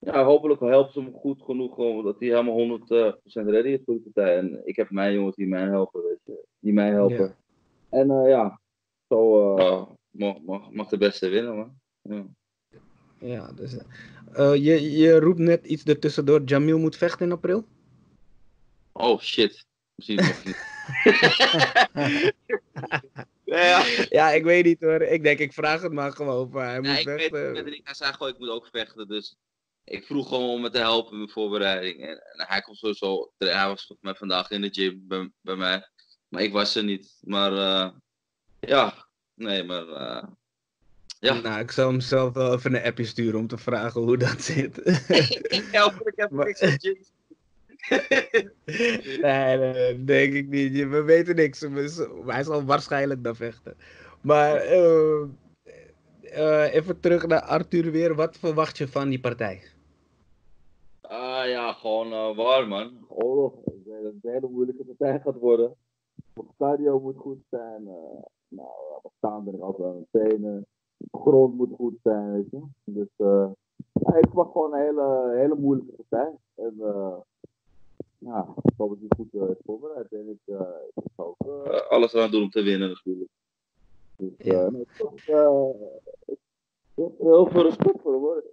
ja, 0.00 0.24
hopelijk 0.24 0.60
helpt 0.60 0.92
ze 0.92 1.00
hem 1.00 1.12
goed 1.12 1.42
genoeg, 1.42 1.74
gewoon, 1.74 2.04
dat 2.04 2.18
hij 2.18 2.28
helemaal 2.28 2.54
100% 2.54 3.48
ready 3.48 3.68
is 3.68 3.80
voor 3.84 3.94
de 3.94 4.10
partij. 4.12 4.36
En 4.36 4.60
ik 4.64 4.76
heb 4.76 4.90
mijn 4.90 5.12
jongens 5.12 5.36
die 5.36 5.48
mij 5.48 5.62
helpen, 5.62 6.02
weet 6.02 6.20
je, 6.24 6.44
die 6.58 6.72
mij 6.72 6.90
helpen. 6.90 7.16
Ja. 7.16 7.36
En 7.90 8.08
ja, 8.28 8.60
zo 9.08 9.54
mag, 10.10 10.40
mag, 10.40 10.70
mag 10.70 10.88
de 10.88 10.98
beste 10.98 11.28
winnen, 11.28 11.56
man. 11.56 11.78
Ja. 12.02 12.26
Ja, 13.20 13.52
dus, 13.52 13.72
je, 14.62 14.92
je 14.92 15.20
roept 15.20 15.38
net 15.38 15.66
iets 15.66 15.84
ertussendoor. 15.84 16.42
Jamil 16.42 16.78
moet 16.78 16.96
vechten 16.96 17.26
in 17.26 17.32
april? 17.32 17.64
Oh 18.98 19.20
shit. 19.20 19.66
Misschien 19.94 20.16
nog 20.16 20.44
niet. 20.44 20.66
ja. 23.44 23.84
ja, 24.08 24.30
ik 24.30 24.44
weet 24.44 24.64
niet 24.64 24.80
hoor. 24.80 25.02
Ik 25.02 25.22
denk, 25.22 25.38
ik 25.38 25.52
vraag 25.52 25.82
het 25.82 25.92
maar 25.92 26.12
gewoon. 26.12 26.48
Maar 26.50 26.68
hij 26.68 26.80
moet 26.80 26.98
ik 26.98 27.08
vechten. 27.08 27.52
Weet, 27.52 27.66
ik, 27.66 27.80
hij 27.84 27.94
zei 27.94 28.12
gewoon, 28.12 28.32
ik 28.32 28.38
moet 28.38 28.48
ook 28.48 28.68
vechten. 28.72 29.08
Dus 29.08 29.36
ik 29.84 30.04
vroeg 30.04 30.28
gewoon 30.28 30.48
om 30.48 30.60
me 30.60 30.70
te 30.70 30.78
helpen 30.78 31.12
in 31.12 31.18
mijn 31.18 31.30
voorbereiding. 31.30 32.00
En, 32.00 32.08
en 32.08 32.46
hij 32.46 32.60
komt 32.60 32.76
sowieso. 32.76 33.32
Hij 33.38 33.66
was 33.66 33.94
met 34.00 34.18
vandaag 34.18 34.50
in 34.50 34.60
de 34.60 34.68
gym 34.72 35.04
bij, 35.08 35.30
bij 35.40 35.56
mij. 35.56 35.88
Maar 36.28 36.42
ik 36.42 36.52
was 36.52 36.74
er 36.74 36.84
niet. 36.84 37.18
Maar 37.20 37.52
uh, 37.52 37.90
ja, 38.60 39.08
nee, 39.34 39.64
maar. 39.64 39.86
Uh, 39.86 40.22
ja. 41.20 41.34
Nou, 41.34 41.60
ik 41.60 41.70
zou 41.70 41.90
hem 41.90 42.00
zelf 42.00 42.34
wel 42.34 42.54
even 42.54 42.74
een 42.74 42.84
appje 42.84 43.04
sturen 43.04 43.40
om 43.40 43.46
te 43.46 43.58
vragen 43.58 44.00
hoe 44.00 44.16
dat 44.16 44.42
zit. 44.42 44.78
ik 45.58 45.68
help, 45.70 46.08
ik 46.08 46.16
heb 46.16 46.30
niks 46.30 46.60
met 46.60 46.82
gym. 46.82 47.16
nee, 49.22 50.04
denk 50.04 50.32
ik 50.32 50.48
niet. 50.48 50.88
We 50.88 51.02
weten 51.02 51.36
niks. 51.36 51.60
Hij 52.26 52.42
zal 52.42 52.64
waarschijnlijk 52.64 53.24
dan 53.24 53.36
vechten. 53.36 53.76
Maar 54.20 54.72
uh, 54.72 55.24
uh, 56.22 56.74
even 56.74 57.00
terug 57.00 57.26
naar 57.26 57.40
Arthur 57.40 57.90
weer. 57.90 58.14
Wat 58.14 58.36
verwacht 58.36 58.78
je 58.78 58.88
van 58.88 59.08
die 59.08 59.20
partij? 59.20 59.62
Ah 61.00 61.46
ja, 61.46 61.72
gewoon 61.72 62.12
uh, 62.12 62.36
waar 62.36 62.68
man. 62.68 63.06
Het 63.64 63.86
een 63.86 64.18
hele 64.22 64.48
moeilijke 64.50 64.84
partij 64.84 65.20
gaat 65.20 65.38
worden. 65.38 65.74
Het 66.34 66.44
cardio 66.58 67.00
moet 67.00 67.16
goed 67.16 67.38
zijn. 67.50 67.82
nou, 68.48 68.68
op 69.02 69.12
staan 69.16 69.44
ben 69.44 69.54
ik 69.54 69.60
wel 69.60 69.86
aan 69.86 70.06
het. 70.10 70.40
De 70.96 71.18
grond 71.18 71.56
moet 71.56 71.74
goed 71.76 71.98
zijn, 72.02 72.32
weet 72.32 72.50
je. 72.50 72.62
Dus 72.84 73.08
ja, 73.92 74.16
ik 74.16 74.26
verwacht 74.26 74.52
gewoon 74.52 74.74
een 74.74 74.80
hele, 74.80 75.34
hele 75.36 75.54
moeilijke 75.54 75.92
partij. 75.92 76.32
En 76.54 76.74
ja, 78.18 78.54
ik 78.62 78.72
hoop 78.76 78.88
dat 78.88 78.98
hij 78.98 79.08
goed 79.16 79.42
uh, 79.42 79.50
is 79.50 79.62
voorbereid. 79.64 80.12
En 80.12 80.28
ik, 80.28 80.54
uh, 80.54 80.60
ik 80.94 81.46
uh, 81.46 81.88
alles 81.88 82.12
eraan 82.12 82.30
doen 82.30 82.42
om 82.42 82.50
te 82.50 82.62
winnen 82.62 82.88
natuurlijk. 82.88 83.30
Dus 84.16 84.30
ja. 84.38 84.70
nee, 84.70 84.80
ik, 84.80 84.88
heb 86.94 87.12
heel 87.18 87.48
veel 87.52 87.62
respect 87.62 88.00
voor 88.02 88.12
hem 88.12 88.20
hoor. 88.20 88.44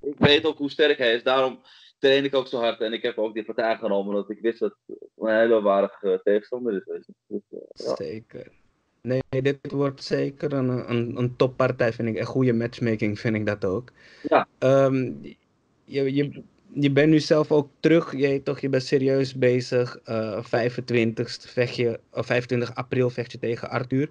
Ik 0.00 0.18
weet 0.18 0.46
ook 0.46 0.58
hoe 0.58 0.70
sterk 0.70 0.98
hij 0.98 1.14
is, 1.14 1.22
daarom 1.22 1.60
train 1.98 2.24
ik 2.24 2.34
ook 2.34 2.46
zo 2.46 2.58
hard. 2.58 2.80
En 2.80 2.92
ik 2.92 3.02
heb 3.02 3.18
ook 3.18 3.34
die 3.34 3.44
partij 3.44 3.76
genomen, 3.76 4.14
omdat 4.14 4.30
ik 4.30 4.40
wist 4.40 4.58
dat 4.58 4.76
het 4.86 4.98
een 5.16 5.38
hele 5.38 5.62
waardige 5.62 6.20
tegenstander 6.24 6.76
is. 6.76 6.84
Weet 6.84 7.06
je. 7.06 7.12
Dus, 7.26 7.86
ja. 7.86 7.94
Zeker. 7.96 8.52
Nee, 9.00 9.22
dit 9.28 9.70
wordt 9.70 10.02
zeker 10.02 10.52
een, 10.52 10.90
een, 10.90 11.16
een 11.16 11.36
toppartij, 11.36 11.92
vind 11.92 12.08
ik. 12.08 12.18
Een 12.18 12.26
goede 12.26 12.52
matchmaking 12.52 13.18
vind 13.18 13.36
ik 13.36 13.46
dat 13.46 13.64
ook. 13.64 13.92
Ja. 14.22 14.48
Um, 14.58 15.20
je, 15.84 16.14
je, 16.14 16.42
je 16.72 16.90
bent 16.90 17.10
nu 17.10 17.20
zelf 17.20 17.52
ook 17.52 17.70
terug, 17.80 18.16
je, 18.16 18.42
toch, 18.42 18.60
je 18.60 18.68
bent 18.68 18.82
serieus 18.82 19.34
bezig. 19.34 19.98
Uh, 20.06 20.42
25, 20.42 21.36
vecht 21.40 21.76
je, 21.76 22.00
uh, 22.14 22.22
25 22.22 22.74
april 22.74 23.10
vecht 23.10 23.32
je 23.32 23.38
tegen 23.38 23.70
Arthur. 23.70 24.08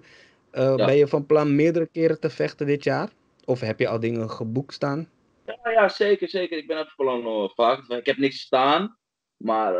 Uh, 0.52 0.62
ja. 0.76 0.86
Ben 0.86 0.96
je 0.96 1.06
van 1.06 1.26
plan 1.26 1.54
meerdere 1.54 1.86
keren 1.86 2.20
te 2.20 2.30
vechten 2.30 2.66
dit 2.66 2.84
jaar? 2.84 3.10
Of 3.44 3.60
heb 3.60 3.78
je 3.78 3.88
al 3.88 4.00
dingen 4.00 4.30
geboekt 4.30 4.74
staan? 4.74 5.08
Ja, 5.46 5.70
ja 5.70 5.88
zeker, 5.88 6.28
zeker. 6.28 6.58
Ik 6.58 6.66
ben 6.66 6.76
van 6.76 6.94
plan 6.96 7.22
nog 7.22 7.54
vaak. 7.54 7.88
Ik 7.88 8.06
heb 8.06 8.16
niks 8.16 8.40
staan. 8.40 8.98
Maar 9.36 9.74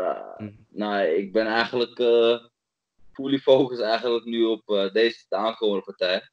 nou, 0.69 1.05
ik 1.05 1.31
ben 1.31 1.45
eigenlijk 1.45 1.95
fully 3.11 3.37
focused 3.37 3.85
eigenlijk 3.85 4.25
nu 4.25 4.43
op 4.43 4.89
deze 4.93 5.25
aankomende 5.29 5.83
partij. 5.83 6.29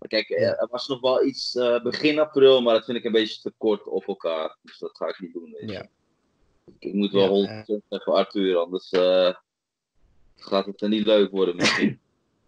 Maar 0.00 0.08
kijk, 0.08 0.30
er 0.30 0.68
was 0.70 0.88
nog 0.88 1.00
wel 1.00 1.24
iets 1.24 1.54
uh, 1.54 1.82
begin 1.82 2.18
april, 2.18 2.62
maar 2.62 2.74
dat 2.74 2.84
vind 2.84 2.98
ik 2.98 3.04
een 3.04 3.12
beetje 3.12 3.40
te 3.40 3.52
kort 3.56 3.86
op 3.86 4.08
elkaar. 4.08 4.56
Dus 4.62 4.78
dat 4.78 4.96
ga 4.96 5.08
ik 5.08 5.20
niet 5.20 5.32
doen. 5.32 5.56
Ja. 5.66 5.86
Ik 6.78 6.92
moet 6.92 7.12
wel 7.12 7.36
ja, 7.36 7.64
100% 7.64 7.66
uh... 7.66 8.00
voor 8.00 8.14
Arthur, 8.14 8.56
anders 8.56 8.92
uh, 8.92 9.34
gaat 10.36 10.66
het 10.66 10.82
er 10.82 10.88
niet 10.88 11.06
leuk 11.06 11.30
worden 11.30 11.56
misschien. 11.56 12.00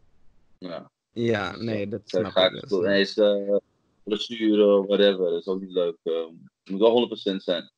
ja. 0.59 0.91
ja, 1.13 1.57
nee, 1.57 1.89
dat 1.89 2.01
snap 2.05 2.25
ga 2.25 2.47
ik. 2.47 2.61
Dus, 2.61 2.71
ineens 2.71 3.17
uh, 3.17 3.57
blessure, 4.03 4.87
whatever, 4.87 5.31
dat 5.31 5.41
is 5.41 5.47
ook 5.47 5.61
niet 5.61 5.73
leuk. 5.73 5.97
het 6.03 6.71
moet 6.71 6.81
wel 6.81 7.09
100% 7.33 7.37
zijn. 7.37 7.71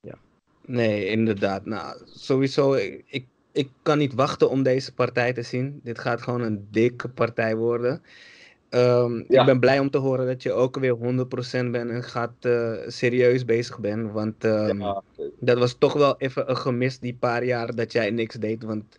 Ja, 0.00 0.18
nee, 0.66 1.06
inderdaad. 1.06 1.64
Nou, 1.64 2.02
sowieso, 2.06 2.72
ik, 3.06 3.26
ik 3.52 3.70
kan 3.82 3.98
niet 3.98 4.14
wachten 4.14 4.50
om 4.50 4.62
deze 4.62 4.94
partij 4.94 5.32
te 5.32 5.42
zien. 5.42 5.80
Dit 5.82 5.98
gaat 5.98 6.22
gewoon 6.22 6.40
een 6.40 6.68
dikke 6.70 7.08
partij 7.08 7.56
worden. 7.56 8.02
Um, 8.74 9.24
ja. 9.28 9.40
Ik 9.40 9.46
ben 9.46 9.60
blij 9.60 9.78
om 9.78 9.90
te 9.90 9.98
horen 9.98 10.26
dat 10.26 10.42
je 10.42 10.52
ook 10.52 10.78
weer 10.78 10.96
100% 10.96 11.00
bent 11.70 11.90
en 11.90 12.02
gaat 12.02 12.32
uh, 12.40 12.72
serieus 12.86 13.44
bezig 13.44 13.78
bent. 13.78 14.12
Want 14.12 14.44
um, 14.44 14.80
ja. 14.80 15.02
dat 15.40 15.58
was 15.58 15.74
toch 15.78 15.92
wel 15.92 16.14
even 16.18 16.50
een 16.50 16.56
gemis 16.56 16.98
die 16.98 17.14
paar 17.14 17.44
jaar 17.44 17.74
dat 17.74 17.92
jij 17.92 18.10
niks 18.10 18.34
deed. 18.34 18.62
Want 18.62 18.98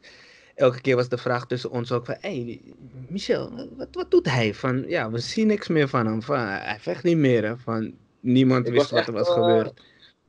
elke 0.55 0.81
keer 0.81 0.95
was 0.95 1.09
de 1.09 1.17
vraag 1.17 1.47
tussen 1.47 1.71
ons 1.71 1.91
ook 1.91 2.05
van... 2.05 2.15
Hé, 2.19 2.43
hey, 2.43 2.61
Michel, 3.07 3.51
wat, 3.77 3.87
wat 3.91 4.11
doet 4.11 4.29
hij? 4.29 4.53
Van, 4.53 4.83
ja, 4.87 5.11
we 5.11 5.19
zien 5.19 5.47
niks 5.47 5.67
meer 5.67 5.87
van 5.87 6.05
hem. 6.05 6.21
Van, 6.21 6.39
hij 6.39 6.77
vecht 6.79 7.03
niet 7.03 7.17
meer. 7.17 7.45
Hè? 7.45 7.57
Van, 7.57 7.93
niemand 8.19 8.67
ik 8.67 8.73
wist 8.73 8.89
wat 8.89 9.07
er 9.07 9.13
was 9.13 9.27
uh, 9.27 9.33
gebeurd. 9.33 9.81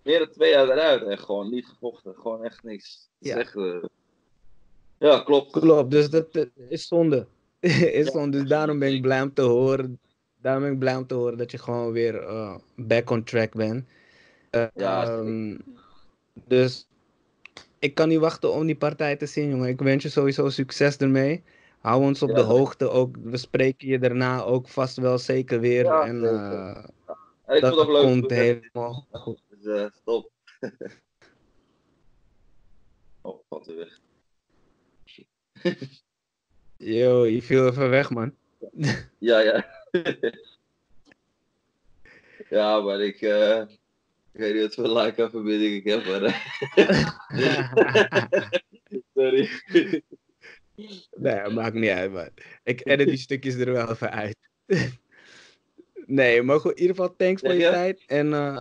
Meer 0.02 0.18
dan 0.18 0.30
twee 0.30 0.50
jaar 0.50 0.68
eruit 0.68 1.02
en 1.02 1.18
gewoon 1.18 1.50
niet 1.50 1.66
gevochten. 1.66 2.14
Gewoon 2.14 2.44
echt 2.44 2.62
niks. 2.62 3.08
Ja, 3.18 3.36
echt, 3.36 3.54
uh... 3.54 3.84
ja 4.98 5.18
klopt. 5.18 5.50
Klopt, 5.50 5.90
dus 5.90 6.10
dat 6.10 6.48
is 6.68 6.88
zonde. 6.88 7.26
is 8.00 8.10
dus 8.10 8.48
daarom 8.48 8.78
ben 8.78 8.92
ik 8.92 9.02
blij 9.02 9.22
om 9.22 9.34
te 9.34 9.42
horen. 9.42 9.98
Daarom 10.40 10.62
ben 10.62 10.72
ik 10.72 10.78
blij 10.78 10.96
om 10.96 11.06
te 11.06 11.14
horen 11.14 11.38
dat 11.38 11.50
je 11.50 11.58
gewoon 11.58 11.92
weer 11.92 12.22
uh, 12.22 12.56
back 12.76 13.10
on 13.10 13.24
track 13.24 13.54
bent. 13.54 13.84
Uh, 14.50 14.66
ja, 14.74 15.08
um, 15.08 15.60
dus 16.46 16.88
ik 17.78 17.94
kan 17.94 18.08
niet 18.08 18.18
wachten 18.18 18.52
om 18.52 18.66
die 18.66 18.76
partij 18.76 19.16
te 19.16 19.26
zien, 19.26 19.48
jongen. 19.48 19.68
Ik 19.68 19.80
wens 19.80 20.02
je 20.02 20.08
sowieso 20.08 20.48
succes 20.48 20.96
ermee. 20.96 21.42
Hou 21.78 22.02
ons 22.02 22.22
op 22.22 22.28
ja, 22.28 22.34
de 22.34 22.40
hoogte. 22.40 22.88
Ook, 22.88 23.16
we 23.22 23.36
spreken 23.36 23.88
je 23.88 23.98
daarna 23.98 24.42
ook 24.42 24.68
vast 24.68 24.96
wel 24.96 25.18
zeker 25.18 25.60
weer. 25.60 25.84
Ja, 25.84 26.06
en, 26.06 26.22
uh, 26.22 26.84
ik 27.56 27.60
dat 27.60 27.74
vond 27.74 27.86
het 27.86 27.96
leuk. 27.96 28.02
komt 28.02 28.30
helemaal 28.30 29.06
goed. 29.10 29.42
Dus, 29.48 29.64
uh, 29.64 29.86
stop. 29.90 30.30
oh, 33.22 33.40
valt 33.48 33.68
er 33.68 33.76
weg. 33.76 34.00
Yo, 36.76 37.26
je 37.26 37.42
viel 37.42 37.68
even 37.68 37.90
weg, 37.90 38.10
man. 38.10 38.34
Ja, 39.18 39.40
ja. 39.40 39.66
ja, 42.50 42.80
maar 42.80 43.00
ik, 43.00 43.20
uh, 43.20 43.60
ik 44.32 44.40
weet 44.40 44.54
niet 44.54 44.62
wat 44.62 44.74
voor 44.74 45.02
like-verbinding 45.02 45.74
ik 45.74 45.84
heb, 45.84 46.04
maar... 46.04 46.52
Sorry. 49.14 49.48
Nee, 51.14 51.48
maakt 51.48 51.74
niet 51.74 51.90
uit, 51.90 52.12
man. 52.12 52.28
Ik 52.64 52.86
edit 52.86 53.08
die 53.08 53.16
stukjes 53.16 53.54
er 53.54 53.72
wel 53.72 53.90
even 53.90 54.10
uit. 54.10 54.36
nee, 56.06 56.42
maar 56.42 56.60
goed, 56.60 56.72
in 56.72 56.80
ieder 56.80 56.96
geval 56.96 57.16
thanks 57.16 57.40
voor 57.40 57.54
je 57.54 57.70
tijd. 57.70 58.02
En, 58.06 58.26
uh, 58.26 58.60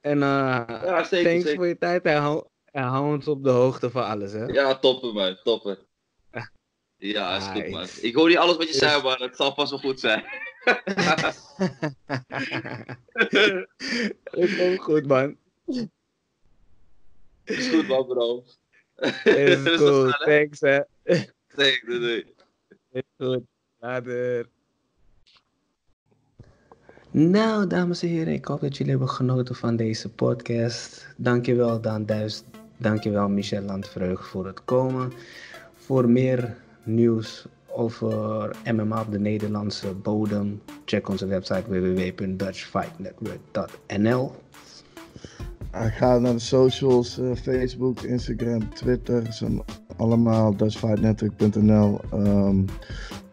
en 0.00 0.16
uh, 0.16 0.64
ja, 0.66 1.04
zeker, 1.04 1.30
thanks 1.30 1.42
zeker. 1.42 1.56
voor 1.56 1.66
je 1.66 1.78
tijd. 1.78 2.04
En 2.04 2.16
hou, 2.16 2.44
en 2.64 2.82
hou 2.82 3.14
ons 3.14 3.28
op 3.28 3.44
de 3.44 3.50
hoogte 3.50 3.90
van 3.90 4.04
alles, 4.04 4.32
hè. 4.32 4.44
Ja, 4.44 4.78
toppen, 4.78 5.14
man. 5.14 5.36
Toppen. 5.42 5.78
Ja, 6.98 7.36
is 7.36 7.44
goed, 7.44 7.70
man. 7.70 7.86
Ik 8.00 8.14
hoor 8.14 8.28
niet 8.28 8.36
alles 8.36 8.56
wat 8.56 8.66
je 8.66 8.72
yes. 8.72 8.78
zei, 8.78 9.02
maar 9.02 9.18
het 9.18 9.36
zal 9.36 9.54
pas 9.54 9.70
wel 9.70 9.78
goed 9.78 10.00
zijn. 10.00 10.24
is 14.30 14.60
ook 14.60 14.82
goed, 14.82 15.06
man. 15.06 15.36
Is 17.44 17.68
goed, 17.68 17.88
man, 17.88 18.06
bro. 18.06 18.44
Is 19.24 19.68
goed, 19.80 20.22
thanks, 20.24 20.60
hè. 20.60 20.80
Thanks, 21.54 21.82
doei, 21.86 21.98
doei. 21.98 22.34
Is 22.92 23.02
goed, 23.18 23.42
later. 23.80 24.46
Nou, 27.10 27.66
dames 27.66 28.02
en 28.02 28.08
heren, 28.08 28.32
ik 28.32 28.44
hoop 28.44 28.60
dat 28.60 28.76
jullie 28.76 28.92
hebben 28.92 29.10
genoten 29.10 29.54
van 29.54 29.76
deze 29.76 30.08
podcast. 30.08 31.06
Dankjewel, 31.16 31.80
Dan 31.80 32.06
Duis. 32.06 32.42
Dankjewel, 32.76 33.28
Michel 33.28 33.62
Landvreugd, 33.62 34.26
voor 34.26 34.46
het 34.46 34.64
komen. 34.64 35.12
Voor 35.74 36.08
meer 36.08 36.56
nieuws 36.86 37.46
over 37.76 38.50
MMA 38.74 39.00
op 39.00 39.10
de 39.10 39.18
Nederlandse 39.18 39.94
bodem, 39.94 40.62
check 40.84 41.08
onze 41.08 41.26
website 41.26 41.64
www.dutchfightnetwork.nl. 41.68 44.32
Ga 45.72 46.18
naar 46.18 46.32
de 46.32 46.38
socials, 46.38 47.18
uh, 47.18 47.34
Facebook, 47.34 48.00
Instagram, 48.00 48.74
Twitter, 48.74 49.32
zijn 49.32 49.62
allemaal 49.96 50.56
dutchfightnetwork.nl. 50.56 52.00
Um, 52.12 52.24
ehm, 52.24 52.64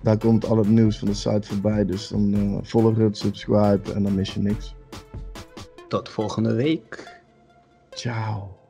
daar 0.01 0.18
komt 0.18 0.45
al 0.45 0.58
het 0.58 0.70
nieuws 0.70 0.97
van 0.97 1.08
de 1.08 1.14
site 1.14 1.47
voorbij, 1.47 1.86
dus 1.86 2.08
dan 2.08 2.34
uh, 2.34 2.58
volg 2.62 2.97
het, 2.97 3.18
subscribe 3.18 3.93
en 3.93 4.04
dan 4.04 4.16
mis 4.16 4.34
je 4.34 4.39
niks. 4.39 4.76
Tot 5.88 6.10
volgende 6.10 6.54
week. 6.54 7.22
Ciao. 7.89 8.62